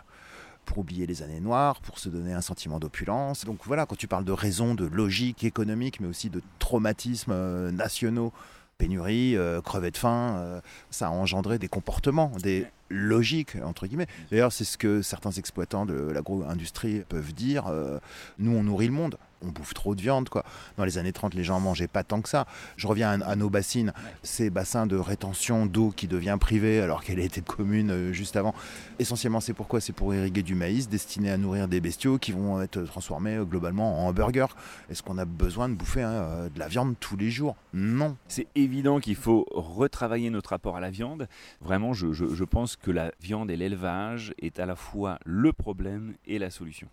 pour 0.65 0.77
oublier 0.77 1.07
les 1.07 1.23
années 1.23 1.39
noires, 1.39 1.81
pour 1.81 1.97
se 1.97 2.09
donner 2.09 2.33
un 2.33 2.41
sentiment 2.41 2.79
d'opulence. 2.79 3.43
Donc 3.43 3.61
voilà, 3.65 3.87
quand 3.87 3.97
tu 3.97 4.07
parles 4.07 4.25
de 4.25 4.31
raisons, 4.31 4.75
de 4.75 4.85
logique 4.85 5.43
économique, 5.43 5.99
mais 5.99 6.07
aussi 6.07 6.29
de 6.29 6.43
traumatismes 6.59 7.31
euh, 7.31 7.71
nationaux, 7.71 8.31
pénurie, 8.79 9.37
euh, 9.37 9.61
crever 9.61 9.91
de 9.91 9.97
faim, 9.97 10.37
euh, 10.37 10.61
ça 10.89 11.07
a 11.07 11.09
engendré 11.11 11.59
des 11.59 11.67
comportements, 11.67 12.31
des 12.41 12.65
logiques, 12.89 13.57
entre 13.63 13.85
guillemets. 13.85 14.07
D'ailleurs, 14.31 14.51
c'est 14.51 14.63
ce 14.63 14.79
que 14.79 15.03
certains 15.03 15.31
exploitants 15.31 15.85
de 15.85 15.93
l'agro-industrie 15.93 17.03
peuvent 17.07 17.33
dire. 17.33 17.67
euh, 17.67 17.99
nous, 18.39 18.55
on 18.55 18.63
nourrit 18.63 18.87
le 18.87 18.93
monde. 18.93 19.17
On 19.41 19.47
bouffe 19.49 19.73
trop 19.73 19.95
de 19.95 20.01
viande, 20.01 20.27
quoi. 20.29 20.43
Dans 20.77 20.83
les 20.85 20.97
années 20.97 21.13
30, 21.13 21.33
les 21.33 21.43
gens 21.45 21.59
mangeaient 21.59 21.87
pas 21.87 22.03
tant 22.03 22.21
que 22.21 22.27
ça. 22.29 22.45
Je 22.75 22.87
reviens 22.87 23.21
à, 23.21 23.25
à 23.25 23.35
nos 23.35 23.49
bassines, 23.49 23.93
ces 24.21 24.49
bassins 24.49 24.85
de 24.85 24.97
rétention 24.97 25.65
d'eau 25.65 25.91
qui 25.95 26.07
devient 26.07 26.37
privée 26.39 26.81
alors 26.81 27.03
qu'elle 27.03 27.19
était 27.19 27.41
commune 27.41 27.89
euh, 27.91 28.11
juste 28.13 28.35
avant. 28.35 28.53
Essentiellement, 28.99 29.39
c'est 29.39 29.53
pourquoi? 29.53 29.79
C'est 29.79 29.93
pour 29.93 30.13
irriguer 30.13 30.43
du 30.43 30.55
maïs 30.55 30.89
destiné 30.89 31.31
à 31.31 31.37
nourrir 31.37 31.67
des 31.69 31.79
bestiaux 31.79 32.17
qui 32.17 32.31
vont 32.33 32.61
être 32.61 32.81
transformés 32.83 33.35
euh, 33.35 33.45
globalement 33.45 34.03
en 34.03 34.09
hamburgers. 34.09 34.47
Est-ce 34.89 35.01
qu'on 35.03 35.17
a 35.17 35.25
besoin 35.25 35.69
de 35.69 35.73
bouffer 35.75 36.01
hein, 36.01 36.11
euh, 36.11 36.49
de 36.49 36.59
la 36.59 36.67
viande 36.67 36.95
tous 36.99 37.15
les 37.15 37.31
jours? 37.31 37.55
Non. 37.73 38.17
C'est 38.27 38.47
évident 38.55 38.99
qu'il 38.99 39.15
faut 39.15 39.45
retravailler 39.51 40.29
notre 40.29 40.49
rapport 40.49 40.75
à 40.75 40.81
la 40.81 40.89
viande. 40.91 41.27
Vraiment, 41.61 41.93
je, 41.93 42.11
je- 42.11 42.33
je 42.33 42.43
pense 42.43 42.75
que 42.75 42.91
la 42.91 43.11
viande 43.21 43.49
et 43.51 43.55
l'élevage 43.55 44.33
est 44.41 44.59
à 44.59 44.65
la 44.65 44.75
fois 44.75 45.17
le 45.25 45.53
problème 45.53 46.13
et 46.25 46.39
la 46.39 46.49
solution. 46.49 46.87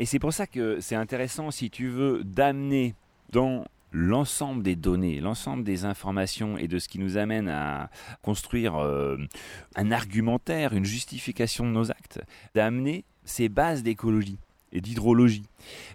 Et 0.00 0.06
c'est 0.06 0.18
pour 0.18 0.32
ça 0.32 0.46
que 0.46 0.80
c'est 0.80 0.94
intéressant, 0.94 1.50
si 1.50 1.68
tu 1.68 1.88
veux, 1.88 2.24
d'amener 2.24 2.94
dans 3.32 3.66
l'ensemble 3.92 4.62
des 4.62 4.74
données, 4.74 5.20
l'ensemble 5.20 5.62
des 5.62 5.84
informations 5.84 6.56
et 6.56 6.68
de 6.68 6.78
ce 6.78 6.88
qui 6.88 6.98
nous 6.98 7.18
amène 7.18 7.50
à 7.50 7.90
construire 8.22 8.76
euh, 8.76 9.18
un 9.76 9.92
argumentaire, 9.92 10.72
une 10.72 10.86
justification 10.86 11.66
de 11.66 11.72
nos 11.72 11.90
actes, 11.90 12.18
d'amener 12.54 13.04
ces 13.26 13.50
bases 13.50 13.82
d'écologie 13.82 14.38
et 14.72 14.80
d'hydrologie. 14.80 15.44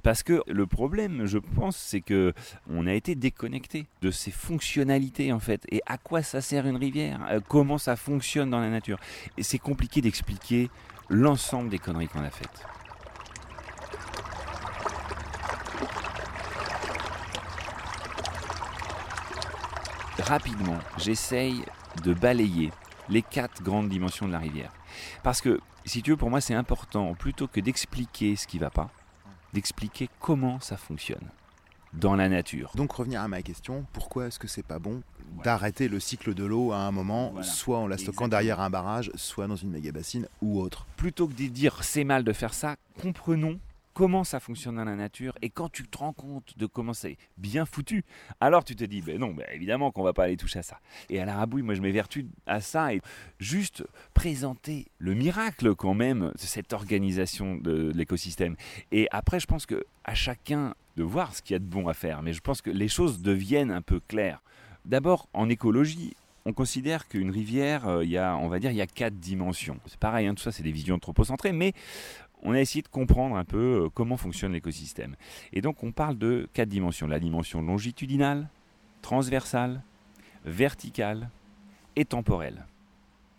Parce 0.04 0.22
que 0.22 0.44
le 0.46 0.68
problème, 0.68 1.26
je 1.26 1.40
pense, 1.40 1.76
c'est 1.76 2.02
que 2.02 2.32
on 2.70 2.86
a 2.86 2.94
été 2.94 3.16
déconnecté 3.16 3.88
de 4.04 4.12
ces 4.12 4.30
fonctionnalités 4.30 5.34
en 5.34 5.40
fait. 5.40 5.66
Et 5.72 5.82
à 5.88 5.98
quoi 5.98 6.22
ça 6.22 6.42
sert 6.42 6.68
une 6.68 6.78
rivière? 6.78 7.26
Euh, 7.32 7.40
Comment 7.48 7.80
ça 7.80 7.96
fonctionne 7.96 8.52
dans 8.52 8.60
la 8.60 8.70
nature? 8.70 9.00
Et 9.36 9.42
c'est 9.42 9.58
compliqué 9.58 10.02
d'expliquer 10.02 10.70
l'ensemble 11.10 11.70
des 11.70 11.80
conneries 11.80 12.08
qu'on 12.08 12.24
a 12.24 12.30
faites. 12.30 12.68
Rapidement, 20.20 20.78
j'essaye 20.98 21.64
de 22.04 22.14
balayer 22.14 22.72
les 23.10 23.22
quatre 23.22 23.62
grandes 23.62 23.90
dimensions 23.90 24.28
de 24.28 24.32
la 24.32 24.40
rivière. 24.40 24.72
Parce 25.24 25.42
que, 25.42 25.60
si 25.86 26.02
tu 26.02 26.12
veux, 26.12 26.18
pour 26.18 26.30
moi, 26.30 26.42
c'est 26.42 26.54
important, 26.56 27.14
plutôt 27.16 27.48
que 27.48 27.60
d'expliquer 27.60 28.36
ce 28.36 28.48
qui 28.48 28.58
va 28.58 28.70
pas, 28.70 28.90
d'expliquer 29.54 30.10
comment 30.20 30.60
ça 30.60 30.78
fonctionne 30.78 31.30
dans 31.94 32.16
la 32.16 32.28
nature. 32.28 32.72
Donc 32.76 32.92
revenir 32.94 33.22
à 33.22 33.28
ma 33.28 33.42
question, 33.42 33.86
pourquoi 33.94 34.28
est-ce 34.28 34.38
que 34.40 34.48
c'est 34.48 34.66
pas 34.66 34.80
bon 34.80 35.02
d'arrêter 35.44 35.88
le 35.88 36.00
cycle 36.00 36.34
de 36.34 36.44
l'eau 36.44 36.72
à 36.74 36.78
un 36.80 36.92
moment, 36.92 37.30
Voilà. 37.32 37.46
soit 37.48 37.78
en 37.80 37.88
la 37.88 37.98
stockant 37.98 38.26
Exactement. 38.26 38.28
derrière 38.30 38.60
un 38.60 38.70
barrage, 38.70 39.12
soit 39.16 39.48
dans 39.48 39.56
une 39.56 39.70
méga 39.72 39.92
bassine 39.92 40.28
ou 40.42 40.60
autre? 40.60 40.86
Plutôt 40.98 41.28
que 41.28 41.34
de 41.34 41.48
dire 41.48 41.84
c'est 41.84 42.04
mal 42.04 42.24
de 42.24 42.34
faire 42.34 42.54
ça, 42.54 42.76
comprenons 43.02 43.60
comment 43.96 44.26
ça 44.26 44.40
fonctionne 44.40 44.76
dans 44.76 44.84
la 44.84 44.96
nature 44.96 45.34
et 45.42 45.50
quand 45.50 45.72
tu 45.72 45.88
te 45.88 45.98
rends 45.98 46.14
compte 46.14 46.56
de 46.58 46.66
comment 46.68 46.94
c'est 46.94 47.18
bien 47.38 47.66
foutu, 47.66 48.04
alors 48.42 48.64
tu 48.64 48.76
te 48.76 48.84
dis 48.84 49.02
ben 49.02 49.18
non, 49.18 49.34
ben 49.34 49.48
évidemment 49.54 49.90
qu'on 49.92 50.04
va 50.04 50.14
pas 50.14 50.26
aller 50.26 50.38
toucher 50.38 50.60
à 50.60 50.64
ça. 50.64 50.80
Et 51.10 51.20
à 51.20 51.26
la 51.26 51.36
rabouille, 51.36 51.64
moi 51.64 51.74
je 51.74 51.82
m'évertue 51.82 52.28
à 52.46 52.60
ça 52.60 52.94
et 52.94 53.02
juste 53.40 53.84
présenter 54.14 54.88
le 55.00 55.14
miracle 55.14 55.74
quand 55.76 55.94
même 55.94 56.34
de 56.36 56.40
cette 56.40 56.74
organisation 56.74 57.56
de, 57.56 57.92
l'écosystème. 57.96 58.58
Et 58.92 59.08
après, 59.12 59.40
je 59.40 59.48
pense 59.48 59.66
que 59.66 59.86
à 60.04 60.14
chacun 60.14 60.76
de 60.98 61.04
voir 61.04 61.34
ce 61.34 61.42
qu'il 61.42 61.54
y 61.54 61.56
a 61.56 61.60
de 61.60 61.66
bon 61.66 61.88
à 61.88 61.94
faire, 61.94 62.22
mais 62.22 62.34
je 62.34 62.42
pense 62.42 62.62
que 62.62 62.70
les 62.70 62.90
choses 62.90 63.22
deviennent 63.22 63.72
un 63.72 63.82
peu 63.82 64.02
claires. 64.02 64.42
D'abord, 64.84 65.30
en 65.34 65.50
écologie, 65.50 66.16
on 66.46 66.54
considère 66.54 67.08
qu'une 67.08 67.32
rivière, 67.32 67.88
euh, 67.88 68.04
il 68.04 68.12
y 68.12 68.20
a, 68.20 68.38
on 68.38 68.48
va 68.48 68.60
dire, 68.60 68.70
il 68.70 68.78
y 68.78 68.82
a 68.82 68.88
quatre 68.88 69.20
dimensions. 69.20 69.80
C'est 69.88 70.00
pareil, 70.00 70.28
hein, 70.28 70.36
tout 70.36 70.44
ça, 70.44 70.52
c'est 70.52 70.62
des 70.62 70.72
visions 70.72 70.96
anthropocentrées, 70.96 71.52
mais 71.52 71.74
on 72.46 72.54
a 72.54 72.62
essayé 72.62 72.82
de 72.82 72.88
comprendre 72.88 73.36
un 73.36 73.44
peu 73.44 73.86
euh, 73.86 73.90
comment 73.94 74.18
fonctionne 74.18 74.54
l'écosystème. 74.54 75.16
Et 75.52 75.62
donc, 75.62 75.84
on 75.84 75.92
parle 75.92 76.18
de 76.18 76.48
quatre 76.54 76.70
dimensions 76.70 77.08
la 77.08 77.20
dimension 77.20 77.62
longitudinale, 77.62 78.48
transversale, 79.02 79.82
verticale 80.46 81.30
et 81.96 82.06
temporelle. 82.06 82.66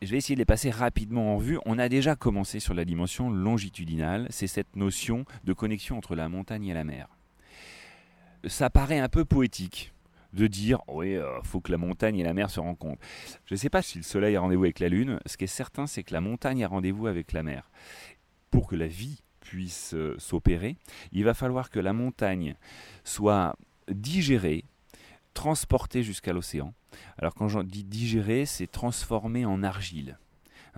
Je 0.02 0.10
vais 0.10 0.18
essayer 0.18 0.34
de 0.34 0.40
les 0.40 0.44
passer 0.44 0.70
rapidement 0.70 1.34
en 1.34 1.38
vue. 1.38 1.58
On 1.64 1.78
a 1.78 1.88
déjà 1.88 2.16
commencé 2.16 2.60
sur 2.60 2.74
la 2.74 2.84
dimension 2.84 3.30
longitudinale, 3.30 4.26
c'est 4.28 4.46
cette 4.46 4.76
notion 4.76 5.24
de 5.44 5.52
connexion 5.52 5.96
entre 5.96 6.14
la 6.14 6.28
montagne 6.28 6.66
et 6.66 6.74
la 6.74 6.84
mer. 6.84 7.08
Ça 8.44 8.70
paraît 8.70 8.98
un 8.98 9.08
peu 9.08 9.24
poétique 9.24 9.92
de 10.32 10.46
dire 10.46 10.80
oui, 10.88 11.16
euh, 11.16 11.40
faut 11.42 11.60
que 11.60 11.72
la 11.72 11.78
montagne 11.78 12.18
et 12.18 12.24
la 12.24 12.34
mer 12.34 12.50
se 12.50 12.60
rencontrent. 12.60 13.00
Je 13.46 13.54
ne 13.54 13.56
sais 13.56 13.70
pas 13.70 13.82
si 13.82 13.98
le 13.98 14.04
soleil 14.04 14.36
a 14.36 14.40
rendez-vous 14.40 14.64
avec 14.64 14.80
la 14.80 14.88
lune. 14.88 15.18
Ce 15.26 15.36
qui 15.36 15.44
est 15.44 15.48
certain, 15.48 15.86
c'est 15.86 16.02
que 16.02 16.12
la 16.12 16.20
montagne 16.20 16.62
a 16.62 16.68
rendez-vous 16.68 17.06
avec 17.06 17.32
la 17.32 17.42
mer. 17.42 17.70
Pour 18.50 18.66
que 18.68 18.76
la 18.76 18.86
vie 18.86 19.22
puisse 19.40 19.94
euh, 19.94 20.16
s'opérer, 20.18 20.76
il 21.12 21.24
va 21.24 21.34
falloir 21.34 21.70
que 21.70 21.78
la 21.78 21.92
montagne 21.92 22.56
soit 23.04 23.56
digérée, 23.88 24.64
transporté 25.34 26.02
jusqu'à 26.02 26.32
l'océan. 26.32 26.74
Alors 27.18 27.34
quand 27.34 27.48
j'en 27.48 27.62
dis 27.62 27.84
digérer, 27.84 28.46
c'est 28.46 28.66
transformé 28.66 29.44
en 29.44 29.62
argile. 29.62 30.18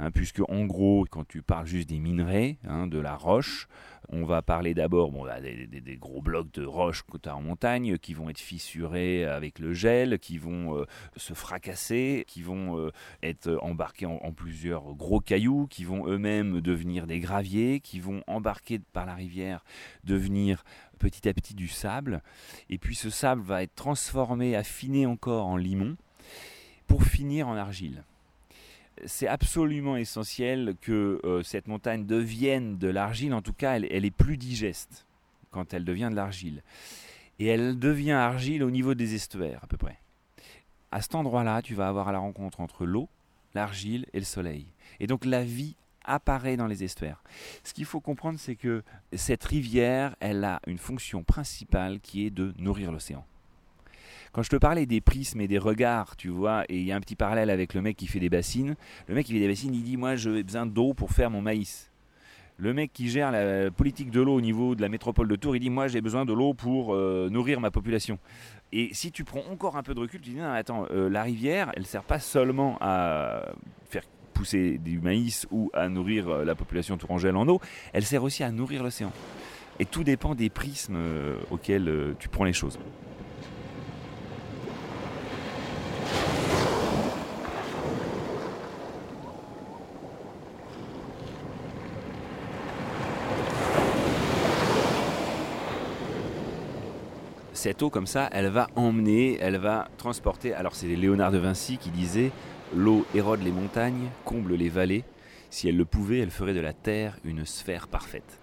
Hein, 0.01 0.13
puisque 0.13 0.41
en 0.49 0.65
gros, 0.65 1.05
quand 1.11 1.27
tu 1.27 1.43
parles 1.43 1.67
juste 1.67 1.89
des 1.89 1.99
minerais, 1.99 2.59
hein, 2.69 2.87
de 2.87 3.01
la 3.01 3.17
roche, 3.17 3.67
on 4.11 4.25
va 4.25 4.43
parler 4.43 4.73
d'abord 4.73 5.11
bon, 5.11 5.27
des, 5.43 5.97
gros 5.97 6.23
blocs 6.23 6.53
de 6.53 6.65
roche 6.65 7.03
que 7.03 7.19
tu 7.19 7.29
en 7.29 7.43
montagne 7.43 7.99
qui 7.99 8.15
vont 8.15 8.31
être 8.31 8.39
fissurés 8.39 9.25
avec 9.25 9.59
le 9.59 9.75
gel, 9.75 10.21
qui 10.21 10.39
vont 10.39 10.79
euh, 10.79 10.87
se 11.17 11.35
fracasser, 11.35 12.25
qui 12.29 12.43
vont 12.43 12.79
euh, 12.79 12.93
être 13.25 13.59
embarqués 13.61 14.07
en, 14.07 14.33
plusieurs 14.33 14.95
gros 14.95 15.21
cailloux, 15.21 15.67
qui 15.67 15.83
vont 15.83 16.07
eux-mêmes 16.07 16.61
devenir 16.61 17.09
des 17.09 17.19
graviers, 17.19 17.81
qui 17.81 17.99
vont 17.99 18.23
embarquer 18.29 18.79
par 18.79 19.05
la 19.05 19.17
rivière 19.17 19.65
devenir 20.05 20.63
petit 21.01 21.29
à 21.29 21.35
petit 21.35 21.55
du 21.55 21.67
sable. 21.67 22.23
Et 22.71 22.79
puis 22.79 22.95
ce 22.95 23.11
sable 23.11 23.43
va 23.43 23.65
être 23.65 23.75
transformé, 23.75 24.55
affiné 24.55 25.07
encore 25.07 25.47
en 25.47 25.57
limon, 25.57 25.97
pour 26.87 27.03
finir 27.03 27.49
en 27.49 27.57
argile 27.57 28.05
c'est 29.07 29.29
absolument 29.29 29.97
essentiel 29.97 30.75
que 30.81 31.21
euh, 31.25 31.43
cette 31.43 31.69
montagne 31.69 32.07
devienne 32.07 32.79
de 32.79 32.89
l'argile. 32.89 33.35
En 33.35 33.43
tout 33.43 33.53
cas, 33.53 33.75
elle, 33.77 34.05
est 34.05 34.11
plus 34.11 34.37
digeste 34.37 35.07
quand 35.51 35.75
elle 35.75 35.85
devient 35.85 36.09
de 36.11 36.17
l'argile. 36.17 36.63
Et 37.39 37.47
elle 37.47 37.79
devient 37.79 38.13
argile 38.13 38.63
au 38.63 38.71
niveau 38.71 38.95
des 38.95 39.15
estuaires, 39.15 39.61
à 39.63 39.67
peu 39.67 39.77
près. 39.77 39.99
À 40.91 41.03
cet 41.03 41.15
endroit-là, 41.15 41.63
tu 41.63 41.75
vas 41.75 41.89
avoir 41.89 42.13
la 42.13 42.19
rencontre 42.19 42.61
entre 42.61 42.87
l'eau, 42.87 43.09
l'argile 43.55 44.07
et 44.13 44.19
le 44.19 44.25
soleil. 44.25 44.67
Et 45.01 45.07
donc 45.07 45.25
la 45.25 45.45
vie 45.45 45.77
apparaît 46.05 46.57
dans 46.57 46.67
les 46.67 46.85
estuaires. 46.85 47.23
Ce 47.63 47.75
qu'il 47.75 47.85
faut 47.85 48.01
comprendre, 48.01 48.39
c'est 48.39 48.57
que 48.57 48.83
cette 49.13 49.45
rivière, 49.45 50.17
elle 50.21 50.43
a 50.45 50.61
une 50.67 50.79
fonction 50.79 51.23
principale 51.23 52.01
qui 52.01 52.27
est 52.27 52.31
de 52.31 52.55
nourrir 52.59 52.91
l'océan. 52.91 53.25
Quand 54.33 54.43
je 54.43 54.51
te 54.51 54.57
parlais 54.57 54.87
des 54.87 55.01
prismes 55.01 55.41
et 55.41 55.49
des 55.49 55.59
regards, 55.59 56.17
tu 56.17 56.29
vois, 56.29 56.65
et 56.69 56.79
il 56.79 56.85
y 56.85 56.93
a 56.93 56.97
un 56.97 57.01
petit 57.01 57.17
parallèle 57.17 57.51
avec 57.51 57.75
le 57.75 57.83
mec 57.83 57.97
qui 57.97 58.07
fait 58.07 58.21
des 58.21 58.29
bassines. 58.29 58.77
Le 59.07 59.15
mec 59.15 59.27
qui 59.27 59.33
fait 59.33 59.41
des 59.41 59.49
bassines, 59.49 59.75
il 59.75 59.83
dit 59.83 59.97
Moi, 59.97 60.17
j'ai 60.17 60.43
besoin 60.43 60.67
d'eau 60.67 60.95
pour 60.95 61.11
faire 61.11 61.31
mon 61.31 61.41
maïs. 61.41 61.91
Le 62.61 62.75
mec 62.75 62.93
qui 62.93 63.09
gère 63.09 63.31
la 63.31 63.71
politique 63.71 64.11
de 64.11 64.21
l'eau 64.21 64.35
au 64.35 64.41
niveau 64.41 64.75
de 64.75 64.83
la 64.83 64.89
métropole 64.89 65.29
de 65.29 65.37
Tours, 65.37 65.55
il 65.55 65.61
dit 65.61 65.71
Moi, 65.71 65.87
j'ai 65.87 66.01
besoin 66.01 66.25
de 66.25 66.33
l'eau 66.33 66.55
pour 66.55 66.93
euh, 66.93 67.29
nourrir 67.31 67.61
ma 67.61 67.71
population. 67.71 68.19
Et 68.73 68.91
si 68.93 69.13
tu 69.13 69.23
prends 69.25 69.45
encore 69.51 69.77
un 69.77 69.85
peu 69.85 69.95
de 69.95 70.01
recul, 70.01 70.21
tu 70.21 70.31
dis 70.31 70.37
Non, 70.37 70.51
attends, 70.51 70.85
euh, 70.91 71.09
la 71.09 71.23
rivière, 71.23 71.71
elle 71.77 71.87
sert 71.87 72.03
pas 72.03 72.19
seulement 72.19 72.77
à 72.81 73.45
faire 73.89 74.03
pousser 74.35 74.79
du 74.79 74.99
maïs 75.01 75.47
ou 75.53 75.71
à 75.73 75.89
nourrir 75.89 76.29
euh, 76.29 76.45
la 76.45 76.57
population 76.57 76.99
tourangelle 76.99 77.37
en 77.37 77.47
eau, 77.49 77.61
elle 77.93 78.05
sert 78.05 78.25
aussi 78.25 78.43
à 78.43 78.51
nourrir 78.51 78.83
l'océan. 78.83 79.13
Et 79.79 79.85
tout 79.85 80.03
dépend 80.03 80.35
des 80.35 80.51
prismes 80.51 80.99
auxquels 81.53 82.17
tu 82.19 82.29
prends 82.29 82.43
les 82.43 82.53
choses. 82.53 82.81
Cette 97.59 97.83
eau 97.83 97.91
comme 97.91 98.07
ça, 98.07 98.29
elle 98.31 98.47
va 98.47 98.69
emmener, 98.77 99.37
elle 99.41 99.57
va 99.57 99.89
transporter. 99.99 100.55
Alors 100.55 100.77
c'est 100.77 100.87
Léonard 100.87 101.33
de 101.33 101.39
Vinci 101.39 101.77
qui 101.77 101.91
disait 101.91 102.31
L'eau 102.73 103.05
érode 103.17 103.43
les 103.43 103.51
montagnes, 103.51 104.11
comble 104.25 104.55
les 104.55 104.69
vallées. 104.69 105.03
Si 105.51 105.69
elle 105.69 105.77
le 105.77 105.85
pouvait, 105.85 106.21
elle 106.21 106.31
ferait 106.31 106.55
de 106.55 106.61
la 106.61 106.73
terre 106.73 107.19
une 107.25 107.45
sphère 107.45 107.89
parfaite. 107.89 108.39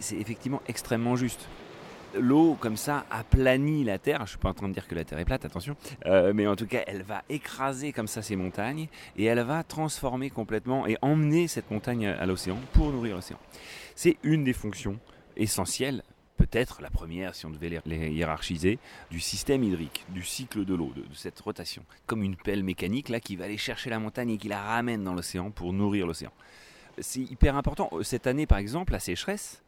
C'est 0.00 0.16
effectivement 0.16 0.60
extrêmement 0.68 1.16
juste. 1.16 1.48
L'eau, 2.14 2.58
comme 2.60 2.76
ça, 2.76 3.06
aplanit 3.10 3.84
la 3.84 3.98
terre. 3.98 4.18
Je 4.18 4.22
ne 4.22 4.28
suis 4.28 4.38
pas 4.38 4.50
en 4.50 4.54
train 4.54 4.68
de 4.68 4.74
dire 4.74 4.86
que 4.86 4.94
la 4.94 5.04
terre 5.04 5.18
est 5.18 5.24
plate, 5.24 5.46
attention. 5.46 5.74
Euh, 6.04 6.32
mais 6.34 6.46
en 6.46 6.56
tout 6.56 6.66
cas, 6.66 6.82
elle 6.86 7.02
va 7.02 7.22
écraser 7.30 7.92
comme 7.92 8.06
ça 8.06 8.20
ces 8.20 8.36
montagnes 8.36 8.88
et 9.16 9.24
elle 9.24 9.40
va 9.40 9.62
transformer 9.62 10.28
complètement 10.28 10.86
et 10.86 10.98
emmener 11.00 11.48
cette 11.48 11.70
montagne 11.70 12.06
à 12.06 12.26
l'océan 12.26 12.58
pour 12.74 12.90
nourrir 12.90 13.16
l'océan. 13.16 13.38
C'est 13.94 14.18
une 14.22 14.44
des 14.44 14.52
fonctions 14.52 14.98
essentielles 15.36 16.02
peut-être 16.36 16.82
la 16.82 16.90
première, 16.90 17.34
si 17.34 17.46
on 17.46 17.50
devait 17.50 17.80
les, 17.84 18.10
hiérarchiser, 18.10 18.78
du 19.10 19.20
système 19.20 19.62
hydrique, 19.62 20.04
du 20.10 20.22
cycle 20.22 20.64
de 20.64 20.74
l'eau, 20.74 20.92
de, 20.94 21.04
cette 21.14 21.38
rotation. 21.40 21.82
Comme 22.06 22.22
une 22.22 22.36
pelle 22.36 22.62
mécanique 22.62 23.08
là 23.08 23.20
qui 23.20 23.36
va 23.36 23.44
aller 23.44 23.56
chercher 23.56 23.90
la 23.90 23.98
montagne 23.98 24.30
et 24.30 24.38
qui 24.38 24.48
la 24.48 24.62
ramène 24.62 25.04
dans 25.04 25.14
l'océan 25.14 25.50
pour 25.50 25.72
nourrir 25.72 26.06
l'océan. 26.06 26.32
C'est 26.98 27.20
hyper 27.20 27.56
important. 27.56 27.90
Cette 28.02 28.26
année, 28.26 28.46
par 28.46 28.58
exemple, 28.58 28.92
la 28.92 29.00
sécheresse, 29.00 29.62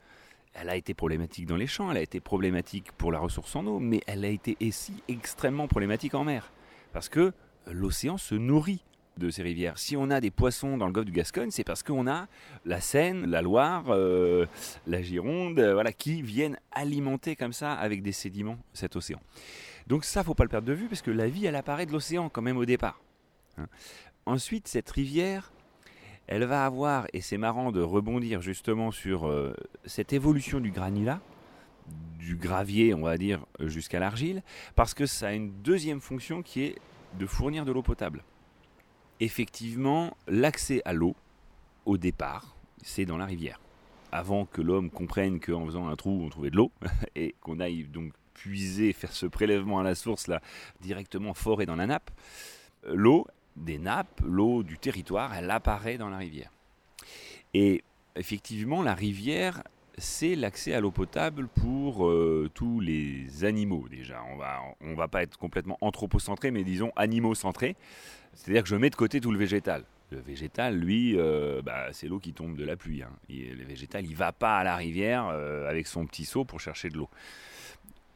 elle 0.54 0.68
a 0.68 0.76
été 0.76 0.94
problématique 0.94 1.46
dans 1.46 1.56
les 1.56 1.66
champs, 1.66 1.90
elle 1.90 1.98
a 1.98 2.02
été 2.02 2.20
problématique 2.20 2.92
pour 2.92 3.12
la 3.12 3.18
ressource 3.18 3.54
en 3.54 3.66
eau, 3.66 3.78
mais 3.78 4.00
elle 4.06 4.24
a 4.24 4.28
été 4.28 4.56
aussi 4.62 4.94
extrêmement 5.08 5.68
problématique 5.68 6.14
en 6.14 6.24
mer. 6.24 6.50
Parce 6.92 7.08
que 7.08 7.32
l'océan 7.66 8.16
se 8.16 8.34
nourrit 8.34 8.82
de 9.18 9.30
ces 9.30 9.42
rivières. 9.42 9.78
Si 9.78 9.96
on 9.96 10.10
a 10.10 10.20
des 10.20 10.30
poissons 10.30 10.78
dans 10.78 10.86
le 10.86 10.92
golfe 10.92 11.06
du 11.06 11.12
Gascogne, 11.12 11.50
c'est 11.50 11.64
parce 11.64 11.82
qu'on 11.82 12.06
a 12.06 12.26
la 12.64 12.80
Seine, 12.80 13.26
la 13.26 13.42
Loire, 13.42 13.84
euh, 13.88 14.46
la 14.86 15.02
Gironde, 15.02 15.58
euh, 15.58 15.74
voilà, 15.74 15.92
qui 15.92 16.22
viennent 16.22 16.58
alimenter 16.72 17.36
comme 17.36 17.52
ça 17.52 17.74
avec 17.74 18.02
des 18.02 18.12
sédiments 18.12 18.58
cet 18.72 18.96
océan. 18.96 19.20
Donc 19.86 20.04
ça, 20.04 20.22
faut 20.22 20.34
pas 20.34 20.44
le 20.44 20.48
perdre 20.48 20.68
de 20.68 20.72
vue 20.72 20.86
parce 20.86 21.02
que 21.02 21.10
la 21.10 21.28
vie, 21.28 21.46
elle 21.46 21.56
apparaît 21.56 21.86
de 21.86 21.92
l'océan 21.92 22.28
quand 22.28 22.42
même 22.42 22.56
au 22.56 22.64
départ. 22.64 23.00
Hein. 23.58 23.66
Ensuite, 24.26 24.68
cette 24.68 24.90
rivière, 24.90 25.52
elle 26.26 26.44
va 26.44 26.64
avoir, 26.64 27.06
et 27.12 27.20
c'est 27.20 27.38
marrant 27.38 27.72
de 27.72 27.80
rebondir 27.80 28.42
justement 28.42 28.90
sur 28.90 29.26
euh, 29.26 29.54
cette 29.86 30.12
évolution 30.12 30.60
du 30.60 30.70
granulat, 30.70 31.20
du 32.18 32.36
gravier, 32.36 32.92
on 32.92 33.02
va 33.02 33.16
dire, 33.16 33.46
jusqu'à 33.60 33.98
l'argile, 33.98 34.42
parce 34.76 34.92
que 34.92 35.06
ça 35.06 35.28
a 35.28 35.32
une 35.32 35.50
deuxième 35.62 36.00
fonction 36.00 36.42
qui 36.42 36.64
est 36.64 36.78
de 37.18 37.26
fournir 37.26 37.64
de 37.64 37.72
l'eau 37.72 37.82
potable 37.82 38.22
effectivement, 39.20 40.16
l'accès 40.26 40.82
à 40.84 40.92
l'eau, 40.92 41.14
au 41.86 41.96
départ, 41.96 42.56
c'est 42.82 43.04
dans 43.04 43.16
la 43.16 43.26
rivière. 43.26 43.60
Avant 44.12 44.46
que 44.46 44.62
l'homme 44.62 44.90
comprenne 44.90 45.40
qu'en 45.40 45.66
faisant 45.66 45.88
un 45.88 45.96
trou, 45.96 46.22
on 46.22 46.28
trouvait 46.28 46.50
de 46.50 46.56
l'eau, 46.56 46.72
et 47.14 47.34
qu'on 47.40 47.60
aille 47.60 47.84
donc 47.84 48.12
puiser, 48.34 48.92
faire 48.92 49.12
ce 49.12 49.26
prélèvement 49.26 49.80
à 49.80 49.82
la 49.82 49.94
source 49.94 50.28
là, 50.28 50.40
directement 50.80 51.34
fort 51.34 51.64
dans 51.66 51.76
la 51.76 51.86
nappe, 51.86 52.10
euh, 52.86 52.94
l'eau 52.94 53.26
des 53.56 53.78
nappes, 53.78 54.20
l'eau 54.24 54.62
du 54.62 54.78
territoire, 54.78 55.34
elle 55.34 55.50
apparaît 55.50 55.98
dans 55.98 56.08
la 56.08 56.18
rivière. 56.18 56.52
Et 57.54 57.82
effectivement, 58.14 58.82
la 58.82 58.94
rivière, 58.94 59.62
c'est 59.98 60.34
l'accès 60.34 60.74
à 60.74 60.80
l'eau 60.80 60.90
potable 60.90 61.48
pour 61.48 62.06
euh, 62.06 62.50
tous 62.54 62.80
les 62.80 63.44
animaux 63.44 63.86
déjà. 63.90 64.22
On 64.32 64.36
va, 64.36 64.60
on 64.80 64.94
va 64.94 65.08
pas 65.08 65.22
être 65.22 65.38
complètement 65.38 65.78
anthropocentré, 65.80 66.50
mais 66.50 66.64
disons 66.64 66.92
animaux-centré. 66.96 67.76
C'est-à-dire 68.34 68.62
que 68.62 68.68
je 68.68 68.76
mets 68.76 68.90
de 68.90 68.96
côté 68.96 69.20
tout 69.20 69.32
le 69.32 69.38
végétal. 69.38 69.84
Le 70.10 70.20
végétal, 70.20 70.76
lui, 70.76 71.18
euh, 71.18 71.60
bah, 71.62 71.88
c'est 71.92 72.08
l'eau 72.08 72.18
qui 72.18 72.32
tombe 72.32 72.56
de 72.56 72.64
la 72.64 72.76
pluie. 72.76 73.02
Hein. 73.02 73.10
le 73.28 73.64
végétal, 73.64 74.06
il 74.06 74.16
va 74.16 74.32
pas 74.32 74.58
à 74.58 74.64
la 74.64 74.76
rivière 74.76 75.28
euh, 75.28 75.68
avec 75.68 75.86
son 75.86 76.06
petit 76.06 76.24
seau 76.24 76.44
pour 76.44 76.60
chercher 76.60 76.88
de 76.88 76.96
l'eau. 76.96 77.08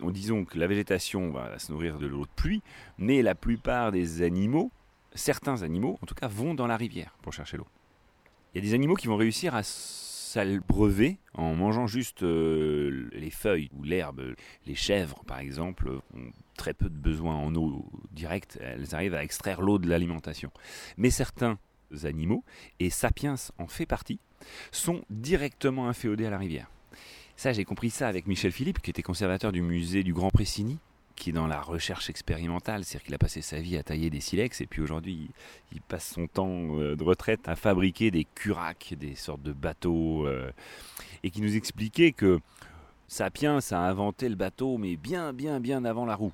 Disons 0.01 0.45
que 0.45 0.59
la 0.59 0.67
végétation 0.67 1.31
va 1.31 1.59
se 1.59 1.71
nourrir 1.71 1.99
de 1.99 2.07
l'eau 2.07 2.23
de 2.23 2.31
pluie, 2.35 2.63
mais 2.99 3.23
la 3.23 3.35
plupart 3.35 3.93
des 3.93 4.23
animaux, 4.23 4.73
certains 5.15 5.63
animaux 5.63 5.99
en 6.03 6.07
tout 6.07 6.15
cas, 6.15 6.27
vont 6.27 6.55
dans 6.55 6.67
la 6.67 6.77
rivière 6.77 7.17
pour 7.23 7.33
chercher 7.33 7.57
l'eau. 7.57 7.67
Il 8.55 8.63
y 8.63 8.67
a 8.67 8.69
des 8.69 8.75
animaux 8.75 8.95
qui 8.95 9.07
vont 9.07 9.17
réussir 9.17 9.55
à 9.55 9.63
s'abreuver 10.33 11.19
en 11.35 11.55
mangeant 11.55 11.87
juste 11.87 12.23
euh, 12.23 13.09
les 13.13 13.31
feuilles 13.31 13.71
ou 13.77 13.83
l'herbe. 13.83 14.35
Les 14.67 14.75
chèvres, 14.75 15.23
par 15.27 15.39
exemple, 15.39 15.91
ont 15.91 16.31
très 16.57 16.73
peu 16.73 16.89
de 16.89 16.97
besoin 16.97 17.35
en 17.35 17.55
eau 17.55 17.91
directe. 18.13 18.59
Elles 18.63 18.95
arrivent 18.95 19.15
à 19.15 19.23
extraire 19.23 19.61
l'eau 19.61 19.79
de 19.79 19.89
l'alimentation. 19.89 20.51
Mais 20.97 21.11
certains 21.11 21.59
animaux, 22.05 22.45
et 22.81 22.89
Sapiens 22.89 23.35
en 23.59 23.67
fait 23.67 23.85
partie, 23.85 24.19
sont 24.71 25.05
directement 25.11 25.89
inféodés 25.89 26.27
à 26.27 26.31
la 26.31 26.39
rivière. 26.39 26.71
Ça, 27.37 27.53
j'ai 27.53 27.65
compris 27.65 27.91
ça 27.91 28.09
avec 28.09 28.27
Michel 28.27 28.53
Philippe, 28.53 28.81
qui 28.81 28.91
était 28.91 29.03
conservateur 29.03 29.53
du 29.53 29.61
musée 29.61 30.03
du 30.03 30.15
Grand 30.15 30.31
Pressigny, 30.31 30.79
qui 31.23 31.31
est 31.31 31.33
dans 31.33 31.47
la 31.47 31.61
recherche 31.61 32.11
expérimentale, 32.11 32.83
c'est-à-dire 32.83 33.05
qu'il 33.05 33.15
a 33.15 33.19
passé 33.19 33.43
sa 33.43 33.61
vie 33.61 33.77
à 33.77 33.85
tailler 33.85 34.11
des 34.11 34.19
silex 34.19 34.61
et 34.61 34.67
puis 34.67 34.83
aujourd'hui 34.83 35.31
il, 35.71 35.81
passe 35.81 36.15
son 36.15 36.27
temps 36.27 36.81
euh, 36.81 36.97
de 36.97 37.05
retraite 37.05 37.47
à 37.47 37.55
fabriquer 37.55 38.11
des 38.11 38.25
curacs, 38.25 38.95
des 38.99 39.15
sortes 39.15 39.43
de 39.45 39.53
bateaux, 39.53 40.27
euh, 40.27 40.51
et 41.23 41.31
qui 41.31 41.41
nous 41.41 41.55
expliquait 41.55 42.11
que 42.11 42.41
Sapiens 43.07 43.61
a 43.71 43.77
inventé 43.77 44.29
le 44.29 44.35
bateau 44.35 44.79
mais 44.79 44.97
bien 44.97 45.33
bien 45.33 45.61
bien 45.61 45.85
avant 45.85 46.07
la 46.07 46.17
roue. 46.17 46.33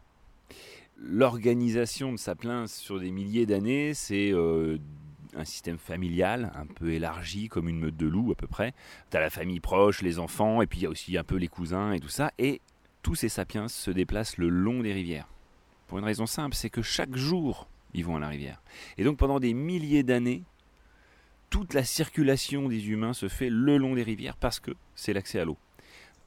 L'organisation 0.97 2.11
de 2.11 2.17
Sapiens 2.17 2.67
sur 2.67 2.99
des 2.99 3.11
milliers 3.11 3.45
d'années, 3.45 3.93
c'est 3.93 4.33
euh, 4.33 4.79
un 5.37 5.45
système 5.45 5.77
familial 5.77 6.51
un 6.55 6.65
peu 6.65 6.95
élargi 6.95 7.49
comme 7.49 7.69
une 7.69 7.79
meute 7.79 7.99
de 7.99 8.07
loups 8.07 8.33
à 8.33 8.37
peu 8.37 8.47
près. 8.47 8.73
Tu 9.11 9.19
as 9.19 9.21
la 9.21 9.29
famille 9.29 9.61
proche, 9.61 10.01
les 10.01 10.19
enfants, 10.19 10.63
et 10.63 10.67
puis 10.67 10.79
il 10.79 10.83
y 10.85 10.87
a 10.87 10.91
aussi 10.91 11.19
un 11.19 11.25
peu 11.25 11.37
les 11.37 11.49
cousins 11.49 11.93
et 11.93 12.01
tout 12.01 12.09
ça. 12.09 12.33
Et 12.39 12.63
tous 13.03 13.15
ces 13.15 13.29
sapiens 13.29 13.69
se 13.69 13.91
déplacent 13.91 14.39
le 14.39 14.49
long 14.49 14.81
des 14.81 14.93
rivières. 14.93 15.29
Pour 15.87 15.99
une 15.99 16.05
raison 16.05 16.27
simple, 16.27 16.55
c'est 16.55 16.71
que 16.71 16.83
chaque 16.83 17.17
jour, 17.17 17.69
ils 17.95 18.05
vont 18.05 18.17
à 18.17 18.21
la 18.21 18.29
rivière. 18.29 18.63
Et 18.99 19.05
donc 19.05 19.19
pendant 19.19 19.41
des 19.41 19.55
milliers 19.55 20.03
d'années, 20.03 20.45
toute 21.51 21.75
la 21.75 21.85
circulation 21.85 22.69
des 22.69 22.89
humains 22.89 23.15
se 23.15 23.29
fait 23.29 23.49
le 23.49 23.79
long 23.79 23.95
des 23.95 24.03
rivières 24.03 24.37
parce 24.37 24.61
que 24.61 24.73
c'est 24.95 25.13
l'accès 25.13 25.41
à 25.41 25.45
l'eau. 25.45 25.57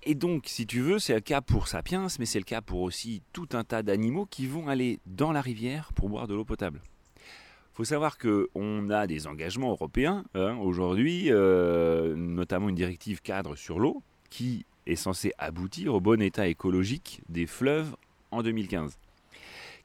Et 0.04 0.16
donc, 0.16 0.46
si 0.48 0.66
tu 0.66 0.82
veux, 0.82 0.98
c'est 0.98 1.14
le 1.14 1.20
cas 1.20 1.42
pour 1.42 1.68
Sapiens, 1.68 2.08
mais 2.18 2.26
c'est 2.26 2.40
le 2.40 2.46
cas 2.46 2.62
pour 2.62 2.82
aussi 2.82 3.22
tout 3.34 3.50
un 3.54 3.64
tas 3.64 3.84
d'animaux 3.84 4.26
qui 4.26 4.48
vont 4.48 4.68
aller 4.68 5.00
dans 5.06 5.32
la 5.32 5.42
rivière 5.42 5.94
pour 5.94 6.10
boire 6.10 6.28
de 6.28 6.34
l'eau 6.34 6.44
potable. 6.44 6.82
Il 7.18 7.76
faut 7.76 7.84
savoir 7.84 8.18
qu'on 8.18 8.90
a 8.90 9.06
des 9.06 9.28
engagements 9.28 9.70
européens 9.70 10.26
hein, 10.34 10.58
aujourd'hui, 10.58 11.28
euh, 11.30 12.16
notamment 12.16 12.70
une 12.70 12.76
directive 12.76 13.22
cadre 13.22 13.56
sur 13.56 13.80
l'eau, 13.80 14.02
qui 14.32 14.66
est 14.86 14.96
censée 14.96 15.34
aboutir 15.38 15.94
au 15.94 16.02
bon 16.02 16.22
état 16.22 16.48
écologique 16.48 17.22
des 17.30 17.48
fleuves 17.48 17.96
en 18.32 18.44
2015. 18.44 18.98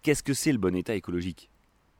Qu'est-ce 0.02 0.22
que 0.22 0.34
c'est 0.34 0.52
le 0.52 0.58
bon 0.58 0.74
état 0.74 0.94
écologique? 0.94 1.50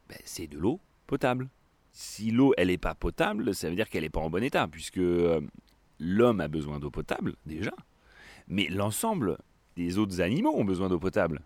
Ben, 0.09 0.19
C'est 0.25 0.47
de 0.47 0.59
l'eau 0.59 0.81
potable. 1.07 1.49
Si 1.93 2.31
l'eau 2.31 2.53
elle 2.57 2.69
n'est 2.69 2.79
pas 2.79 2.95
potable, 2.95 3.55
ça 3.55 3.69
veut 3.69 3.77
dire 3.77 3.89
qu'elle 3.89 4.03
n'est 4.03 4.11
pas 4.11 4.21
en 4.21 4.31
bon 4.31 4.43
état, 4.43 4.69
puisque 4.69 4.99
euh, 4.99 5.41
l'homme 5.99 6.41
a 6.41 6.49
besoin 6.49 6.79
d'eau 6.79 6.91
potable 6.91 7.35
déjà, 7.47 7.73
mais 8.49 8.69
l'ensemble 8.69 9.39
des 9.77 9.99
autres 9.99 10.21
animaux 10.21 10.55
ont 10.55 10.65
besoin 10.65 10.89
d'eau 10.89 10.99
potable. 10.99 11.41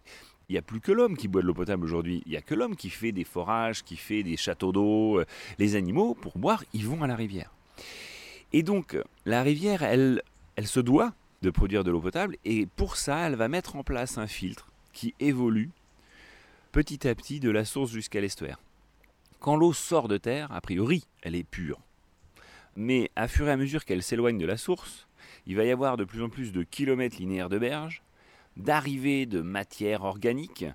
Il 0.48 0.54
n'y 0.54 0.58
a 0.58 0.62
plus 0.62 0.80
que 0.80 0.90
l'homme 0.90 1.16
qui 1.16 1.28
boit 1.28 1.42
de 1.42 1.46
l'eau 1.46 1.54
potable 1.54 1.84
aujourd'hui. 1.84 2.22
Il 2.26 2.30
n'y 2.30 2.36
a 2.36 2.42
que 2.42 2.54
l'homme 2.54 2.74
qui 2.74 2.90
fait 2.90 3.12
des 3.12 3.22
forages, 3.22 3.84
qui 3.84 3.96
fait 3.96 4.24
des 4.24 4.36
châteaux 4.36 4.72
d'eau. 4.72 5.22
Les 5.58 5.76
animaux, 5.76 6.14
pour 6.14 6.38
boire, 6.38 6.64
ils 6.74 6.84
vont 6.84 7.04
à 7.04 7.06
la 7.06 7.14
rivière. 7.14 7.52
Et 8.52 8.64
donc, 8.64 8.98
la 9.26 9.44
rivière, 9.44 9.84
elle, 9.84 10.22
elle 10.56 10.66
se 10.66 10.80
doit 10.80 11.14
de 11.42 11.50
produire 11.50 11.84
de 11.84 11.90
l'eau 11.90 12.00
potable. 12.00 12.36
Et 12.44 12.66
pour 12.66 12.96
ça, 12.96 13.26
elle 13.26 13.36
va 13.36 13.48
mettre 13.48 13.76
en 13.76 13.84
place 13.84 14.18
un 14.18 14.26
filtre 14.26 14.66
qui 14.92 15.14
évolue 15.20 15.70
petit 16.72 17.06
à 17.08 17.14
petit 17.14 17.40
de 17.40 17.50
la 17.50 17.64
source 17.64 17.90
jusqu'à 17.90 18.20
l'estuaire. 18.20 18.60
Quand 19.38 19.56
l'eau 19.56 19.72
sort 19.72 20.08
de 20.08 20.18
terre, 20.18 20.52
a 20.52 20.60
priori, 20.60 21.06
elle 21.22 21.34
est 21.34 21.44
pure. 21.44 21.80
Mais 22.76 23.10
à 23.16 23.26
fur 23.26 23.48
et 23.48 23.52
à 23.52 23.56
mesure 23.56 23.84
qu'elle 23.84 24.02
s'éloigne 24.02 24.38
de 24.38 24.46
la 24.46 24.56
source, 24.56 25.08
il 25.46 25.56
va 25.56 25.64
y 25.64 25.70
avoir 25.70 25.96
de 25.96 26.04
plus 26.04 26.22
en 26.22 26.28
plus 26.28 26.52
de 26.52 26.62
kilomètres 26.62 27.16
linéaires 27.18 27.48
de 27.48 27.58
berges, 27.58 28.02
d'arrivée 28.56 29.26
de 29.26 29.40
matière 29.40 30.04
organique, 30.04 30.66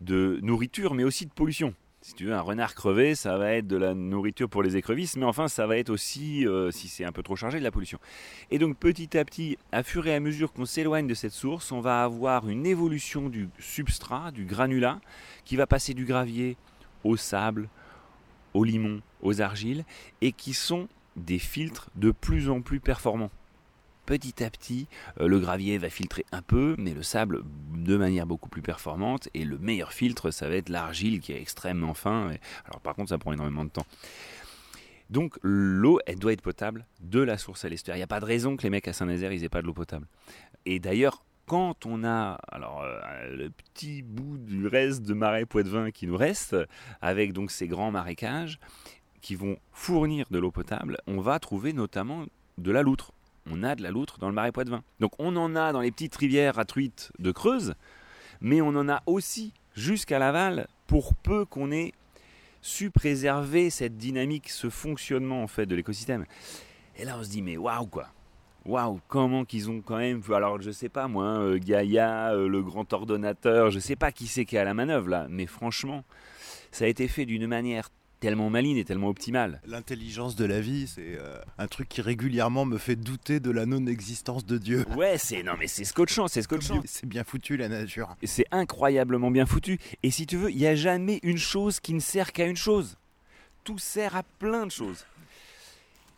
de 0.00 0.38
nourriture, 0.42 0.94
mais 0.94 1.04
aussi 1.04 1.26
de 1.26 1.32
pollution. 1.32 1.74
Si 2.10 2.16
tu 2.16 2.24
veux, 2.24 2.34
un 2.34 2.40
renard 2.40 2.74
crevé, 2.74 3.14
ça 3.14 3.38
va 3.38 3.52
être 3.52 3.68
de 3.68 3.76
la 3.76 3.94
nourriture 3.94 4.48
pour 4.48 4.64
les 4.64 4.76
écrevisses, 4.76 5.16
mais 5.16 5.26
enfin, 5.26 5.46
ça 5.46 5.68
va 5.68 5.76
être 5.76 5.90
aussi, 5.90 6.44
euh, 6.44 6.72
si 6.72 6.88
c'est 6.88 7.04
un 7.04 7.12
peu 7.12 7.22
trop 7.22 7.36
chargé, 7.36 7.60
de 7.60 7.62
la 7.62 7.70
pollution. 7.70 8.00
Et 8.50 8.58
donc, 8.58 8.76
petit 8.78 9.16
à 9.16 9.24
petit, 9.24 9.56
à 9.70 9.84
fur 9.84 10.08
et 10.08 10.14
à 10.16 10.18
mesure 10.18 10.52
qu'on 10.52 10.64
s'éloigne 10.64 11.06
de 11.06 11.14
cette 11.14 11.30
source, 11.30 11.70
on 11.70 11.80
va 11.80 12.02
avoir 12.02 12.48
une 12.48 12.66
évolution 12.66 13.28
du 13.28 13.48
substrat, 13.60 14.32
du 14.32 14.44
granulat, 14.44 15.00
qui 15.44 15.54
va 15.54 15.68
passer 15.68 15.94
du 15.94 16.04
gravier 16.04 16.56
au 17.04 17.16
sable, 17.16 17.68
au 18.54 18.64
limon, 18.64 19.02
aux 19.22 19.40
argiles, 19.40 19.84
et 20.20 20.32
qui 20.32 20.52
sont 20.52 20.88
des 21.14 21.38
filtres 21.38 21.90
de 21.94 22.10
plus 22.10 22.50
en 22.50 22.60
plus 22.60 22.80
performants 22.80 23.30
petit 24.10 24.42
à 24.42 24.50
petit, 24.50 24.88
euh, 25.20 25.28
le 25.28 25.38
gravier 25.38 25.78
va 25.78 25.88
filtrer 25.88 26.26
un 26.32 26.42
peu, 26.42 26.74
mais 26.78 26.94
le 26.94 27.02
sable 27.04 27.42
de 27.76 27.96
manière 27.96 28.26
beaucoup 28.26 28.48
plus 28.48 28.60
performante. 28.60 29.28
Et 29.34 29.44
le 29.44 29.56
meilleur 29.56 29.92
filtre, 29.92 30.32
ça 30.32 30.48
va 30.48 30.56
être 30.56 30.68
l'argile 30.68 31.20
qui 31.20 31.30
est 31.30 31.40
extrêmement 31.40 31.94
fin. 31.94 32.32
Alors 32.64 32.80
par 32.80 32.96
contre, 32.96 33.10
ça 33.10 33.18
prend 33.18 33.32
énormément 33.32 33.64
de 33.64 33.70
temps. 33.70 33.86
Donc 35.10 35.38
l'eau, 35.42 36.00
elle 36.06 36.18
doit 36.18 36.32
être 36.32 36.42
potable 36.42 36.86
de 36.98 37.20
la 37.20 37.38
source 37.38 37.64
à 37.64 37.68
l'estuaire. 37.68 37.94
Il 37.94 38.00
n'y 38.00 38.04
a 38.04 38.08
pas 38.08 38.18
de 38.18 38.24
raison 38.24 38.56
que 38.56 38.64
les 38.64 38.70
mecs 38.70 38.88
à 38.88 38.92
Saint-Nazaire, 38.92 39.32
ils 39.32 39.44
aient 39.44 39.48
pas 39.48 39.62
de 39.62 39.68
l'eau 39.68 39.74
potable. 39.74 40.08
Et 40.66 40.80
d'ailleurs, 40.80 41.22
quand 41.46 41.86
on 41.86 42.02
a 42.02 42.40
alors 42.48 42.82
euh, 42.82 43.36
le 43.36 43.50
petit 43.50 44.02
bout 44.02 44.38
du 44.38 44.66
reste 44.66 45.02
de 45.02 45.14
marais 45.14 45.46
Poitevin 45.46 45.92
qui 45.92 46.08
nous 46.08 46.16
reste, 46.16 46.56
avec 47.00 47.32
donc 47.32 47.52
ces 47.52 47.68
grands 47.68 47.92
marécages 47.92 48.58
qui 49.20 49.36
vont 49.36 49.56
fournir 49.70 50.26
de 50.32 50.40
l'eau 50.40 50.50
potable, 50.50 50.98
on 51.06 51.20
va 51.20 51.38
trouver 51.38 51.72
notamment 51.72 52.26
de 52.58 52.72
la 52.72 52.82
loutre 52.82 53.12
on 53.50 53.62
a 53.62 53.74
de 53.74 53.82
la 53.82 53.90
loutre 53.90 54.18
dans 54.18 54.28
le 54.28 54.34
marais 54.34 54.52
Poitevin. 54.52 54.82
Donc 54.98 55.12
on 55.18 55.36
en 55.36 55.56
a 55.56 55.72
dans 55.72 55.80
les 55.80 55.90
petites 55.90 56.16
rivières 56.16 56.58
à 56.58 56.64
truites 56.64 57.12
de 57.18 57.30
Creuse, 57.30 57.74
mais 58.40 58.60
on 58.60 58.68
en 58.68 58.88
a 58.88 59.02
aussi 59.06 59.52
jusqu'à 59.74 60.18
l'aval 60.18 60.66
pour 60.86 61.14
peu 61.14 61.44
qu'on 61.44 61.70
ait 61.70 61.92
su 62.62 62.90
préserver 62.90 63.70
cette 63.70 63.96
dynamique, 63.96 64.50
ce 64.50 64.68
fonctionnement 64.68 65.42
en 65.42 65.46
fait 65.46 65.66
de 65.66 65.74
l'écosystème. 65.74 66.26
Et 66.96 67.04
là 67.04 67.16
on 67.18 67.24
se 67.24 67.30
dit 67.30 67.42
mais 67.42 67.56
waouh 67.56 67.86
quoi 67.86 68.08
Waouh, 68.66 69.00
comment 69.08 69.46
qu'ils 69.46 69.70
ont 69.70 69.80
quand 69.80 69.96
même. 69.96 70.20
Alors, 70.34 70.60
je 70.60 70.70
sais 70.70 70.90
pas, 70.90 71.08
moi, 71.08 71.24
euh, 71.24 71.58
Gaïa, 71.58 72.34
euh, 72.34 72.46
le 72.46 72.62
grand 72.62 72.92
ordonnateur, 72.92 73.70
je 73.70 73.78
sais 73.78 73.96
pas 73.96 74.12
qui 74.12 74.26
c'est 74.26 74.44
qui 74.44 74.56
est 74.56 74.58
à 74.58 74.64
la 74.64 74.74
manœuvre 74.74 75.08
là, 75.08 75.26
mais 75.30 75.46
franchement, 75.46 76.04
ça 76.70 76.84
a 76.84 76.88
été 76.88 77.08
fait 77.08 77.24
d'une 77.24 77.46
manière 77.46 77.88
tellement 78.20 78.50
maligne 78.50 78.76
et 78.76 78.84
tellement 78.84 79.08
optimale. 79.08 79.60
L'intelligence 79.66 80.36
de 80.36 80.44
la 80.44 80.60
vie, 80.60 80.86
c'est 80.86 81.18
euh, 81.18 81.40
un 81.58 81.66
truc 81.66 81.88
qui 81.88 82.02
régulièrement 82.02 82.66
me 82.66 82.78
fait 82.78 82.96
douter 82.96 83.40
de 83.40 83.50
la 83.50 83.66
non-existence 83.66 84.46
de 84.46 84.58
Dieu. 84.58 84.84
Ouais, 85.00 85.16
c'est 85.16 85.42
non 85.42 85.52
mais 85.58 85.66
c'est 85.66 85.84
scotchant, 85.84 86.28
c'est 86.28 86.42
scotchant. 86.42 86.82
C'est 86.84 87.06
bien 87.06 87.24
foutu 87.24 87.56
la 87.56 87.68
nature. 87.68 88.16
C'est 88.22 88.44
incroyablement 88.50 89.30
bien 89.30 89.46
foutu. 89.46 89.78
Et 90.02 90.10
si 90.10 90.26
tu 90.26 90.36
veux, 90.36 90.50
il 90.50 90.58
n'y 90.58 90.66
a 90.66 90.74
jamais 90.74 91.20
une 91.22 91.38
chose 91.38 91.80
qui 91.80 91.94
ne 91.94 92.00
sert 92.00 92.32
qu'à 92.32 92.44
une 92.44 92.56
chose. 92.56 92.98
Tout 93.64 93.78
sert 93.78 94.14
à 94.14 94.22
plein 94.22 94.66
de 94.66 94.70
choses. 94.70 95.06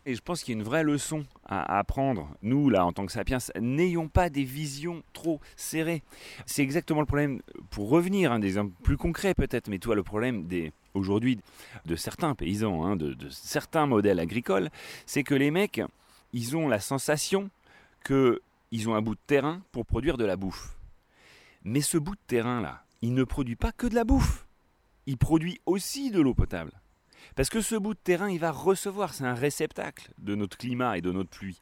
Et 0.04 0.16
je 0.16 0.20
pense 0.20 0.42
qu'il 0.42 0.54
y 0.54 0.56
a 0.56 0.60
une 0.60 0.66
vraie 0.66 0.82
leçon 0.82 1.24
à 1.46 1.78
apprendre, 1.78 2.28
nous, 2.42 2.70
là, 2.70 2.84
en 2.84 2.92
tant 2.92 3.06
que 3.06 3.12
sapiens, 3.12 3.38
n'ayons 3.60 4.08
pas 4.08 4.30
des 4.30 4.42
visions 4.42 5.04
trop 5.12 5.40
serrées. 5.54 6.02
C'est 6.44 6.62
exactement 6.62 7.00
le 7.00 7.06
problème, 7.06 7.40
pour 7.70 7.88
revenir, 7.88 8.32
un 8.32 8.40
des 8.40 8.48
exemples 8.48 8.72
plus 8.82 8.96
concrets 8.96 9.34
peut-être, 9.34 9.68
mais 9.68 9.78
toi, 9.78 9.94
le 9.94 10.02
problème 10.02 10.46
des, 10.48 10.72
aujourd'hui 10.94 11.40
de 11.84 11.96
certains 11.96 12.34
paysans, 12.34 12.84
hein, 12.84 12.96
de, 12.96 13.16
certains 13.30 13.86
modèles 13.86 14.20
agricoles, 14.20 14.70
c'est 15.06 15.24
que 15.24 15.34
les 15.34 15.50
mecs, 15.50 15.82
ils 16.32 16.56
ont 16.56 16.68
la 16.68 16.80
sensation 16.80 17.50
qu'ils 18.04 18.88
ont 18.88 18.94
un 18.94 19.02
bout 19.02 19.14
de 19.14 19.20
terrain 19.26 19.62
pour 19.72 19.86
produire 19.86 20.16
de 20.16 20.24
la 20.24 20.36
bouffe. 20.36 20.76
Mais 21.64 21.80
ce 21.80 21.98
bout 21.98 22.14
de 22.14 22.20
terrain-là, 22.26 22.84
il 23.02 23.14
ne 23.14 23.24
produit 23.24 23.56
pas 23.56 23.72
que 23.72 23.86
de 23.86 23.94
la 23.94 24.04
bouffe. 24.04 24.46
Il 25.06 25.18
produit 25.18 25.60
aussi 25.66 26.10
de 26.10 26.20
l'eau 26.20 26.34
potable. 26.34 26.72
Parce 27.36 27.48
que 27.48 27.60
ce 27.60 27.76
bout 27.76 27.94
de 27.94 27.98
terrain, 27.98 28.30
il 28.30 28.38
va 28.38 28.50
recevoir, 28.50 29.14
c'est 29.14 29.24
un 29.24 29.34
réceptacle 29.34 30.12
de 30.18 30.34
notre 30.34 30.56
climat 30.56 30.98
et 30.98 31.00
de 31.00 31.12
notre 31.12 31.30
pluie. 31.30 31.60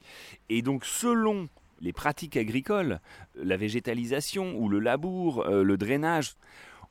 Et 0.49 0.63
donc 0.63 0.85
selon 0.85 1.49
les 1.81 1.93
pratiques 1.93 2.37
agricoles, 2.37 3.01
la 3.35 3.57
végétalisation 3.57 4.55
ou 4.57 4.69
le 4.69 4.79
labour, 4.79 5.47
euh, 5.47 5.63
le 5.63 5.77
drainage, 5.77 6.35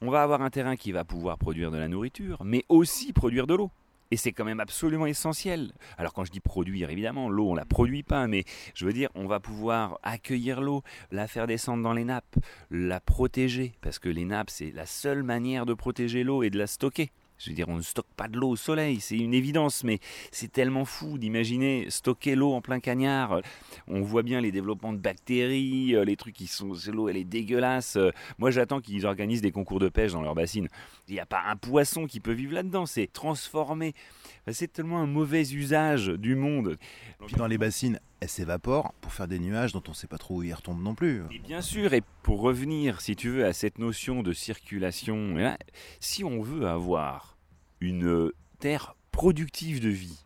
on 0.02 0.10
va 0.10 0.24
avoir 0.24 0.42
un 0.42 0.50
terrain 0.50 0.76
qui 0.76 0.92
va 0.92 1.04
pouvoir 1.04 1.38
produire 1.38 1.72
de 1.72 1.78
la 1.78 1.88
nourriture, 1.88 2.42
mais 2.44 2.64
aussi 2.70 3.12
produire 3.12 3.48
de 3.48 3.56
l'eau. 3.56 3.72
Et 4.12 4.18
c'est 4.18 4.32
quand 4.32 4.46
même 4.46 4.60
absolument 4.60 5.06
essentiel. 5.06 5.74
Alors 5.98 6.14
quand 6.14 6.24
je 6.24 6.32
dis 6.32 6.40
produire, 6.40 6.90
évidemment, 6.90 7.30
l'eau, 7.30 7.52
on 7.52 7.56
la 7.56 7.66
produit 7.66 8.02
pas, 8.02 8.26
mais 8.28 8.44
je 8.74 8.86
veux 8.86 8.94
dire, 8.94 9.10
on 9.14 9.28
va 9.28 9.40
pouvoir 9.40 10.00
accueillir 10.02 10.62
l'eau, 10.62 10.84
la 11.12 11.28
faire 11.28 11.46
descendre 11.46 11.84
dans 11.84 11.94
les 11.94 12.06
nappes, 12.06 12.38
la 12.72 13.00
protéger, 13.00 13.74
parce 13.82 14.00
que 14.00 14.10
les 14.10 14.26
nappes, 14.26 14.50
c'est 14.50 14.72
la 14.72 14.86
seule 14.86 15.22
manière 15.22 15.66
de 15.66 15.74
protéger 15.74 16.24
l'eau 16.24 16.42
et 16.44 16.50
de 16.50 16.58
la 16.58 16.66
stocker. 16.66 17.12
Je 17.40 17.50
veux 17.50 17.56
dire, 17.56 17.70
on 17.70 17.78
ne 17.78 17.82
stocke 17.82 18.12
pas 18.18 18.28
de 18.28 18.38
l'eau 18.38 18.50
au 18.50 18.56
soleil, 18.58 19.00
c'est 19.00 19.18
une 19.18 19.34
évidence, 19.34 19.86
mais 19.86 20.00
c'est 20.32 20.52
tellement 20.52 20.84
fou 20.84 21.18
d'imaginer 21.18 21.90
stocker 21.90 22.36
l'eau 22.36 22.52
en 22.52 22.62
plein 22.62 22.82
cagnard. 22.82 23.42
On 23.88 24.02
voit 24.02 24.24
bien 24.24 24.42
les 24.42 24.52
développements 24.52 24.92
de 24.92 24.98
bactéries, 24.98 25.96
euh, 25.96 26.04
les 26.04 26.18
trucs 26.18 26.36
qui 26.36 26.48
sont. 26.48 26.74
L'eau, 26.92 27.08
elle 27.08 27.18
est 27.18 27.24
dégueulasse. 27.24 27.98
Moi, 28.40 28.52
j'attends 28.52 28.82
qu'ils 28.82 29.06
organisent 29.06 29.42
des 29.42 29.52
concours 29.52 29.80
de 29.80 29.88
pêche 29.88 30.12
dans 30.12 30.22
leur 30.22 30.36
bassine. 30.36 30.68
Il 31.08 31.14
n'y 31.14 31.20
a 31.20 31.26
pas 31.26 31.44
un 31.48 31.56
poisson 31.56 32.08
qui 32.08 32.20
peut 32.20 32.34
vivre 32.34 32.54
là-dedans, 32.54 32.86
c'est 32.86 33.08
transformé. 33.08 33.94
C'est 34.54 34.72
tellement 34.72 35.00
un 35.00 35.08
mauvais 35.08 35.42
usage 35.52 36.08
du 36.08 36.36
monde. 36.36 36.78
Puis 37.26 37.36
dans 37.36 37.48
les 37.48 37.58
bassines, 37.58 38.00
elles 38.20 38.30
s'évaporent 38.30 38.94
pour 39.02 39.14
faire 39.14 39.28
des 39.28 39.40
nuages 39.40 39.74
dont 39.74 39.84
on 39.88 39.92
ne 39.92 39.96
sait 39.96 40.08
pas 40.08 40.18
trop 40.18 40.38
où 40.38 40.44
ils 40.44 40.54
retombent 40.54 40.84
non 40.84 40.96
plus. 40.96 41.24
Et 41.32 41.40
bien 41.40 41.62
sûr, 41.62 41.94
et 41.94 42.02
pour 42.24 42.42
revenir, 42.42 43.02
si 43.02 43.16
tu 43.16 43.30
veux, 43.30 43.46
à 43.46 43.54
cette 43.54 43.80
notion 43.80 44.24
de 44.24 44.34
circulation, 44.34 45.36
si 46.00 46.24
on 46.24 46.42
veut 46.42 46.68
avoir 46.68 47.38
une 47.82 48.32
terre 48.60 48.96
productive 49.12 49.82
de 49.82 49.90
vie, 49.90 50.24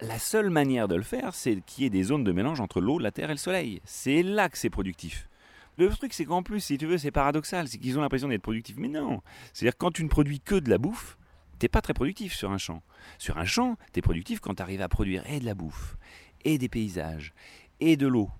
la 0.00 0.18
seule 0.18 0.50
manière 0.50 0.88
de 0.88 0.96
le 0.96 1.02
faire, 1.02 1.34
c'est 1.34 1.60
qu'il 1.64 1.84
y 1.84 1.86
ait 1.86 1.90
des 1.90 2.02
zones 2.04 2.24
de 2.24 2.32
mélange 2.32 2.60
entre 2.60 2.80
l'eau, 2.80 2.98
la 2.98 3.10
terre 3.10 3.30
et 3.30 3.34
le 3.34 3.38
soleil. 3.38 3.80
C'est 3.84 4.22
là 4.22 4.48
que 4.48 4.58
c'est 4.58 4.70
productif. 4.70 5.28
Le 5.76 5.88
truc, 5.88 6.12
c'est 6.12 6.24
qu'en 6.24 6.42
plus, 6.42 6.60
si 6.60 6.78
tu 6.78 6.86
veux, 6.86 6.98
c'est 6.98 7.10
paradoxal, 7.10 7.66
c'est 7.68 7.78
qu'ils 7.78 7.98
ont 7.98 8.02
l'impression 8.02 8.28
d'être 8.28 8.42
productifs. 8.42 8.76
Mais 8.76 8.88
non 8.88 9.22
C'est-à-dire, 9.52 9.76
quand 9.76 9.90
tu 9.90 10.04
ne 10.04 10.08
produis 10.08 10.40
que 10.40 10.54
de 10.54 10.70
la 10.70 10.78
bouffe, 10.78 11.18
t'es 11.58 11.68
pas 11.68 11.80
très 11.80 11.94
productif 11.94 12.34
sur 12.34 12.50
un 12.50 12.58
champ. 12.58 12.82
Sur 13.18 13.38
un 13.38 13.44
champ, 13.44 13.76
tu 13.92 13.98
es 13.98 14.02
productif 14.02 14.40
quand 14.40 14.54
tu 14.54 14.62
arrives 14.62 14.82
à 14.82 14.88
produire 14.88 15.28
et 15.30 15.40
de 15.40 15.44
la 15.44 15.54
bouffe, 15.54 15.96
et 16.44 16.58
des 16.58 16.68
paysages, 16.68 17.32
et 17.80 17.96
de 17.96 18.06
l'eau, 18.06 18.30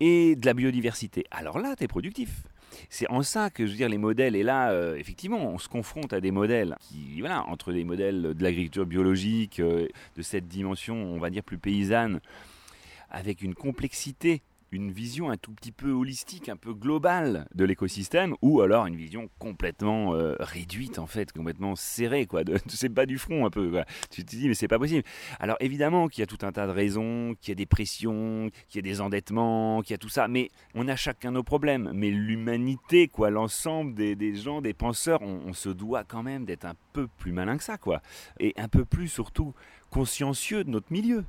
et 0.00 0.36
de 0.36 0.46
la 0.46 0.54
biodiversité. 0.54 1.24
Alors 1.30 1.58
là, 1.58 1.74
tu 1.76 1.84
es 1.84 1.88
productif. 1.88 2.42
C'est 2.88 3.08
en 3.10 3.22
ça 3.22 3.50
que 3.50 3.66
je 3.66 3.70
veux 3.70 3.76
dire 3.76 3.88
les 3.88 3.98
modèles 3.98 4.34
et 4.34 4.42
là 4.42 4.70
euh, 4.70 4.96
effectivement 4.96 5.38
on 5.38 5.58
se 5.58 5.68
confronte 5.68 6.12
à 6.12 6.20
des 6.20 6.32
modèles 6.32 6.74
qui 6.80 7.20
voilà 7.20 7.46
entre 7.48 7.72
des 7.72 7.84
modèles 7.84 8.34
de 8.34 8.42
l'agriculture 8.42 8.84
biologique 8.84 9.60
euh, 9.60 9.86
de 10.16 10.22
cette 10.22 10.48
dimension 10.48 10.96
on 10.96 11.18
va 11.18 11.30
dire 11.30 11.44
plus 11.44 11.58
paysanne 11.58 12.20
avec 13.10 13.42
une 13.42 13.54
complexité 13.54 14.42
une 14.74 14.90
vision 14.90 15.30
un 15.30 15.36
tout 15.36 15.52
petit 15.52 15.72
peu 15.72 15.90
holistique, 15.90 16.48
un 16.48 16.56
peu 16.56 16.74
globale 16.74 17.46
de 17.54 17.64
l'écosystème, 17.64 18.34
ou 18.42 18.60
alors 18.60 18.86
une 18.86 18.96
vision 18.96 19.28
complètement 19.38 20.14
euh, 20.14 20.34
réduite 20.40 20.98
en 20.98 21.06
fait, 21.06 21.32
complètement 21.32 21.76
serrée, 21.76 22.26
quoi. 22.26 22.44
De, 22.44 22.58
c'est 22.68 22.88
pas 22.88 23.06
du 23.06 23.18
front 23.18 23.46
un 23.46 23.50
peu. 23.50 23.82
Tu 24.10 24.24
te 24.24 24.36
dis 24.36 24.48
mais 24.48 24.54
c'est 24.54 24.68
pas 24.68 24.78
possible. 24.78 25.04
Alors 25.40 25.56
évidemment 25.60 26.08
qu'il 26.08 26.20
y 26.20 26.24
a 26.24 26.26
tout 26.26 26.44
un 26.44 26.52
tas 26.52 26.66
de 26.66 26.72
raisons, 26.72 27.34
qu'il 27.40 27.50
y 27.50 27.52
a 27.52 27.56
des 27.56 27.66
pressions, 27.66 28.50
qu'il 28.68 28.84
y 28.84 28.88
a 28.88 28.92
des 28.92 29.00
endettements, 29.00 29.82
qu'il 29.82 29.92
y 29.92 29.94
a 29.94 29.98
tout 29.98 30.08
ça, 30.08 30.28
mais 30.28 30.50
on 30.74 30.88
a 30.88 30.96
chacun 30.96 31.30
nos 31.30 31.42
problèmes. 31.42 31.92
Mais 31.94 32.10
l'humanité, 32.10 33.08
quoi, 33.08 33.30
l'ensemble 33.30 33.94
des, 33.94 34.16
des 34.16 34.34
gens, 34.34 34.60
des 34.60 34.74
penseurs, 34.74 35.22
on, 35.22 35.40
on 35.46 35.52
se 35.52 35.68
doit 35.68 36.04
quand 36.04 36.22
même 36.22 36.44
d'être 36.44 36.64
un 36.64 36.74
peu 36.92 37.06
plus 37.06 37.32
malin 37.32 37.56
que 37.56 37.64
ça, 37.64 37.78
quoi, 37.78 38.02
et 38.40 38.52
un 38.56 38.68
peu 38.68 38.84
plus 38.84 39.08
surtout 39.08 39.54
consciencieux 39.90 40.64
de 40.64 40.70
notre 40.70 40.92
milieu. 40.92 41.24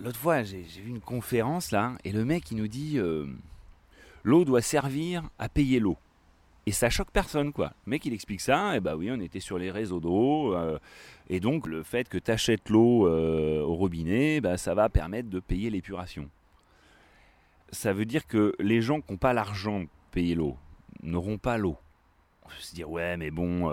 L'autre 0.00 0.18
fois, 0.18 0.44
j'ai 0.44 0.62
vu 0.62 0.90
une 0.90 1.00
conférence 1.00 1.72
là, 1.72 1.94
et 2.04 2.12
le 2.12 2.24
mec 2.24 2.52
il 2.52 2.56
nous 2.58 2.68
dit 2.68 2.98
euh, 2.98 3.26
l'eau 4.22 4.44
doit 4.44 4.62
servir 4.62 5.28
à 5.40 5.48
payer 5.48 5.80
l'eau. 5.80 5.96
Et 6.66 6.70
ça 6.70 6.88
choque 6.88 7.10
personne, 7.10 7.52
quoi. 7.52 7.72
Le 7.86 7.90
mec, 7.90 8.04
il 8.04 8.12
explique 8.12 8.40
ça, 8.40 8.76
et 8.76 8.80
bah 8.80 8.94
oui, 8.94 9.10
on 9.10 9.18
était 9.20 9.40
sur 9.40 9.58
les 9.58 9.72
réseaux 9.72 9.98
d'eau, 9.98 10.54
euh, 10.54 10.78
et 11.28 11.40
donc 11.40 11.66
le 11.66 11.82
fait 11.82 12.08
que 12.08 12.18
tu 12.18 12.32
l'eau 12.68 13.08
euh, 13.08 13.60
au 13.62 13.74
robinet, 13.74 14.40
bah, 14.40 14.56
ça 14.56 14.74
va 14.74 14.88
permettre 14.88 15.30
de 15.30 15.40
payer 15.40 15.68
l'épuration. 15.68 16.28
Ça 17.72 17.92
veut 17.92 18.04
dire 18.04 18.26
que 18.26 18.54
les 18.60 18.80
gens 18.80 19.00
qui 19.00 19.12
n'ont 19.12 19.18
pas 19.18 19.32
l'argent 19.32 19.80
de 19.80 19.88
payer 20.12 20.36
l'eau 20.36 20.56
n'auront 21.02 21.38
pas 21.38 21.58
l'eau. 21.58 21.76
On 22.44 22.48
peut 22.50 22.54
se 22.60 22.74
dire, 22.74 22.88
ouais, 22.88 23.16
mais 23.16 23.32
bon, 23.32 23.68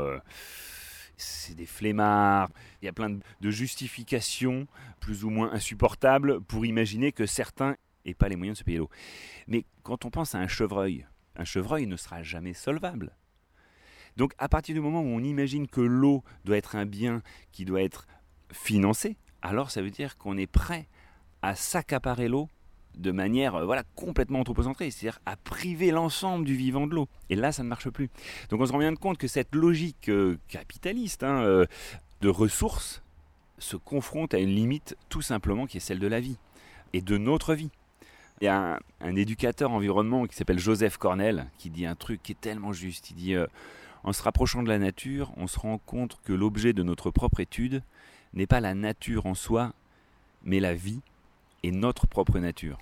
c'est 1.18 1.56
des 1.56 1.66
flemmards. 1.66 2.50
Il 2.82 2.86
y 2.86 2.90
a 2.90 2.94
plein 2.94 3.10
de 3.10 3.50
justifications 3.50 4.68
plus 5.00 5.24
ou 5.24 5.30
moins 5.30 5.52
insupportables 5.52 6.42
pour 6.42 6.66
imaginer 6.66 7.12
que 7.12 7.26
certains 7.26 7.76
n'aient 8.06 8.14
pas 8.14 8.30
les 8.30 8.36
moyens 8.36 8.58
de 8.58 8.60
se 8.60 8.64
payer 8.64 8.78
l'eau. 8.78 8.90
Mais 9.48 9.66
quand 9.84 10.06
on 10.06 10.10
pense 10.10 10.36
à 10.36 10.40
un 10.40 10.48
chevreuil, 10.48 11.06
un 11.36 11.46
chevreuil 11.46 11.88
ne 11.88 11.98
sera 11.98 12.24
jamais 12.24 12.54
solvable. 12.54 13.16
Donc 14.18 14.34
à 14.38 14.48
partir 14.48 14.74
du 14.74 14.82
moment 14.82 15.02
où 15.02 15.08
on 15.08 15.24
imagine 15.24 15.68
que 15.68 15.82
l'eau 15.82 16.24
doit 16.46 16.58
être 16.58 16.76
un 16.76 16.86
bien 16.86 17.22
qui 17.52 17.66
doit 17.66 17.82
être 17.82 18.08
financé, 18.52 19.18
alors 19.42 19.72
ça 19.72 19.82
veut 19.82 19.92
dire 19.92 20.18
qu'on 20.18 20.38
est 20.38 20.48
prêt 20.48 20.88
à 21.42 21.56
s'accaparer 21.56 22.28
l'eau 22.28 22.50
de 22.98 23.12
manière 23.12 23.56
euh, 23.56 23.66
voilà 23.66 23.84
complètement 23.96 24.40
anthropocentrée, 24.40 24.92
c'est-à-dire 24.92 25.20
à 25.26 25.36
priver 25.36 25.92
l'ensemble 25.92 26.46
du 26.46 26.56
vivant 26.56 26.88
de 26.88 26.96
l'eau. 26.96 27.08
Et 27.30 27.36
là, 27.36 27.52
ça 27.52 27.64
ne 27.64 27.68
marche 27.68 27.90
plus. 27.90 28.10
Donc 28.50 28.62
on 28.62 28.66
se 28.66 28.72
rend 28.72 28.80
bien 28.80 28.96
compte 28.96 29.18
que 29.18 29.28
cette 29.28 29.54
logique 29.54 30.10
euh, 30.10 30.38
capitaliste 30.48 31.24
hein, 31.24 31.42
euh, 31.44 31.66
de 32.22 32.30
ressources 32.30 33.02
se 33.58 33.78
confronte 33.78 34.34
à 34.34 34.40
une 34.40 34.50
limite 34.50 34.98
tout 35.10 35.22
simplement 35.22 35.66
qui 35.66 35.78
est 35.78 35.82
celle 35.82 36.00
de 36.00 36.08
la 36.08 36.20
vie 36.20 36.38
et 36.94 37.02
de 37.02 37.18
notre 37.18 37.54
vie. 37.54 37.72
Il 38.42 38.46
y 38.46 38.48
a 38.48 38.80
un, 39.00 39.16
éducateur 39.16 39.72
environnement 39.72 40.26
qui 40.26 40.36
s'appelle 40.36 40.60
Joseph 40.60 40.98
Cornell 40.98 41.48
qui 41.58 41.70
dit 41.70 41.86
un 41.86 41.96
truc 41.96 42.22
qui 42.22 42.34
est 42.34 42.42
tellement 42.42 42.74
juste. 42.74 43.12
Il 43.12 43.16
dit 43.16 43.36
en 44.04 44.12
se 44.12 44.22
rapprochant 44.22 44.62
de 44.62 44.68
la 44.68 44.78
nature, 44.78 45.32
on 45.38 45.48
se 45.48 45.58
rend 45.58 45.78
compte 45.78 46.20
que 46.26 46.34
l'objet 46.34 46.74
de 46.74 46.84
notre 46.84 47.12
propre 47.12 47.40
étude 47.40 47.82
n'est 48.34 48.46
pas 48.46 48.60
la 48.60 48.76
nature 48.76 49.26
en 49.26 49.36
soi, 49.36 49.72
mais 50.44 50.60
la 50.60 50.74
vie 50.74 51.00
notre 51.72 52.08
propre 52.08 52.40
nature. 52.40 52.78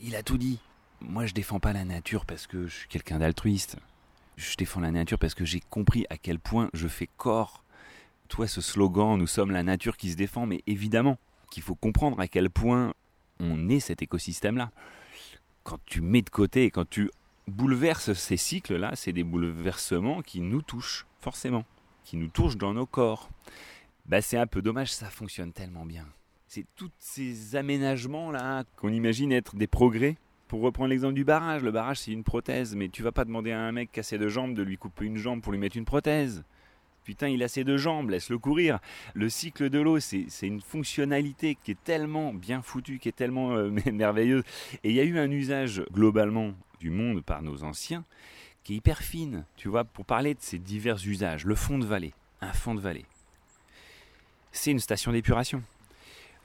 Il 0.00 0.16
a 0.16 0.22
tout 0.22 0.38
dit. 0.38 0.58
Moi, 1.00 1.26
je 1.26 1.34
défends 1.34 1.60
pas 1.60 1.72
la 1.72 1.84
nature 1.84 2.26
parce 2.26 2.46
que 2.46 2.66
je 2.66 2.74
suis 2.74 2.88
quelqu'un 2.88 3.18
d'altruiste. 3.18 3.76
Je 4.36 4.56
défends 4.56 4.80
la 4.80 4.90
nature 4.90 5.18
parce 5.18 5.34
que 5.34 5.44
j'ai 5.44 5.60
compris 5.60 6.06
à 6.10 6.16
quel 6.16 6.38
point 6.38 6.70
je 6.72 6.88
fais 6.88 7.08
corps. 7.16 7.62
Toi, 8.28 8.46
ce 8.46 8.60
slogan, 8.60 9.18
nous 9.18 9.26
sommes 9.26 9.50
la 9.50 9.62
nature 9.62 9.96
qui 9.96 10.10
se 10.10 10.16
défend, 10.16 10.46
mais 10.46 10.62
évidemment 10.66 11.18
qu'il 11.50 11.62
faut 11.62 11.74
comprendre 11.74 12.20
à 12.20 12.28
quel 12.28 12.48
point 12.48 12.94
on 13.40 13.68
est 13.68 13.80
cet 13.80 14.02
écosystème-là. 14.02 14.70
Quand 15.64 15.78
tu 15.84 16.00
mets 16.00 16.22
de 16.22 16.30
côté, 16.30 16.70
quand 16.70 16.88
tu 16.88 17.10
bouleverses 17.48 18.12
ces 18.12 18.36
cycles-là, 18.36 18.92
c'est 18.94 19.12
des 19.12 19.24
bouleversements 19.24 20.22
qui 20.22 20.40
nous 20.40 20.62
touchent, 20.62 21.06
forcément, 21.20 21.64
qui 22.04 22.16
nous 22.16 22.28
touchent 22.28 22.56
dans 22.56 22.72
nos 22.72 22.86
corps. 22.86 23.28
Bah, 24.06 24.22
c'est 24.22 24.38
un 24.38 24.46
peu 24.46 24.62
dommage, 24.62 24.92
ça 24.92 25.10
fonctionne 25.10 25.52
tellement 25.52 25.84
bien 25.84 26.06
c'est 26.52 26.66
tous 26.74 26.90
ces 26.98 27.54
aménagements-là 27.54 28.64
qu'on 28.74 28.92
imagine 28.92 29.30
être 29.30 29.54
des 29.54 29.68
progrès. 29.68 30.16
Pour 30.48 30.62
reprendre 30.62 30.90
l'exemple 30.90 31.14
du 31.14 31.22
barrage, 31.22 31.62
le 31.62 31.70
barrage 31.70 32.00
c'est 32.00 32.10
une 32.10 32.24
prothèse, 32.24 32.74
mais 32.74 32.88
tu 32.88 33.04
vas 33.04 33.12
pas 33.12 33.24
demander 33.24 33.52
à 33.52 33.60
un 33.60 33.70
mec 33.70 33.92
cassé 33.92 34.18
de 34.18 34.28
jambes 34.28 34.54
de 34.54 34.64
lui 34.64 34.76
couper 34.76 35.04
une 35.04 35.16
jambe 35.16 35.42
pour 35.42 35.52
lui 35.52 35.60
mettre 35.60 35.76
une 35.76 35.84
prothèse. 35.84 36.42
Putain, 37.04 37.28
il 37.28 37.44
a 37.44 37.48
ses 37.48 37.62
deux 37.62 37.76
jambes, 37.76 38.10
laisse-le 38.10 38.36
courir. 38.36 38.80
Le 39.14 39.28
cycle 39.28 39.70
de 39.70 39.78
l'eau, 39.78 40.00
c'est 40.00 40.26
une 40.42 40.60
fonctionnalité 40.60 41.56
qui 41.62 41.70
est 41.70 41.82
tellement 41.84 42.34
bien 42.34 42.62
foutue, 42.62 42.98
qui 42.98 43.08
est 43.08 43.12
tellement 43.12 43.52
euh, 43.52 43.70
merveilleuse. 43.92 44.42
Et 44.82 44.90
il 44.90 44.96
y 44.96 45.00
a 45.00 45.04
eu 45.04 45.18
un 45.20 45.30
usage 45.30 45.84
globalement 45.92 46.52
du 46.80 46.90
monde 46.90 47.22
par 47.22 47.42
nos 47.42 47.62
anciens 47.62 48.04
qui 48.64 48.72
est 48.72 48.76
hyper 48.76 48.98
fine, 48.98 49.44
tu 49.54 49.68
vois, 49.68 49.84
pour 49.84 50.04
parler 50.04 50.34
de 50.34 50.40
ces 50.42 50.58
divers 50.58 50.98
usages. 51.06 51.44
Le 51.44 51.54
fond 51.54 51.78
de 51.78 51.86
vallée, 51.86 52.12
un 52.40 52.52
fond 52.52 52.74
de 52.74 52.80
vallée. 52.80 53.06
C'est 54.50 54.72
une 54.72 54.80
station 54.80 55.12
d'épuration 55.12 55.62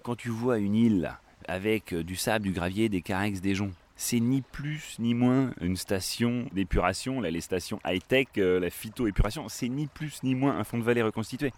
quand 0.05 0.15
tu 0.15 0.29
vois 0.29 0.59
une 0.59 0.75
île 0.75 1.11
avec 1.47 1.91
euh, 1.91 2.03
du 2.03 2.15
sable, 2.15 2.45
du 2.45 2.51
gravier, 2.51 2.89
des 2.89 3.01
carex, 3.01 3.41
des 3.41 3.55
joncs, 3.55 3.73
c'est 3.95 4.19
ni 4.19 4.43
plus 4.43 4.97
ni 4.99 5.15
moins 5.15 5.51
une 5.61 5.75
station 5.75 6.45
d'épuration, 6.51 7.21
là 7.21 7.31
les 7.31 7.41
stations 7.41 7.79
high-tech, 7.83 8.27
euh, 8.37 8.59
la 8.59 8.69
phytoépuration, 8.69 9.49
c'est 9.49 9.67
ni 9.67 9.87
plus 9.87 10.21
ni 10.21 10.35
moins 10.35 10.59
un 10.59 10.63
fond 10.63 10.77
de 10.77 10.83
vallée 10.83 11.01
reconstitué. 11.01 11.51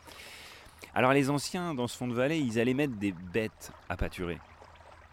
Alors 0.96 1.12
les 1.12 1.30
anciens, 1.30 1.74
dans 1.74 1.88
ce 1.88 1.98
fond 1.98 2.08
de 2.08 2.14
vallée, 2.14 2.40
ils 2.40 2.58
allaient 2.58 2.74
mettre 2.74 2.96
des 2.96 3.12
bêtes 3.12 3.74
à 3.90 3.98
pâturer. 3.98 4.40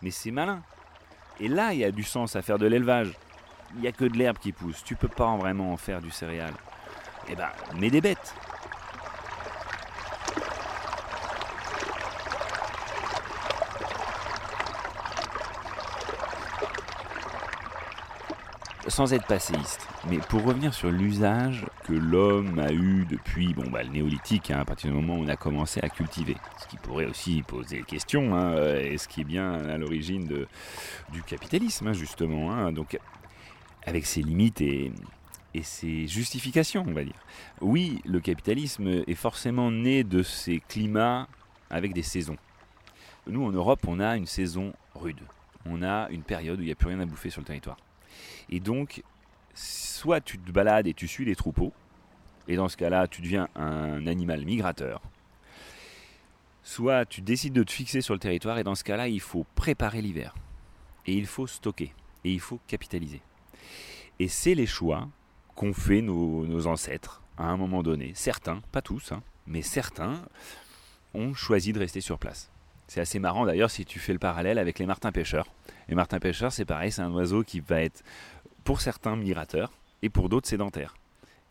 Mais 0.00 0.12
c'est 0.12 0.30
malin. 0.30 0.62
Et 1.40 1.48
là, 1.48 1.72
il 1.72 1.80
y 1.80 1.84
a 1.84 1.90
du 1.90 2.04
sens 2.04 2.36
à 2.36 2.42
faire 2.42 2.58
de 2.58 2.66
l'élevage. 2.66 3.10
Il 3.74 3.80
n'y 3.80 3.88
a 3.88 3.92
que 3.92 4.04
de 4.04 4.16
l'herbe 4.16 4.38
qui 4.38 4.52
pousse. 4.52 4.84
Tu 4.84 4.94
peux 4.94 5.08
pas 5.08 5.36
vraiment 5.36 5.72
en 5.72 5.76
faire 5.76 6.00
du 6.00 6.12
céréal. 6.12 6.54
Eh 7.28 7.34
ben, 7.34 7.48
mets 7.80 7.90
des 7.90 8.00
bêtes. 8.00 8.34
Sans 18.94 19.12
être 19.12 19.26
passéiste, 19.26 19.88
mais 20.08 20.18
pour 20.18 20.44
revenir 20.44 20.72
sur 20.72 20.88
l'usage 20.88 21.66
que 21.82 21.92
l'homme 21.92 22.60
a 22.60 22.70
eu 22.70 23.04
depuis 23.10 23.52
bon, 23.52 23.68
bah, 23.68 23.82
le 23.82 23.88
néolithique, 23.88 24.52
hein, 24.52 24.60
à 24.60 24.64
partir 24.64 24.88
du 24.88 24.94
moment 24.94 25.16
où 25.16 25.24
on 25.24 25.26
a 25.26 25.34
commencé 25.34 25.80
à 25.82 25.88
cultiver, 25.88 26.36
ce 26.62 26.68
qui 26.68 26.76
pourrait 26.76 27.06
aussi 27.06 27.42
poser 27.42 27.82
question, 27.82 28.36
hein, 28.36 28.54
est-ce 28.76 29.08
qui 29.08 29.22
est 29.22 29.24
bien 29.24 29.52
à 29.52 29.78
l'origine 29.78 30.46
du 31.10 31.22
capitalisme, 31.24 31.88
hein, 31.88 31.92
justement, 31.92 32.52
hein, 32.52 32.70
donc 32.70 32.96
avec 33.84 34.06
ses 34.06 34.22
limites 34.22 34.60
et, 34.60 34.92
et 35.54 35.64
ses 35.64 36.06
justifications, 36.06 36.84
on 36.86 36.92
va 36.92 37.02
dire. 37.02 37.18
Oui, 37.60 38.00
le 38.04 38.20
capitalisme 38.20 39.02
est 39.08 39.16
forcément 39.16 39.72
né 39.72 40.04
de 40.04 40.22
ces 40.22 40.60
climats 40.68 41.26
avec 41.68 41.94
des 41.94 42.04
saisons. 42.04 42.36
Nous, 43.26 43.44
en 43.44 43.50
Europe, 43.50 43.80
on 43.88 43.98
a 43.98 44.16
une 44.16 44.26
saison 44.26 44.72
rude. 44.94 45.18
On 45.66 45.82
a 45.82 46.08
une 46.10 46.22
période 46.22 46.60
où 46.60 46.62
il 46.62 46.66
n'y 46.66 46.72
a 46.72 46.76
plus 46.76 46.90
rien 46.90 47.00
à 47.00 47.06
bouffer 47.06 47.30
sur 47.30 47.40
le 47.40 47.46
territoire. 47.46 47.76
Et 48.50 48.60
donc, 48.60 49.02
soit 49.54 50.20
tu 50.20 50.38
te 50.38 50.50
balades 50.50 50.86
et 50.86 50.94
tu 50.94 51.08
suis 51.08 51.24
les 51.24 51.36
troupeaux, 51.36 51.72
et 52.48 52.56
dans 52.56 52.68
ce 52.68 52.76
cas-là, 52.76 53.08
tu 53.08 53.22
deviens 53.22 53.48
un 53.54 54.06
animal 54.06 54.44
migrateur. 54.44 55.00
Soit 56.62 57.04
tu 57.04 57.20
décides 57.20 57.52
de 57.52 57.62
te 57.62 57.72
fixer 57.72 58.00
sur 58.00 58.14
le 58.14 58.20
territoire, 58.20 58.58
et 58.58 58.64
dans 58.64 58.74
ce 58.74 58.84
cas-là, 58.84 59.08
il 59.08 59.20
faut 59.20 59.46
préparer 59.54 60.02
l'hiver. 60.02 60.34
Et 61.06 61.14
il 61.14 61.26
faut 61.26 61.46
stocker. 61.46 61.92
Et 62.24 62.32
il 62.32 62.40
faut 62.40 62.60
capitaliser. 62.66 63.20
Et 64.18 64.28
c'est 64.28 64.54
les 64.54 64.66
choix 64.66 65.08
qu'ont 65.54 65.74
fait 65.74 66.00
nos, 66.00 66.66
ancêtres 66.66 67.22
à 67.36 67.44
un 67.44 67.56
moment 67.56 67.82
donné. 67.82 68.12
Certains, 68.14 68.60
pas 68.72 68.82
tous, 68.82 69.12
hein, 69.12 69.22
mais 69.46 69.62
certains 69.62 70.22
ont 71.14 71.34
choisi 71.34 71.72
de 71.72 71.78
rester 71.78 72.00
sur 72.00 72.18
place. 72.18 72.50
C'est 72.86 73.00
assez 73.00 73.18
marrant 73.18 73.46
d'ailleurs 73.46 73.70
si 73.70 73.84
tu 73.84 73.98
fais 73.98 74.12
le 74.12 74.18
parallèle 74.18 74.58
avec 74.58 74.78
les 74.78 74.86
martins 74.86 75.12
pêcheurs. 75.12 75.46
Les 75.88 75.94
martins 75.94 76.18
pêcheurs, 76.18 76.52
c'est 76.52 76.64
pareil, 76.64 76.92
c'est 76.92 77.02
un 77.02 77.12
oiseau 77.12 77.42
qui 77.42 77.60
va 77.60 77.82
être 77.82 78.02
pour 78.64 78.80
certains 78.80 79.16
migrateurs 79.16 79.72
et 80.02 80.08
pour 80.08 80.28
d'autres 80.28 80.48
sédentaires. 80.48 80.94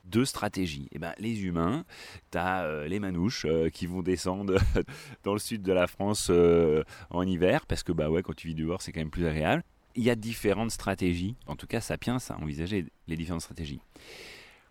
Deux 0.05 0.25
stratégies. 0.25 0.89
Eh 0.91 0.99
ben, 0.99 1.13
les 1.17 1.43
humains, 1.43 1.86
tu 2.31 2.38
as 2.38 2.63
euh, 2.63 2.88
les 2.88 2.99
manouches 2.99 3.45
euh, 3.45 3.69
qui 3.69 3.88
vont 3.88 4.01
descendre 4.01 4.57
dans 5.23 5.34
le 5.34 5.39
sud 5.39 5.61
de 5.61 5.71
la 5.71 5.88
France 5.88 6.27
euh, 6.29 6.84
en 7.09 7.23
hiver, 7.25 7.65
parce 7.65 7.84
que 7.84 7.93
bah 7.93 8.09
ouais, 8.09 8.21
quand 8.21 8.36
tu 8.36 8.47
vis 8.47 8.55
dehors, 8.55 8.81
c'est 8.81 8.91
quand 8.91 8.99
même 8.99 9.09
plus 9.09 9.27
agréable. 9.27 9.63
Il 9.95 10.03
y 10.03 10.09
a 10.09 10.15
différentes 10.15 10.71
stratégies, 10.71 11.36
en 11.47 11.55
tout 11.55 11.67
cas 11.67 11.79
Sapiens 11.79 12.17
a 12.29 12.34
envisagé 12.41 12.86
les 13.07 13.15
différentes 13.15 13.41
stratégies. 13.41 13.79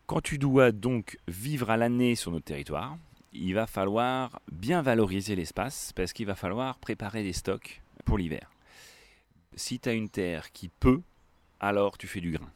Quand 0.06 0.20
tu 0.20 0.36
dois 0.36 0.72
donc 0.72 1.16
vivre 1.28 1.70
à 1.70 1.76
l'année 1.76 2.16
sur 2.16 2.32
notre 2.32 2.44
territoire, 2.44 2.98
il 3.32 3.54
va 3.54 3.66
falloir 3.66 4.40
bien 4.50 4.82
valoriser 4.82 5.36
l'espace 5.36 5.92
parce 5.94 6.12
qu'il 6.12 6.26
va 6.26 6.34
falloir 6.34 6.78
préparer 6.78 7.22
des 7.22 7.32
stocks 7.32 7.80
pour 8.04 8.18
l'hiver. 8.18 8.50
Si 9.54 9.78
tu 9.78 9.88
as 9.88 9.92
une 9.92 10.08
terre 10.08 10.52
qui 10.52 10.68
peut, 10.68 11.02
alors 11.60 11.98
tu 11.98 12.06
fais 12.06 12.20
du 12.20 12.32
grain. 12.32 12.50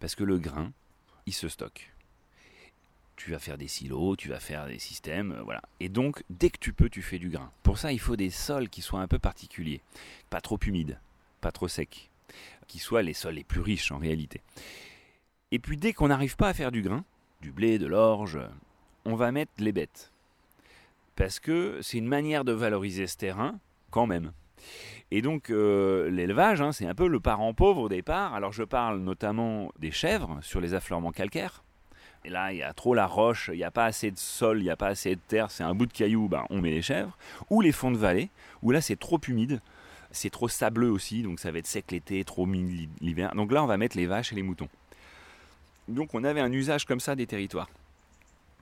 Parce 0.00 0.14
que 0.14 0.24
le 0.24 0.38
grain, 0.38 0.72
il 1.26 1.32
se 1.32 1.48
stocke. 1.48 1.92
Tu 3.16 3.32
vas 3.32 3.38
faire 3.38 3.58
des 3.58 3.68
silos, 3.68 4.16
tu 4.16 4.28
vas 4.28 4.40
faire 4.40 4.66
des 4.66 4.78
systèmes, 4.78 5.32
euh, 5.32 5.42
voilà. 5.42 5.62
Et 5.80 5.88
donc, 5.88 6.22
dès 6.30 6.50
que 6.50 6.58
tu 6.58 6.72
peux, 6.72 6.88
tu 6.88 7.02
fais 7.02 7.18
du 7.18 7.30
grain. 7.30 7.50
Pour 7.64 7.78
ça, 7.78 7.92
il 7.92 7.98
faut 7.98 8.16
des 8.16 8.30
sols 8.30 8.68
qui 8.68 8.80
soient 8.80 9.00
un 9.00 9.08
peu 9.08 9.18
particuliers. 9.18 9.80
Pas 10.30 10.40
trop 10.40 10.58
humides, 10.64 11.00
pas 11.40 11.52
trop 11.52 11.68
secs. 11.68 12.10
qui 12.66 12.78
soient 12.78 13.02
les 13.02 13.14
sols 13.14 13.34
les 13.34 13.44
plus 13.44 13.60
riches 13.60 13.90
en 13.92 13.98
réalité. 13.98 14.42
Et 15.50 15.58
puis 15.58 15.78
dès 15.78 15.94
qu'on 15.94 16.08
n'arrive 16.08 16.36
pas 16.36 16.48
à 16.48 16.54
faire 16.54 16.70
du 16.70 16.82
grain, 16.82 17.04
du 17.40 17.50
blé, 17.50 17.78
de 17.78 17.86
l'orge, 17.86 18.38
on 19.04 19.14
va 19.16 19.32
mettre 19.32 19.52
les 19.58 19.72
bêtes. 19.72 20.12
Parce 21.16 21.40
que 21.40 21.80
c'est 21.82 21.98
une 21.98 22.06
manière 22.06 22.44
de 22.44 22.52
valoriser 22.52 23.06
ce 23.06 23.16
terrain 23.16 23.58
quand 23.90 24.06
même. 24.06 24.32
Et 25.10 25.22
donc 25.22 25.50
euh, 25.50 26.10
l'élevage, 26.10 26.60
hein, 26.60 26.72
c'est 26.72 26.86
un 26.86 26.94
peu 26.94 27.08
le 27.08 27.20
parent 27.20 27.54
pauvre 27.54 27.82
au 27.82 27.88
départ. 27.88 28.34
Alors 28.34 28.52
je 28.52 28.62
parle 28.62 29.00
notamment 29.00 29.72
des 29.78 29.90
chèvres 29.90 30.38
sur 30.42 30.60
les 30.60 30.74
affleurements 30.74 31.12
calcaires. 31.12 31.64
Et 32.24 32.30
là, 32.30 32.52
il 32.52 32.58
y 32.58 32.62
a 32.62 32.72
trop 32.72 32.94
la 32.94 33.06
roche, 33.06 33.50
il 33.52 33.56
n'y 33.56 33.64
a 33.64 33.70
pas 33.70 33.84
assez 33.84 34.10
de 34.10 34.18
sol, 34.18 34.58
il 34.58 34.64
n'y 34.64 34.70
a 34.70 34.76
pas 34.76 34.88
assez 34.88 35.14
de 35.14 35.20
terre, 35.28 35.50
c'est 35.50 35.62
un 35.62 35.74
bout 35.74 35.86
de 35.86 35.92
caillou, 35.92 36.28
ben, 36.28 36.44
on 36.50 36.60
met 36.60 36.70
les 36.70 36.82
chèvres. 36.82 37.16
Ou 37.48 37.60
les 37.60 37.72
fonds 37.72 37.92
de 37.92 37.96
vallée, 37.96 38.28
où 38.62 38.70
là 38.70 38.80
c'est 38.80 38.98
trop 38.98 39.20
humide, 39.28 39.60
c'est 40.10 40.30
trop 40.30 40.48
sableux 40.48 40.90
aussi, 40.90 41.22
donc 41.22 41.38
ça 41.38 41.52
va 41.52 41.58
être 41.58 41.66
sec 41.66 41.90
l'été, 41.90 42.24
trop 42.24 42.46
humide 42.46 42.90
l'hiver. 43.00 43.34
Donc 43.34 43.52
là, 43.52 43.62
on 43.62 43.66
va 43.66 43.76
mettre 43.76 43.96
les 43.96 44.06
vaches 44.06 44.32
et 44.32 44.36
les 44.36 44.42
moutons. 44.42 44.68
Donc 45.86 46.14
on 46.14 46.24
avait 46.24 46.40
un 46.40 46.52
usage 46.52 46.84
comme 46.84 47.00
ça 47.00 47.14
des 47.14 47.26
territoires. 47.26 47.68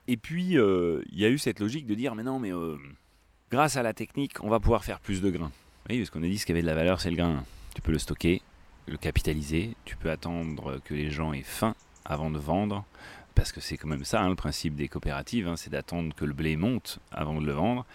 Et 0.07 0.17
puis, 0.17 0.57
euh, 0.57 1.01
il 1.11 1.19
y 1.19 1.25
a 1.25 1.29
eu 1.29 1.37
cette 1.37 1.59
logique 1.59 1.85
de 1.85 1.95
dire, 1.95 2.15
mais 2.15 2.23
non, 2.23 2.39
mais 2.39 2.53
euh, 2.53 2.77
grâce 3.51 3.75
à 3.75 3.83
la 3.83 3.93
technique, 3.93 4.41
on 4.41 4.49
va 4.49 4.59
pouvoir 4.59 4.85
faire 4.85 4.99
plus 4.99 5.21
de 5.21 5.29
grains. 5.29 5.51
Oui, 5.89 5.99
parce 5.99 6.09
qu'on 6.09 6.21
a 6.21 6.27
dit 6.27 6.37
ce 6.37 6.45
qui 6.45 6.51
avait 6.51 6.61
de 6.61 6.67
la 6.67 6.75
valeur, 6.75 6.99
c'est 6.99 7.09
le 7.09 7.15
grain. 7.15 7.45
Tu 7.73 7.81
peux 7.81 7.93
le 7.93 7.99
stocker, 7.99 8.41
le 8.87 8.97
capitaliser, 8.97 9.73
tu 9.85 9.95
peux 9.95 10.11
attendre 10.11 10.81
que 10.83 10.93
les 10.93 11.09
gens 11.09 11.31
aient 11.31 11.43
faim 11.43 11.75
avant 12.03 12.29
de 12.29 12.37
vendre, 12.37 12.83
parce 13.35 13.53
que 13.53 13.61
c'est 13.61 13.77
quand 13.77 13.87
même 13.87 14.03
ça 14.03 14.21
hein, 14.21 14.29
le 14.29 14.35
principe 14.35 14.75
des 14.75 14.89
coopératives, 14.89 15.47
hein, 15.47 15.55
c'est 15.55 15.69
d'attendre 15.69 16.13
que 16.13 16.25
le 16.25 16.33
blé 16.33 16.57
monte 16.57 16.99
avant 17.09 17.39
de 17.39 17.45
le 17.45 17.53
vendre. 17.53 17.85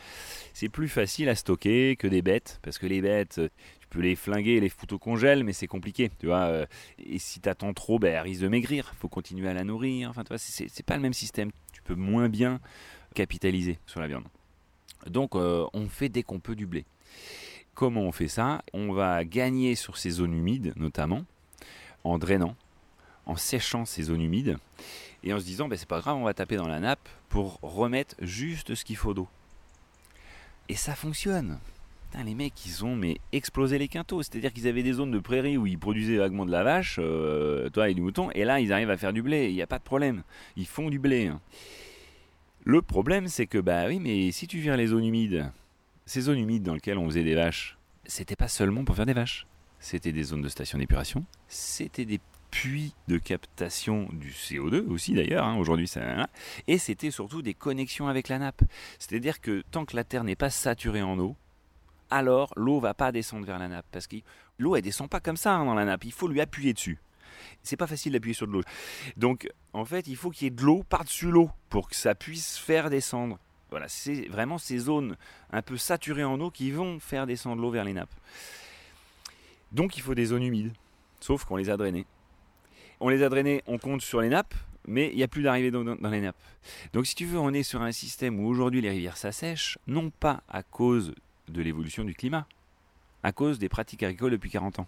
C'est 0.54 0.70
plus 0.70 0.88
facile 0.88 1.28
à 1.28 1.34
stocker 1.34 1.96
que 1.96 2.06
des 2.06 2.22
bêtes, 2.22 2.60
parce 2.62 2.78
que 2.78 2.86
les 2.86 3.02
bêtes, 3.02 3.42
tu 3.80 3.86
peux 3.88 4.00
les 4.00 4.16
flinguer, 4.16 4.58
les 4.58 4.70
foutre 4.70 4.94
au 4.94 4.98
congèle, 4.98 5.44
mais 5.44 5.52
c'est 5.52 5.66
compliqué, 5.66 6.10
tu 6.18 6.26
vois. 6.26 6.44
Euh, 6.44 6.66
et 6.98 7.18
si 7.18 7.40
tu 7.40 7.48
attends 7.50 7.74
trop, 7.74 7.98
ben, 7.98 8.14
elle 8.14 8.20
risque 8.20 8.40
de 8.40 8.48
maigrir, 8.48 8.94
faut 8.98 9.08
continuer 9.08 9.50
à 9.50 9.54
la 9.54 9.64
nourrir. 9.64 10.08
Enfin, 10.08 10.24
tu 10.24 10.28
vois, 10.28 10.38
c'est 10.38 10.86
pas 10.86 10.96
le 10.96 11.02
même 11.02 11.12
système. 11.12 11.50
Tu 11.74 11.82
peux 11.82 11.94
moins 11.94 12.30
bien 12.30 12.58
capitaliser 13.14 13.78
sur 13.84 14.00
la 14.00 14.06
viande. 14.06 14.24
Donc, 15.06 15.34
euh, 15.34 15.66
on 15.74 15.88
fait 15.90 16.08
dès 16.08 16.22
qu'on 16.22 16.40
peut 16.40 16.54
du 16.54 16.66
blé. 16.66 16.86
Comment 17.74 18.02
on 18.02 18.12
fait 18.12 18.28
ça 18.28 18.62
On 18.72 18.92
va 18.92 19.24
gagner 19.24 19.74
sur 19.74 19.96
ces 19.96 20.10
zones 20.10 20.34
humides, 20.34 20.72
notamment, 20.76 21.24
en 22.04 22.18
drainant, 22.18 22.54
en 23.26 23.36
séchant 23.36 23.84
ces 23.84 24.04
zones 24.04 24.20
humides, 24.20 24.58
et 25.24 25.32
en 25.32 25.38
se 25.38 25.44
disant, 25.44 25.68
ben, 25.68 25.78
c'est 25.78 25.88
pas 25.88 26.00
grave, 26.00 26.16
on 26.16 26.24
va 26.24 26.34
taper 26.34 26.56
dans 26.56 26.68
la 26.68 26.80
nappe 26.80 27.08
pour 27.28 27.58
remettre 27.62 28.14
juste 28.20 28.74
ce 28.74 28.84
qu'il 28.84 28.96
faut 28.96 29.14
d'eau. 29.14 29.28
Et 30.68 30.74
ça 30.74 30.94
fonctionne. 30.94 31.58
les 32.24 32.34
mecs, 32.34 32.66
ils 32.66 32.84
ont 32.84 32.94
mais 32.94 33.18
explosé 33.32 33.78
les 33.78 33.88
quintaux. 33.88 34.22
C'est-à-dire 34.22 34.52
qu'ils 34.52 34.68
avaient 34.68 34.82
des 34.82 34.94
zones 34.94 35.10
de 35.10 35.18
prairie 35.18 35.56
où 35.56 35.66
ils 35.66 35.78
produisaient 35.78 36.18
vaguement 36.18 36.46
de 36.46 36.50
la 36.50 36.62
vache, 36.62 36.96
euh, 36.98 37.68
toi 37.70 37.88
et 37.88 37.94
du 37.94 38.00
mouton, 38.00 38.30
et 38.32 38.44
là, 38.44 38.60
ils 38.60 38.72
arrivent 38.72 38.90
à 38.90 38.96
faire 38.96 39.12
du 39.12 39.22
blé. 39.22 39.48
Il 39.48 39.54
n'y 39.54 39.62
a 39.62 39.66
pas 39.66 39.78
de 39.78 39.84
problème. 39.84 40.22
Ils 40.56 40.66
font 40.66 40.90
du 40.90 40.98
blé. 40.98 41.28
Hein. 41.28 41.40
Le 42.64 42.80
problème, 42.80 43.28
c'est 43.28 43.46
que, 43.46 43.58
bah 43.58 43.86
oui, 43.88 43.98
mais 43.98 44.30
si 44.30 44.46
tu 44.46 44.58
vires 44.58 44.76
les 44.76 44.88
zones 44.88 45.04
humides, 45.04 45.50
ces 46.06 46.22
zones 46.22 46.38
humides 46.38 46.62
dans 46.62 46.74
lesquelles 46.74 46.98
on 46.98 47.06
faisait 47.06 47.24
des 47.24 47.34
vaches, 47.34 47.78
c'était 48.04 48.36
pas 48.36 48.48
seulement 48.48 48.84
pour 48.84 48.96
faire 48.96 49.06
des 49.06 49.12
vaches. 49.12 49.46
C'était 49.80 50.12
des 50.12 50.22
zones 50.22 50.42
de 50.42 50.48
station 50.48 50.78
d'épuration, 50.78 51.24
c'était 51.48 52.04
des 52.04 52.20
puits 52.52 52.94
de 53.08 53.18
captation 53.18 54.08
du 54.12 54.30
CO2 54.30 54.86
aussi 54.86 55.14
d'ailleurs, 55.14 55.44
hein, 55.44 55.56
aujourd'hui 55.56 55.88
ça... 55.88 56.28
Et 56.68 56.78
c'était 56.78 57.10
surtout 57.10 57.42
des 57.42 57.54
connexions 57.54 58.06
avec 58.06 58.28
la 58.28 58.38
nappe. 58.38 58.62
C'est-à-dire 59.00 59.40
que 59.40 59.64
tant 59.72 59.84
que 59.84 59.96
la 59.96 60.04
terre 60.04 60.22
n'est 60.22 60.36
pas 60.36 60.50
saturée 60.50 61.02
en 61.02 61.18
eau, 61.18 61.34
alors 62.10 62.52
l'eau 62.56 62.78
va 62.78 62.94
pas 62.94 63.10
descendre 63.10 63.46
vers 63.46 63.58
la 63.58 63.68
nappe. 63.68 63.86
Parce 63.90 64.06
que 64.06 64.16
l'eau 64.58 64.76
elle 64.76 64.82
descend 64.82 65.08
pas 65.08 65.18
comme 65.18 65.36
ça 65.36 65.54
hein, 65.54 65.64
dans 65.64 65.74
la 65.74 65.84
nappe, 65.84 66.04
il 66.04 66.12
faut 66.12 66.28
lui 66.28 66.40
appuyer 66.40 66.74
dessus. 66.74 67.00
C'est 67.62 67.76
pas 67.76 67.86
facile 67.86 68.12
d'appuyer 68.12 68.34
sur 68.34 68.46
de 68.46 68.52
l'eau. 68.52 68.62
Donc 69.16 69.48
en 69.72 69.84
fait 69.84 70.06
il 70.06 70.16
faut 70.16 70.30
qu'il 70.30 70.44
y 70.44 70.48
ait 70.48 70.50
de 70.50 70.62
l'eau 70.62 70.84
par-dessus 70.88 71.30
l'eau 71.30 71.50
pour 71.70 71.88
que 71.88 71.96
ça 71.96 72.14
puisse 72.14 72.58
faire 72.58 72.90
descendre. 72.90 73.38
Voilà, 73.72 73.88
c'est 73.88 74.28
vraiment 74.28 74.58
ces 74.58 74.78
zones 74.78 75.16
un 75.50 75.62
peu 75.62 75.76
saturées 75.76 76.24
en 76.24 76.38
eau 76.40 76.50
qui 76.50 76.70
vont 76.70 77.00
faire 77.00 77.26
descendre 77.26 77.60
l'eau 77.60 77.70
vers 77.70 77.84
les 77.84 77.94
nappes. 77.94 78.14
Donc 79.72 79.96
il 79.96 80.02
faut 80.02 80.14
des 80.14 80.26
zones 80.26 80.44
humides, 80.44 80.72
sauf 81.18 81.44
qu'on 81.44 81.56
les 81.56 81.70
a 81.70 81.76
drainées 81.76 82.06
on 83.02 83.08
les 83.08 83.22
a 83.22 83.28
drainés, 83.28 83.62
on 83.66 83.78
compte 83.78 84.00
sur 84.00 84.20
les 84.20 84.28
nappes, 84.28 84.54
mais 84.86 85.10
il 85.10 85.16
n'y 85.16 85.24
a 85.24 85.28
plus 85.28 85.42
d'arrivée 85.42 85.70
dans, 85.70 85.82
les 85.82 86.20
nappes. 86.20 86.36
Donc 86.92 87.06
si 87.06 87.14
tu 87.14 87.26
veux, 87.26 87.38
on 87.38 87.52
est 87.52 87.64
sur 87.64 87.82
un 87.82 87.92
système 87.92 88.38
où 88.38 88.46
aujourd'hui 88.46 88.80
les 88.80 88.90
rivières 88.90 89.16
s'assèchent, 89.16 89.76
non 89.88 90.10
pas 90.10 90.42
à 90.48 90.62
cause 90.62 91.12
de 91.48 91.62
l'évolution 91.62 92.04
du 92.04 92.14
climat, 92.14 92.46
à 93.24 93.32
cause 93.32 93.58
des 93.58 93.68
pratiques 93.68 94.04
agricoles 94.04 94.30
depuis 94.30 94.50
40 94.50 94.78
ans. 94.78 94.86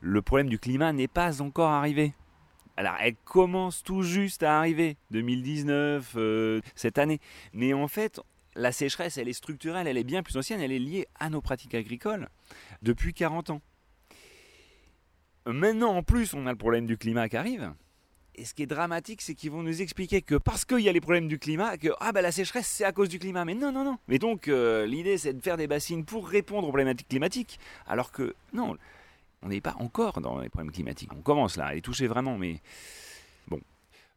Le 0.00 0.22
problème 0.22 0.48
du 0.48 0.58
climat 0.58 0.92
n'est 0.92 1.08
pas 1.08 1.40
encore 1.40 1.70
arrivé. 1.70 2.12
Alors, 2.76 2.94
elle 3.00 3.14
commence 3.24 3.82
tout 3.82 4.02
juste 4.02 4.42
à 4.42 4.58
arriver, 4.58 4.96
2019, 5.10 6.14
euh, 6.16 6.60
cette 6.74 6.98
année. 6.98 7.20
Mais 7.52 7.72
en 7.72 7.86
fait, 7.86 8.20
la 8.56 8.72
sécheresse, 8.72 9.16
elle 9.16 9.28
est 9.28 9.32
structurelle, 9.32 9.86
elle 9.86 9.96
est 9.98 10.04
bien 10.04 10.22
plus 10.22 10.36
ancienne, 10.36 10.60
elle 10.60 10.72
est 10.72 10.78
liée 10.78 11.06
à 11.18 11.30
nos 11.30 11.40
pratiques 11.40 11.74
agricoles 11.74 12.28
depuis 12.82 13.14
40 13.14 13.50
ans. 13.50 13.62
Maintenant, 15.46 15.94
en 15.94 16.02
plus, 16.02 16.34
on 16.34 16.46
a 16.46 16.50
le 16.50 16.58
problème 16.58 16.86
du 16.86 16.96
climat 16.96 17.28
qui 17.28 17.36
arrive. 17.36 17.72
Et 18.36 18.44
ce 18.44 18.54
qui 18.54 18.64
est 18.64 18.66
dramatique, 18.66 19.22
c'est 19.22 19.34
qu'ils 19.34 19.52
vont 19.52 19.62
nous 19.62 19.80
expliquer 19.80 20.20
que 20.20 20.34
parce 20.34 20.64
qu'il 20.64 20.80
y 20.80 20.88
a 20.88 20.92
les 20.92 21.00
problèmes 21.00 21.28
du 21.28 21.38
climat, 21.38 21.76
que 21.76 21.88
ah 22.00 22.10
bah 22.10 22.20
la 22.20 22.32
sécheresse 22.32 22.66
c'est 22.66 22.84
à 22.84 22.90
cause 22.90 23.08
du 23.08 23.20
climat. 23.20 23.44
Mais 23.44 23.54
non, 23.54 23.70
non, 23.70 23.84
non. 23.84 23.98
Mais 24.08 24.18
donc 24.18 24.48
euh, 24.48 24.86
l'idée 24.86 25.18
c'est 25.18 25.34
de 25.34 25.40
faire 25.40 25.56
des 25.56 25.68
bassines 25.68 26.04
pour 26.04 26.26
répondre 26.26 26.66
aux 26.66 26.70
problématiques 26.70 27.08
climatiques, 27.08 27.60
alors 27.86 28.10
que 28.10 28.34
non, 28.52 28.76
on 29.44 29.48
n'est 29.48 29.60
pas 29.60 29.76
encore 29.78 30.20
dans 30.20 30.40
les 30.40 30.48
problèmes 30.48 30.72
climatiques. 30.72 31.12
On 31.12 31.20
commence 31.20 31.56
là, 31.56 31.66
à 31.66 31.74
les 31.74 31.82
toucher 31.82 32.06
vraiment, 32.06 32.38
mais 32.38 32.60
bon. 33.48 33.60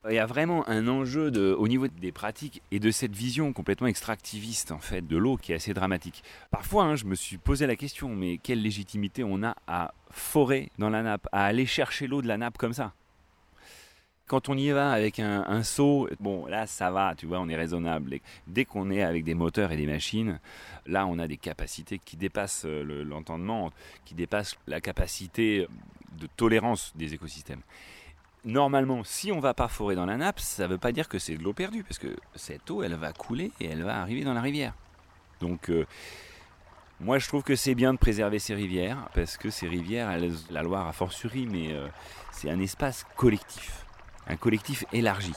Il 0.09 0.15
y 0.15 0.19
a 0.19 0.25
vraiment 0.25 0.67
un 0.69 0.88
enjeu 0.88 1.32
de, 1.32 1.53
au 1.53 1.67
niveau 1.67 1.88
des 1.88 2.11
pratiques 2.13 2.61
et 2.71 2.80
de 2.80 2.91
cette 2.91 3.13
vision 3.13 3.51
complètement 3.51 3.88
extractiviste 3.88 4.71
en 4.71 4.80
fait 4.80 5.05
de 5.05 5.17
l'eau 5.17 5.36
qui 5.36 5.51
est 5.51 5.55
assez 5.55 5.73
dramatique. 5.73 6.23
Parfois, 6.49 6.86
hein, 6.86 6.95
je 6.95 7.05
me 7.05 7.15
suis 7.15 7.38
posé 7.38 7.67
la 7.67 7.75
question, 7.75 8.15
mais 8.15 8.38
quelle 8.38 8.61
légitimité 8.61 9.23
on 9.25 9.43
a 9.43 9.55
à 9.67 9.93
forer 10.11 10.71
dans 10.78 10.89
la 10.89 11.03
nappe, 11.03 11.28
à 11.32 11.45
aller 11.45 11.65
chercher 11.65 12.07
l'eau 12.07 12.21
de 12.21 12.28
la 12.28 12.38
nappe 12.38 12.57
comme 12.57 12.73
ça? 12.73 12.93
Quand 14.28 14.49
on 14.49 14.57
y 14.57 14.69
va 14.69 14.91
avec 14.91 15.19
un, 15.19 15.63
seau, 15.63 16.09
bon 16.19 16.45
là 16.45 16.67
ça 16.67 16.91
va, 16.91 17.15
tu 17.15 17.25
vois, 17.25 17.39
on 17.39 17.49
est 17.49 17.55
raisonnable. 17.55 18.19
dès 18.45 18.65
qu'on 18.65 18.91
est 18.91 19.01
avec 19.01 19.23
des 19.23 19.34
moteurs 19.34 19.71
et 19.71 19.78
des 19.78 19.88
machines, 19.88 20.39
là 20.86 21.05
on 21.07 21.17
a 21.17 21.28
des 21.28 21.38
capacités 21.38 21.99
qui 21.99 22.17
dépassent 22.17 22.65
euh, 22.65 23.03
l'entendement, 23.03 23.71
qui 24.05 24.15
dépassent 24.15 24.57
la 24.67 24.82
capacité 24.82 25.67
de 26.19 26.28
tolérance 26.36 26.93
des 26.95 27.13
écosystèmes 27.13 27.61
normalement, 28.47 29.03
si 29.03 29.32
on 29.32 29.39
va 29.39 29.53
pas 29.53 29.67
forer 29.67 29.95
dans 29.95 30.05
la 30.05 30.17
nappe, 30.17 30.39
ça 30.39 30.63
ne 30.63 30.69
veut 30.69 30.78
pas 30.78 30.91
dire 30.91 31.07
que 31.07 31.19
c'est 31.19 31.36
de 31.36 31.43
l'eau 31.43 31.53
perdue, 31.53 31.84
parce 31.84 31.99
que 31.99 32.15
cette 32.36 32.69
eau, 32.71 32.82
elle 32.82 32.95
va 32.95 33.13
couler 33.13 33.51
et 33.59 33.65
elle 33.65 33.84
va 33.84 34.01
arriver 34.01 34.23
dans 34.23 34.34
la 34.34 34.41
rivière. 34.41 34.73
Donc, 35.41 35.69
euh, 35.69 35.86
moi, 36.99 37.19
je 37.19 37.28
trouve 37.28 37.43
que 37.43 37.55
c'est 37.55 37.75
bien 37.75 37.93
de 37.93 37.99
préserver 37.99 38.39
ces 38.39 38.55
rivières, 38.55 39.09
parce 39.13 39.38
que 39.38 39.49
ces 39.49 39.67
rivières, 39.67 40.17
la 40.49 40.63
Loire 40.63 40.88
a 40.88 40.93
fortiori, 40.93 41.45
mais 41.45 41.73
euh, 41.73 41.88
c'est 42.32 42.49
un 42.49 42.59
espace 42.59 43.05
collectif, 43.15 43.86
un 44.28 44.36
collectif 44.36 44.86
élargi. 44.91 45.34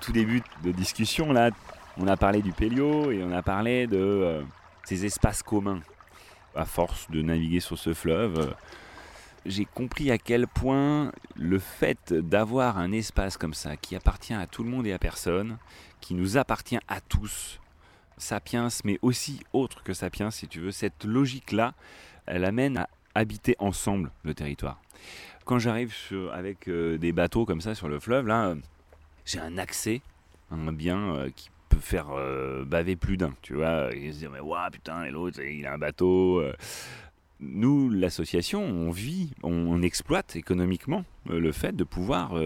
Tout 0.00 0.12
début 0.12 0.42
de 0.62 0.70
discussion, 0.70 1.32
là, 1.32 1.50
on 1.96 2.06
a 2.06 2.16
parlé 2.16 2.42
du 2.42 2.52
Pélio 2.52 3.10
et 3.10 3.22
on 3.22 3.32
a 3.32 3.42
parlé 3.42 3.86
de 3.86 3.96
euh, 3.96 4.42
ces 4.84 5.04
espaces 5.04 5.42
communs. 5.42 5.80
À 6.54 6.64
force 6.64 7.10
de 7.10 7.20
naviguer 7.20 7.58
sur 7.58 7.76
ce 7.76 7.94
fleuve, 7.94 8.38
euh, 8.38 8.52
j'ai 9.44 9.64
compris 9.64 10.10
à 10.10 10.18
quel 10.18 10.46
point 10.46 11.10
le 11.34 11.58
fait 11.58 12.12
d'avoir 12.12 12.78
un 12.78 12.92
espace 12.92 13.36
comme 13.36 13.54
ça, 13.54 13.76
qui 13.76 13.96
appartient 13.96 14.34
à 14.34 14.46
tout 14.46 14.62
le 14.62 14.70
monde 14.70 14.86
et 14.86 14.92
à 14.92 14.98
personne, 14.98 15.58
qui 16.00 16.14
nous 16.14 16.36
appartient 16.36 16.78
à 16.86 17.00
tous, 17.00 17.58
sapiens, 18.16 18.68
mais 18.84 18.98
aussi 19.02 19.40
autre 19.52 19.82
que 19.82 19.92
sapiens, 19.92 20.30
si 20.30 20.48
tu 20.48 20.60
veux, 20.60 20.70
cette 20.70 21.04
logique-là, 21.04 21.74
elle 22.26 22.44
amène 22.44 22.78
à 22.78 22.88
habiter 23.14 23.56
ensemble 23.58 24.10
le 24.22 24.34
territoire. 24.34 24.80
Quand 25.44 25.58
j'arrive 25.58 25.94
avec 26.32 26.68
euh, 26.68 26.96
des 26.96 27.12
bateaux 27.12 27.44
comme 27.44 27.60
ça 27.60 27.74
sur 27.74 27.88
le 27.88 28.00
fleuve, 28.00 28.26
là, 28.26 28.54
j'ai 29.26 29.38
un 29.38 29.58
accès, 29.58 30.00
un 30.50 30.72
bien 30.72 31.28
qui 31.36 31.50
faire 31.80 32.10
euh, 32.10 32.64
baver 32.64 32.96
plus 32.96 33.16
d'un, 33.16 33.34
tu 33.42 33.54
vois. 33.54 33.94
Et 33.94 34.12
se 34.12 34.18
dire, 34.18 34.30
mais 34.30 34.40
waouh, 34.40 34.70
putain, 34.70 35.04
et 35.04 35.10
l'autre, 35.10 35.40
il 35.40 35.66
a 35.66 35.74
un 35.74 35.78
bateau. 35.78 36.40
Euh. 36.40 36.52
Nous, 37.40 37.90
l'association, 37.90 38.62
on 38.62 38.90
vit, 38.90 39.30
on, 39.42 39.82
exploite 39.82 40.36
économiquement 40.36 41.04
euh, 41.30 41.38
le 41.38 41.52
fait 41.52 41.76
de 41.76 41.84
pouvoir 41.84 42.40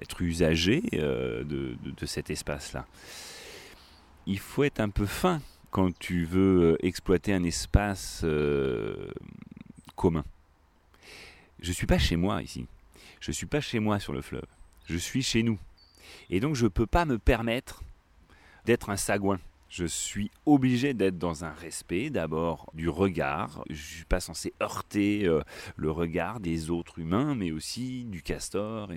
être 0.00 0.22
usagé 0.22 0.80
de, 0.92 1.76
cet 2.04 2.30
espace-là. 2.30 2.86
Il 4.26 4.38
faut 4.38 4.64
être 4.64 4.80
un 4.80 4.90
peu 4.90 5.06
fin 5.06 5.40
quand 5.70 5.96
tu 5.98 6.24
veux 6.24 6.76
exploiter 6.84 7.32
un 7.32 7.44
espace 7.44 8.24
commun. 9.94 10.24
Je 11.60 11.72
suis 11.72 11.86
pas 11.86 11.98
chez 11.98 12.16
moi 12.16 12.42
ici. 12.42 12.66
Je 13.20 13.32
suis 13.32 13.46
pas 13.46 13.60
chez 13.60 13.78
moi 13.78 13.98
sur 13.98 14.12
le 14.12 14.22
fleuve. 14.22 14.46
Je 14.86 14.96
suis 14.96 15.22
chez 15.22 15.42
nous. 15.42 15.58
Et 16.30 16.40
donc 16.40 16.54
je 16.54 16.64
ne 16.64 16.68
peux 16.68 16.86
pas 16.86 17.04
me 17.04 17.18
permettre 17.18 17.82
d'être 18.64 18.90
un 18.90 18.96
sagouin. 18.96 19.38
Je 19.68 19.84
suis 19.84 20.30
obligé 20.44 20.94
d'être 20.94 21.18
dans 21.18 21.44
un 21.44 21.50
respect 21.50 22.10
d'abord 22.10 22.70
du 22.74 22.88
regard. 22.88 23.64
Je 23.68 23.82
suis 23.82 24.04
pas 24.04 24.20
censé 24.20 24.54
heurter 24.62 25.26
euh, 25.26 25.40
le 25.76 25.90
regard 25.90 26.38
des 26.38 26.70
autres 26.70 27.00
humains, 27.00 27.34
mais 27.34 27.50
aussi 27.50 28.04
du 28.04 28.22
castor. 28.22 28.88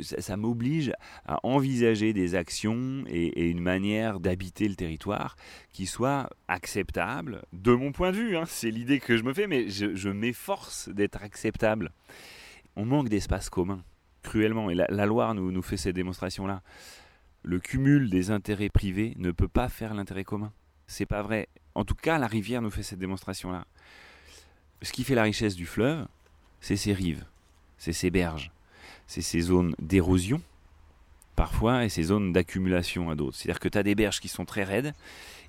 ça, 0.00 0.36
m'oblige 0.36 0.92
à 1.24 1.40
envisager 1.46 2.12
des 2.12 2.34
actions 2.34 3.04
et, 3.08 3.48
une 3.48 3.60
manière 3.60 4.20
d'habiter 4.20 4.68
le 4.68 4.74
territoire 4.74 5.36
qui 5.72 5.86
soit 5.86 6.28
acceptable 6.48 7.42
de 7.52 7.72
mon 7.72 7.92
point 7.92 8.12
de 8.12 8.16
vue. 8.16 8.36
Hein. 8.36 8.44
C'est 8.46 8.70
l'idée 8.70 9.00
que 9.00 9.16
je 9.16 9.22
me 9.22 9.32
fais, 9.32 9.46
mais 9.46 9.68
je, 9.68 10.08
m'efforce 10.08 10.88
d'être 10.90 11.22
acceptable. 11.22 11.90
On 12.76 12.84
manque 12.84 13.08
d'espace 13.08 13.48
commun, 13.48 13.82
cruellement, 14.22 14.70
et 14.70 14.74
la, 14.74 15.06
Loire 15.06 15.34
nous, 15.34 15.50
nous 15.50 15.62
fait 15.62 15.76
ces 15.76 15.92
démonstrations-là 15.92 16.62
le 17.42 17.58
cumul 17.58 18.10
des 18.10 18.30
intérêts 18.30 18.68
privés 18.68 19.14
ne 19.18 19.30
peut 19.30 19.48
pas 19.48 19.68
faire 19.68 19.94
l'intérêt 19.94 20.24
commun. 20.24 20.52
C'est 20.86 21.06
pas 21.06 21.22
vrai. 21.22 21.48
En 21.74 21.84
tout 21.84 21.94
cas, 21.94 22.18
la 22.18 22.26
rivière 22.26 22.62
nous 22.62 22.70
fait 22.70 22.82
cette 22.82 22.98
démonstration-là. 22.98 23.66
Ce 24.82 24.92
qui 24.92 25.04
fait 25.04 25.14
la 25.14 25.22
richesse 25.22 25.54
du 25.54 25.66
fleuve, 25.66 26.06
c'est 26.60 26.76
ses 26.76 26.92
rives, 26.92 27.24
c'est 27.78 27.92
ses 27.92 28.10
berges, 28.10 28.50
c'est 29.06 29.22
ses 29.22 29.40
zones 29.40 29.74
d'érosion, 29.80 30.40
parfois, 31.36 31.84
et 31.84 31.88
ses 31.88 32.04
zones 32.04 32.32
d'accumulation 32.32 33.10
à 33.10 33.14
d'autres. 33.14 33.36
C'est-à-dire 33.36 33.60
que 33.60 33.68
tu 33.68 33.78
as 33.78 33.82
des 33.82 33.94
berges 33.94 34.20
qui 34.20 34.28
sont 34.28 34.44
très 34.44 34.64
raides, 34.64 34.92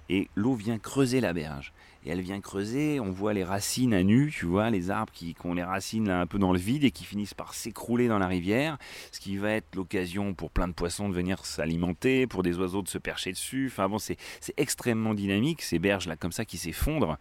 et 0.09 0.29
l'eau 0.35 0.53
vient 0.55 0.79
creuser 0.79 1.21
la 1.21 1.33
berge 1.33 1.73
et 2.05 2.09
elle 2.09 2.21
vient 2.21 2.41
creuser, 2.41 2.99
on 2.99 3.11
voit 3.11 3.33
les 3.33 3.43
racines 3.43 3.93
à 3.93 4.03
nu, 4.03 4.31
tu 4.31 4.45
vois, 4.45 4.69
les 4.69 4.91
arbres 4.91 5.13
qui, 5.13 5.35
ont 5.43 5.53
les 5.53 5.63
racines 5.63 6.07
là, 6.07 6.19
un 6.21 6.25
peu 6.25 6.37
dans 6.37 6.51
le 6.51 6.59
vide 6.59 6.83
et 6.83 6.91
qui 6.91 7.05
finissent 7.05 7.33
par 7.33 7.53
s'écrouler 7.53 8.07
dans 8.07 8.19
la 8.19 8.27
rivière, 8.27 8.77
ce 9.11 9.19
qui 9.19 9.37
va 9.37 9.51
être 9.51 9.75
l'occasion 9.75 10.33
pour 10.33 10.51
plein 10.51 10.67
de 10.67 10.73
poissons 10.73 11.09
de 11.09 11.13
venir 11.13 11.45
s'alimenter, 11.45 12.27
pour 12.27 12.43
des 12.43 12.57
oiseaux 12.57 12.81
de 12.81 12.87
se 12.87 12.97
percher 12.97 13.31
dessus, 13.31 13.67
enfin 13.71 13.87
bon, 13.87 13.99
c'est 13.99 14.17
extrêmement 14.57 15.13
dynamique, 15.13 15.61
ces 15.61 15.79
berges 15.79 16.07
là 16.07 16.15
comme 16.15 16.31
ça 16.31 16.45
qui 16.45 16.57
s'effondrent, 16.57 17.17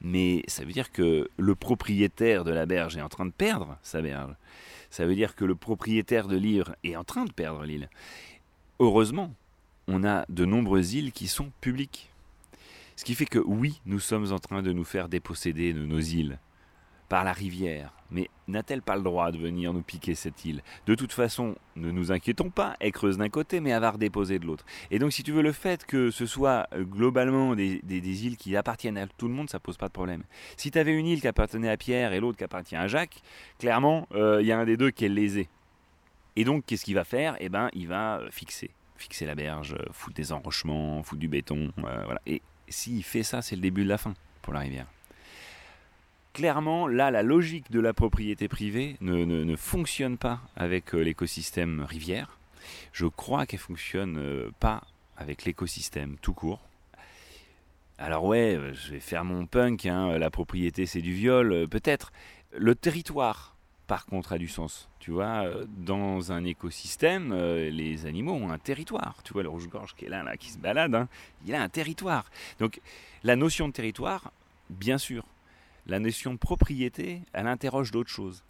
mais 0.00 0.42
ça 0.46 0.64
veut 0.64 0.72
dire 0.72 0.92
que 0.92 1.28
le 1.36 1.54
propriétaire 1.54 2.44
de 2.44 2.52
la 2.52 2.66
berge 2.66 2.96
est 2.96 3.02
en 3.02 3.08
train 3.08 3.26
de 3.26 3.32
perdre 3.32 3.76
sa 3.82 4.00
berge, 4.00 4.34
ça 4.90 5.06
veut 5.06 5.14
dire 5.14 5.34
que 5.34 5.44
le 5.44 5.54
propriétaire 5.54 6.28
de 6.28 6.36
l'île 6.36 6.64
est 6.84 6.96
en 6.96 7.04
train 7.04 7.24
de 7.24 7.32
perdre 7.32 7.64
l'île. 7.64 7.88
Heureusement, 8.78 9.34
on 9.88 10.04
a 10.04 10.24
de 10.28 10.44
nombreuses 10.44 10.94
îles 10.94 11.12
qui 11.12 11.28
sont 11.28 11.50
publiques. 11.60 12.11
Ce 12.96 13.04
qui 13.04 13.14
fait 13.14 13.26
que 13.26 13.38
oui, 13.38 13.80
nous 13.86 14.00
sommes 14.00 14.32
en 14.32 14.38
train 14.38 14.62
de 14.62 14.72
nous 14.72 14.84
faire 14.84 15.08
déposséder 15.08 15.72
de 15.72 15.84
nos 15.84 16.00
îles 16.00 16.38
par 17.12 17.24
la 17.24 17.34
rivière. 17.34 17.92
Mais 18.10 18.30
n'a-t-elle 18.48 18.80
pas 18.80 18.96
le 18.96 19.02
droit 19.02 19.32
de 19.32 19.36
venir 19.36 19.74
nous 19.74 19.82
piquer 19.82 20.14
cette 20.14 20.46
île? 20.46 20.62
De 20.86 20.94
toute 20.94 21.12
façon, 21.12 21.56
ne 21.76 21.90
nous 21.90 22.10
inquiétons 22.10 22.48
pas, 22.48 22.74
elle 22.80 22.92
creuse 22.92 23.18
d'un 23.18 23.28
côté, 23.28 23.60
mais 23.60 23.68
elle 23.68 23.82
va 23.82 23.90
redéposer 23.90 24.38
de 24.38 24.46
l'autre. 24.46 24.64
Et 24.90 24.98
donc, 24.98 25.12
si 25.12 25.22
tu 25.22 25.30
veux, 25.30 25.42
le 25.42 25.52
fait 25.52 25.84
que 25.84 26.10
ce 26.10 26.24
soit 26.24 26.66
euh, 26.72 26.84
globalement 26.84 27.54
des, 27.54 27.80
îles 28.24 28.38
qui 28.38 28.56
appartiennent 28.56 28.96
à 28.96 29.06
tout 29.06 29.28
le 29.28 29.34
monde, 29.34 29.50
ça 29.50 29.60
pose 29.60 29.76
pas 29.76 29.88
de 29.88 29.92
problème. 29.92 30.22
Si 30.56 30.70
tu 30.70 30.78
avais 30.78 30.98
une 30.98 31.06
île 31.06 31.20
qui 31.20 31.28
appartenait 31.28 31.68
à 31.68 31.76
Pierre 31.76 32.14
et 32.14 32.20
l'autre 32.20 32.38
qui 32.38 32.44
appartient 32.44 32.76
à 32.76 32.86
Jacques, 32.86 33.20
clairement, 33.58 34.08
euh, 34.14 34.38
il 34.40 34.46
y 34.46 34.52
a 34.52 34.58
un 34.58 34.64
des 34.64 34.78
deux 34.78 34.90
qui 34.90 35.04
est 35.04 35.10
lésé. 35.10 35.50
Et 36.36 36.44
donc, 36.44 36.64
qu'est-ce 36.64 36.86
qu'il 36.86 36.94
va 36.94 37.04
faire? 37.04 37.36
Eh 37.40 37.50
ben, 37.50 37.68
il 37.74 37.88
va 37.88 38.20
euh, 38.20 38.30
fixer. 38.30 38.70
Fixer 38.96 39.26
la 39.26 39.34
berge, 39.34 39.76
foutre 39.90 40.16
des 40.16 40.32
enrochements, 40.32 41.02
foutre 41.02 41.20
du 41.20 41.28
béton, 41.28 41.72
voilà. 41.76 42.20
Et 42.24 42.40
s'il 42.72 43.04
fait 43.04 43.22
ça, 43.22 43.42
c'est 43.42 43.54
le 43.54 43.62
début 43.62 43.84
de 43.84 43.88
la 43.88 43.98
fin 43.98 44.14
pour 44.42 44.52
la 44.52 44.60
rivière. 44.60 44.86
Clairement, 46.32 46.88
là, 46.88 47.10
la 47.10 47.22
logique 47.22 47.70
de 47.70 47.78
la 47.78 47.92
propriété 47.92 48.48
privée 48.48 48.96
ne, 49.02 49.54
fonctionne 49.56 50.16
pas 50.16 50.40
avec 50.56 50.94
euh, 50.94 51.00
l'écosystème 51.00 51.82
rivière. 51.82 52.38
Je 52.92 53.04
crois 53.06 53.44
qu'elle 53.44 53.60
fonctionne 53.60 54.16
euh, 54.18 54.50
pas 54.58 54.82
avec 55.18 55.44
l'écosystème 55.44 56.16
tout 56.22 56.32
court. 56.32 56.60
Alors 57.98 58.24
ouais, 58.24 58.56
euh, 58.56 58.72
je 58.72 58.92
vais 58.92 59.00
faire 59.00 59.24
mon 59.24 59.44
punk, 59.44 59.84
hein, 59.84 60.18
la 60.18 60.30
propriété 60.30 60.86
c'est 60.86 61.02
du 61.02 61.12
viol, 61.12 61.68
peut-être. 61.68 62.12
Le 62.56 62.74
territoire, 62.74 63.51
par 63.92 64.06
contre 64.06 64.32
a 64.32 64.38
du 64.38 64.48
sens. 64.48 64.88
Tu 65.00 65.10
vois, 65.10 65.44
euh, 65.44 65.66
dans 65.76 66.32
un 66.32 66.46
écosystème, 66.46 67.30
euh, 67.30 67.68
les 67.68 68.06
animaux 68.06 68.32
ont 68.32 68.48
un 68.48 68.56
territoire. 68.56 69.22
Tu 69.22 69.34
vois, 69.34 69.42
le 69.42 69.50
rouge-gorge 69.50 69.94
qui 69.94 70.06
est 70.06 70.08
là, 70.08 70.24
qui 70.38 70.50
se 70.50 70.56
balade, 70.56 70.94
hein, 70.94 71.08
il 71.44 71.54
a 71.54 71.60
un 71.60 71.68
territoire. 71.68 72.30
Donc, 72.58 72.80
la 73.22 73.36
notion 73.36 73.68
de 73.68 73.74
territoire, 73.74 74.32
bien 74.70 74.96
sûr. 74.96 75.26
La 75.86 75.98
notion 75.98 76.32
de 76.32 76.38
propriété, 76.38 77.20
elle 77.34 77.46
interroge 77.46 77.90
d'autres 77.90 78.08
choses. 78.08 78.44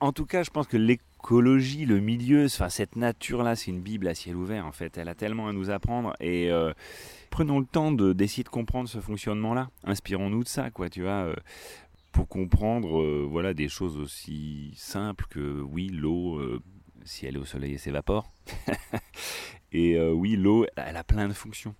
En 0.00 0.12
tout 0.12 0.24
cas, 0.24 0.42
je 0.42 0.48
pense 0.48 0.66
que 0.66 0.78
l'écologie, 0.78 1.84
le 1.84 2.00
milieu, 2.00 2.46
enfin 2.46 2.70
cette 2.70 2.96
nature-là, 2.96 3.56
c'est 3.56 3.70
une 3.70 3.82
bible 3.82 4.08
à 4.08 4.14
ciel 4.14 4.36
ouvert 4.36 4.64
en 4.64 4.72
fait. 4.72 4.96
Elle 4.96 5.10
a 5.10 5.14
tellement 5.14 5.48
à 5.48 5.52
nous 5.52 5.68
apprendre 5.68 6.14
et 6.18 6.50
euh, 6.50 6.72
prenons 7.28 7.58
le 7.58 7.66
temps 7.66 7.92
de 7.92 8.14
d'essayer 8.14 8.44
de 8.44 8.48
comprendre 8.48 8.88
ce 8.88 9.00
fonctionnement-là. 9.00 9.68
Inspirons-nous 9.84 10.44
de 10.44 10.48
ça, 10.48 10.70
quoi. 10.70 10.88
Tu 10.88 11.02
vois, 11.02 11.34
pour 12.18 12.26
comprendre 12.26 13.00
euh, 13.00 13.24
voilà 13.30 13.54
des 13.54 13.68
choses 13.68 13.96
aussi 13.96 14.72
simples 14.74 15.26
que 15.30 15.60
oui 15.60 15.88
l'eau 15.88 16.40
euh, 16.40 16.60
si 17.04 17.26
elle 17.26 17.36
est 17.36 17.38
au 17.38 17.44
soleil 17.44 17.74
elle 17.74 17.78
s'évapore. 17.78 18.32
Et 19.72 19.94
euh, 19.94 20.10
oui 20.10 20.34
l'eau 20.34 20.66
elle 20.74 20.96
a 20.96 21.04
plein 21.04 21.28
de 21.28 21.32
fonctions. 21.32 21.76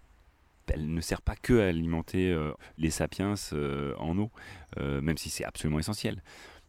Elle 0.69 0.95
ne 0.95 1.01
sert 1.01 1.23
pas 1.23 1.35
que 1.35 1.59
à 1.59 1.67
alimenter 1.67 2.37
les 2.77 2.91
sapiens 2.91 3.35
en 3.99 4.19
eau 4.19 4.31
même 4.77 5.17
si 5.17 5.29
c'est 5.29 5.45
absolument 5.45 5.81
essentiel. 5.81 6.23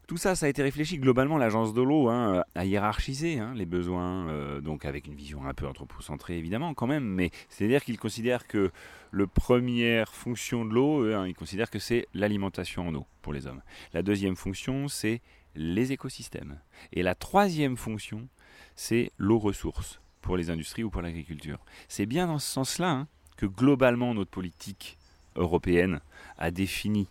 Tout 0.07 0.17
ça, 0.17 0.33
ça 0.33 0.45
a 0.47 0.49
été 0.49 0.63
réfléchi. 0.63 0.97
Globalement. 0.97 1.37
L'agence 1.37 1.73
de 1.73 1.81
l'eau 1.81 2.07
hein, 2.07 2.43
a 2.55 2.65
hiérarchisé 2.65 3.37
hein, 3.37 3.53
les 3.55 3.65
besoins, 3.65 4.61
donc 4.61 4.85
avec 4.85 5.05
une 5.05 5.15
vision 5.15 5.45
un 5.45 5.53
peu 5.53 5.67
anthropocentrée 5.67 6.37
évidemment 6.37 6.73
quand 6.73 6.87
même, 6.87 7.03
mais 7.03 7.29
c'est-à-dire 7.49 7.83
qu'ils 7.83 7.99
considèrent 7.99 8.47
que 8.47 8.71
la 9.11 9.27
première 9.27 10.13
fonction 10.13 10.65
de 10.65 10.73
l'eau, 10.73 11.03
hein, 11.13 11.27
ils 11.27 11.35
considèrent 11.35 11.69
que 11.69 11.79
c'est 11.79 12.07
l'alimentation 12.13 12.87
en 12.87 12.95
eau 12.95 13.05
pour 13.21 13.33
les 13.33 13.47
hommes. 13.47 13.61
La 13.93 14.01
deuxième 14.01 14.35
fonction, 14.35 14.87
c'est 14.87 15.21
les 15.55 15.91
écosystèmes. 15.91 16.59
Et 16.93 17.03
la 17.03 17.15
troisième 17.15 17.77
fonction, 17.77 18.27
c'est 18.75 19.11
l'eau 19.17 19.39
ressource 19.39 19.99
pour 20.21 20.37
les 20.37 20.49
industries 20.49 20.83
ou 20.83 20.89
pour 20.89 21.01
l'agriculture. 21.01 21.59
C'est 21.87 22.05
bien 22.05 22.27
dans 22.27 22.39
ce 22.39 22.49
sens-là 22.49 23.07
que 23.37 23.45
globalement 23.45 24.13
notre 24.13 24.31
politique 24.31 24.97
européenne 25.35 26.01
a 26.37 26.51
défini 26.51 27.07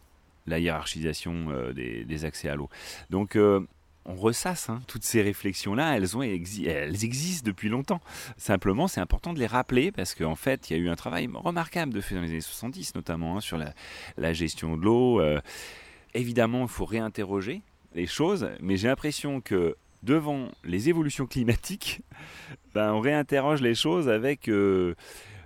la 0.47 0.59
hiérarchisation 0.59 1.51
euh, 1.51 1.73
des, 1.73 2.25
accès 2.25 2.49
à 2.49 2.57
l'eau. 2.57 2.69
Donc 3.11 3.37
euh, 3.37 3.67
on 4.09 4.15
ressasse 4.15 4.69
hein, 4.69 4.81
toutes 4.87 5.05
ces 5.05 5.23
réflexions-là, 5.23 5.97
elles, 5.97 6.09
elles 6.67 7.05
existent 7.05 7.47
depuis 7.47 7.69
longtemps. 7.69 8.01
Simplement, 8.37 8.89
c'est 8.89 9.01
important 9.01 9.33
de 9.33 9.39
les 9.39 9.47
rappeler 9.47 9.93
parce 9.93 10.15
qu'en 10.15 10.35
fait, 10.35 10.69
il 10.69 10.77
y 10.77 10.81
a 10.81 10.83
eu 10.83 10.89
un 10.89 10.97
travail 10.97 11.29
remarquable 11.33 11.93
de 11.93 12.01
fait 12.01 12.15
dans 12.15 12.23
les 12.23 12.31
années 12.31 12.41
70, 12.41 12.95
notamment 12.95 13.37
hein, 13.37 13.41
sur 13.41 13.59
la, 13.59 14.33
gestion 14.33 14.77
de 14.77 14.83
l'eau. 14.83 15.21
Euh, 15.21 15.41
évidemment, 16.15 16.63
il 16.63 16.69
faut 16.69 16.87
réinterroger 16.87 17.63
les 17.95 18.07
choses, 18.07 18.51
mais 18.61 18.77
j'ai 18.77 18.89
l'impression 18.89 19.41
que 19.41 19.77
devant 20.03 20.49
les 20.65 20.89
évolutions 20.89 21.27
climatiques, 21.27 22.01
ben, 22.75 22.93
on 22.93 23.01
réinterroge 23.01 23.63
les 23.63 23.75
choses 23.75 24.09
avec 24.09 24.49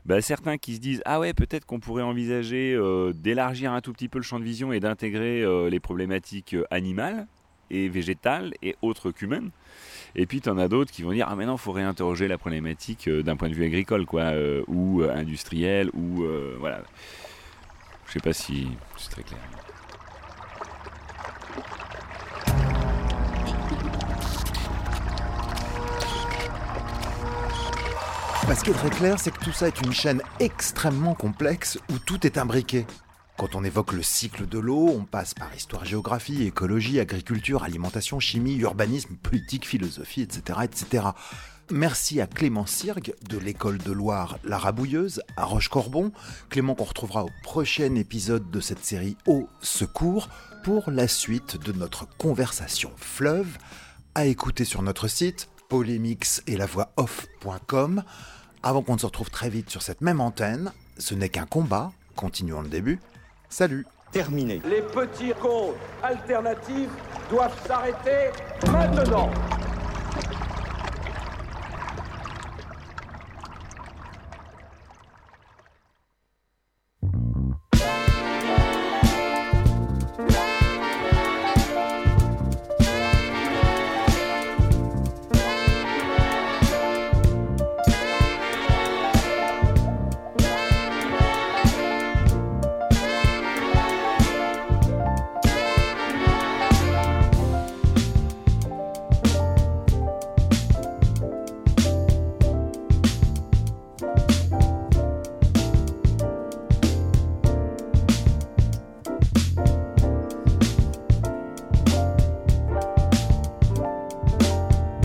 bah, 0.04 0.20
certains 0.20 0.58
qui 0.58 0.74
se 0.74 0.80
disent 0.80 1.02
ah 1.04 1.20
ouais 1.20 1.32
peut-être 1.32 1.64
qu'on 1.64 1.78
pourrait 1.78 2.02
envisager 2.02 2.74
euh, 2.74 3.12
d'élargir 3.12 3.72
un 3.72 3.80
tout 3.80 3.92
petit 3.92 4.08
peu 4.08 4.18
le 4.18 4.24
champ 4.24 4.40
de 4.40 4.44
vision 4.44 4.72
et 4.72 4.80
d'intégrer 4.80 5.42
euh, 5.42 5.70
les 5.70 5.78
problématiques 5.78 6.54
euh, 6.54 6.64
animales 6.70 7.26
et 7.72 7.88
végétales 7.88 8.52
et 8.62 8.76
autres 8.82 9.10
qu'humaines. 9.10 9.50
Et 10.14 10.26
puis 10.26 10.40
tu 10.40 10.48
en 10.48 10.58
as 10.58 10.68
d'autres 10.68 10.92
qui 10.92 11.02
vont 11.02 11.12
dire 11.12 11.26
ah 11.28 11.34
maintenant 11.34 11.56
il 11.56 11.60
faut 11.60 11.72
réinterroger 11.72 12.28
la 12.28 12.38
problématique 12.38 13.08
d'un 13.08 13.34
point 13.34 13.48
de 13.48 13.54
vue 13.54 13.64
agricole 13.64 14.06
quoi 14.06 14.32
ou 14.68 15.02
industriel 15.02 15.90
ou 15.94 16.24
voilà. 16.60 16.82
Je 18.06 18.12
sais 18.12 18.20
pas 18.20 18.34
si 18.34 18.68
c'est 18.98 19.10
très 19.10 19.22
clair. 19.22 19.40
ce 28.54 28.64
qui 28.64 28.70
est 28.70 28.74
très 28.74 28.90
clair, 28.90 29.18
c'est 29.18 29.30
que 29.30 29.42
tout 29.42 29.52
ça 29.52 29.68
est 29.68 29.80
une 29.80 29.92
chaîne 29.92 30.22
extrêmement 30.38 31.14
complexe 31.14 31.78
où 31.90 31.98
tout 31.98 32.26
est 32.26 32.38
imbriqué. 32.38 32.86
Quand 33.43 33.57
on 33.57 33.64
évoque 33.64 33.93
le 33.93 34.05
cycle 34.05 34.47
de 34.47 34.61
l'eau, 34.61 34.88
on 34.97 35.05
passe 35.05 35.34
par 35.34 35.53
histoire-géographie, 35.53 36.45
écologie, 36.45 37.01
agriculture, 37.01 37.64
alimentation, 37.64 38.20
chimie, 38.20 38.55
urbanisme, 38.55 39.16
politique, 39.16 39.66
philosophie, 39.66 40.20
etc. 40.20 40.61
etc. 40.62 41.07
Merci 41.68 42.20
à 42.20 42.28
Clément 42.28 42.66
Sirgue 42.66 43.16
de 43.28 43.38
l'école 43.38 43.78
de 43.78 43.90
Loire 43.90 44.38
La 44.45 44.59
Rabouilleuse 44.59 45.22
à 45.36 45.45
Roche-Corbon. 45.45 46.12
Clément 46.51 46.76
qu'on 46.76 46.84
retrouvera 46.84 47.24
au 47.24 47.30
prochain 47.43 47.97
épisode 47.97 48.49
de 48.53 48.61
cette 48.61 48.84
série 48.84 49.16
Au 49.26 49.49
Secours 49.61 50.28
pour 50.62 50.88
la 50.88 51.09
suite 51.09 51.57
de 51.57 51.72
notre 51.72 52.07
conversation 52.18 52.93
fleuve 52.97 53.59
à 54.14 54.26
écouter 54.26 54.64
sur 54.64 54.82
notre 54.82 55.09
site 55.09 55.49
polémix 55.68 56.45
et 56.47 56.57
la 56.57 56.66
voix 56.66 56.93
off.com. 56.97 58.05
Avant 58.62 58.82
qu'on 58.82 58.95
ne 58.95 59.01
se 59.01 59.07
retrouve 59.07 59.30
très 59.30 59.51
vite 59.51 59.68
sur 59.68 59.82
cette 59.82 60.01
même 60.01 60.20
antenne, 60.20 60.70
ce 60.97 61.16
n'est 61.16 61.28
qu'un 61.28 61.47
combat. 61.47 61.90
Continuons 62.14 62.62
le 62.62 62.68
début. 62.68 63.01
Salut. 63.53 63.84
Terminé. 64.11 64.62
Les 64.64 64.80
petits 64.80 65.34
comptes 65.38 65.74
alternatifs 66.03 66.88
doivent 67.30 67.55
s'arrêter 67.66 68.30
maintenant. 68.72 69.28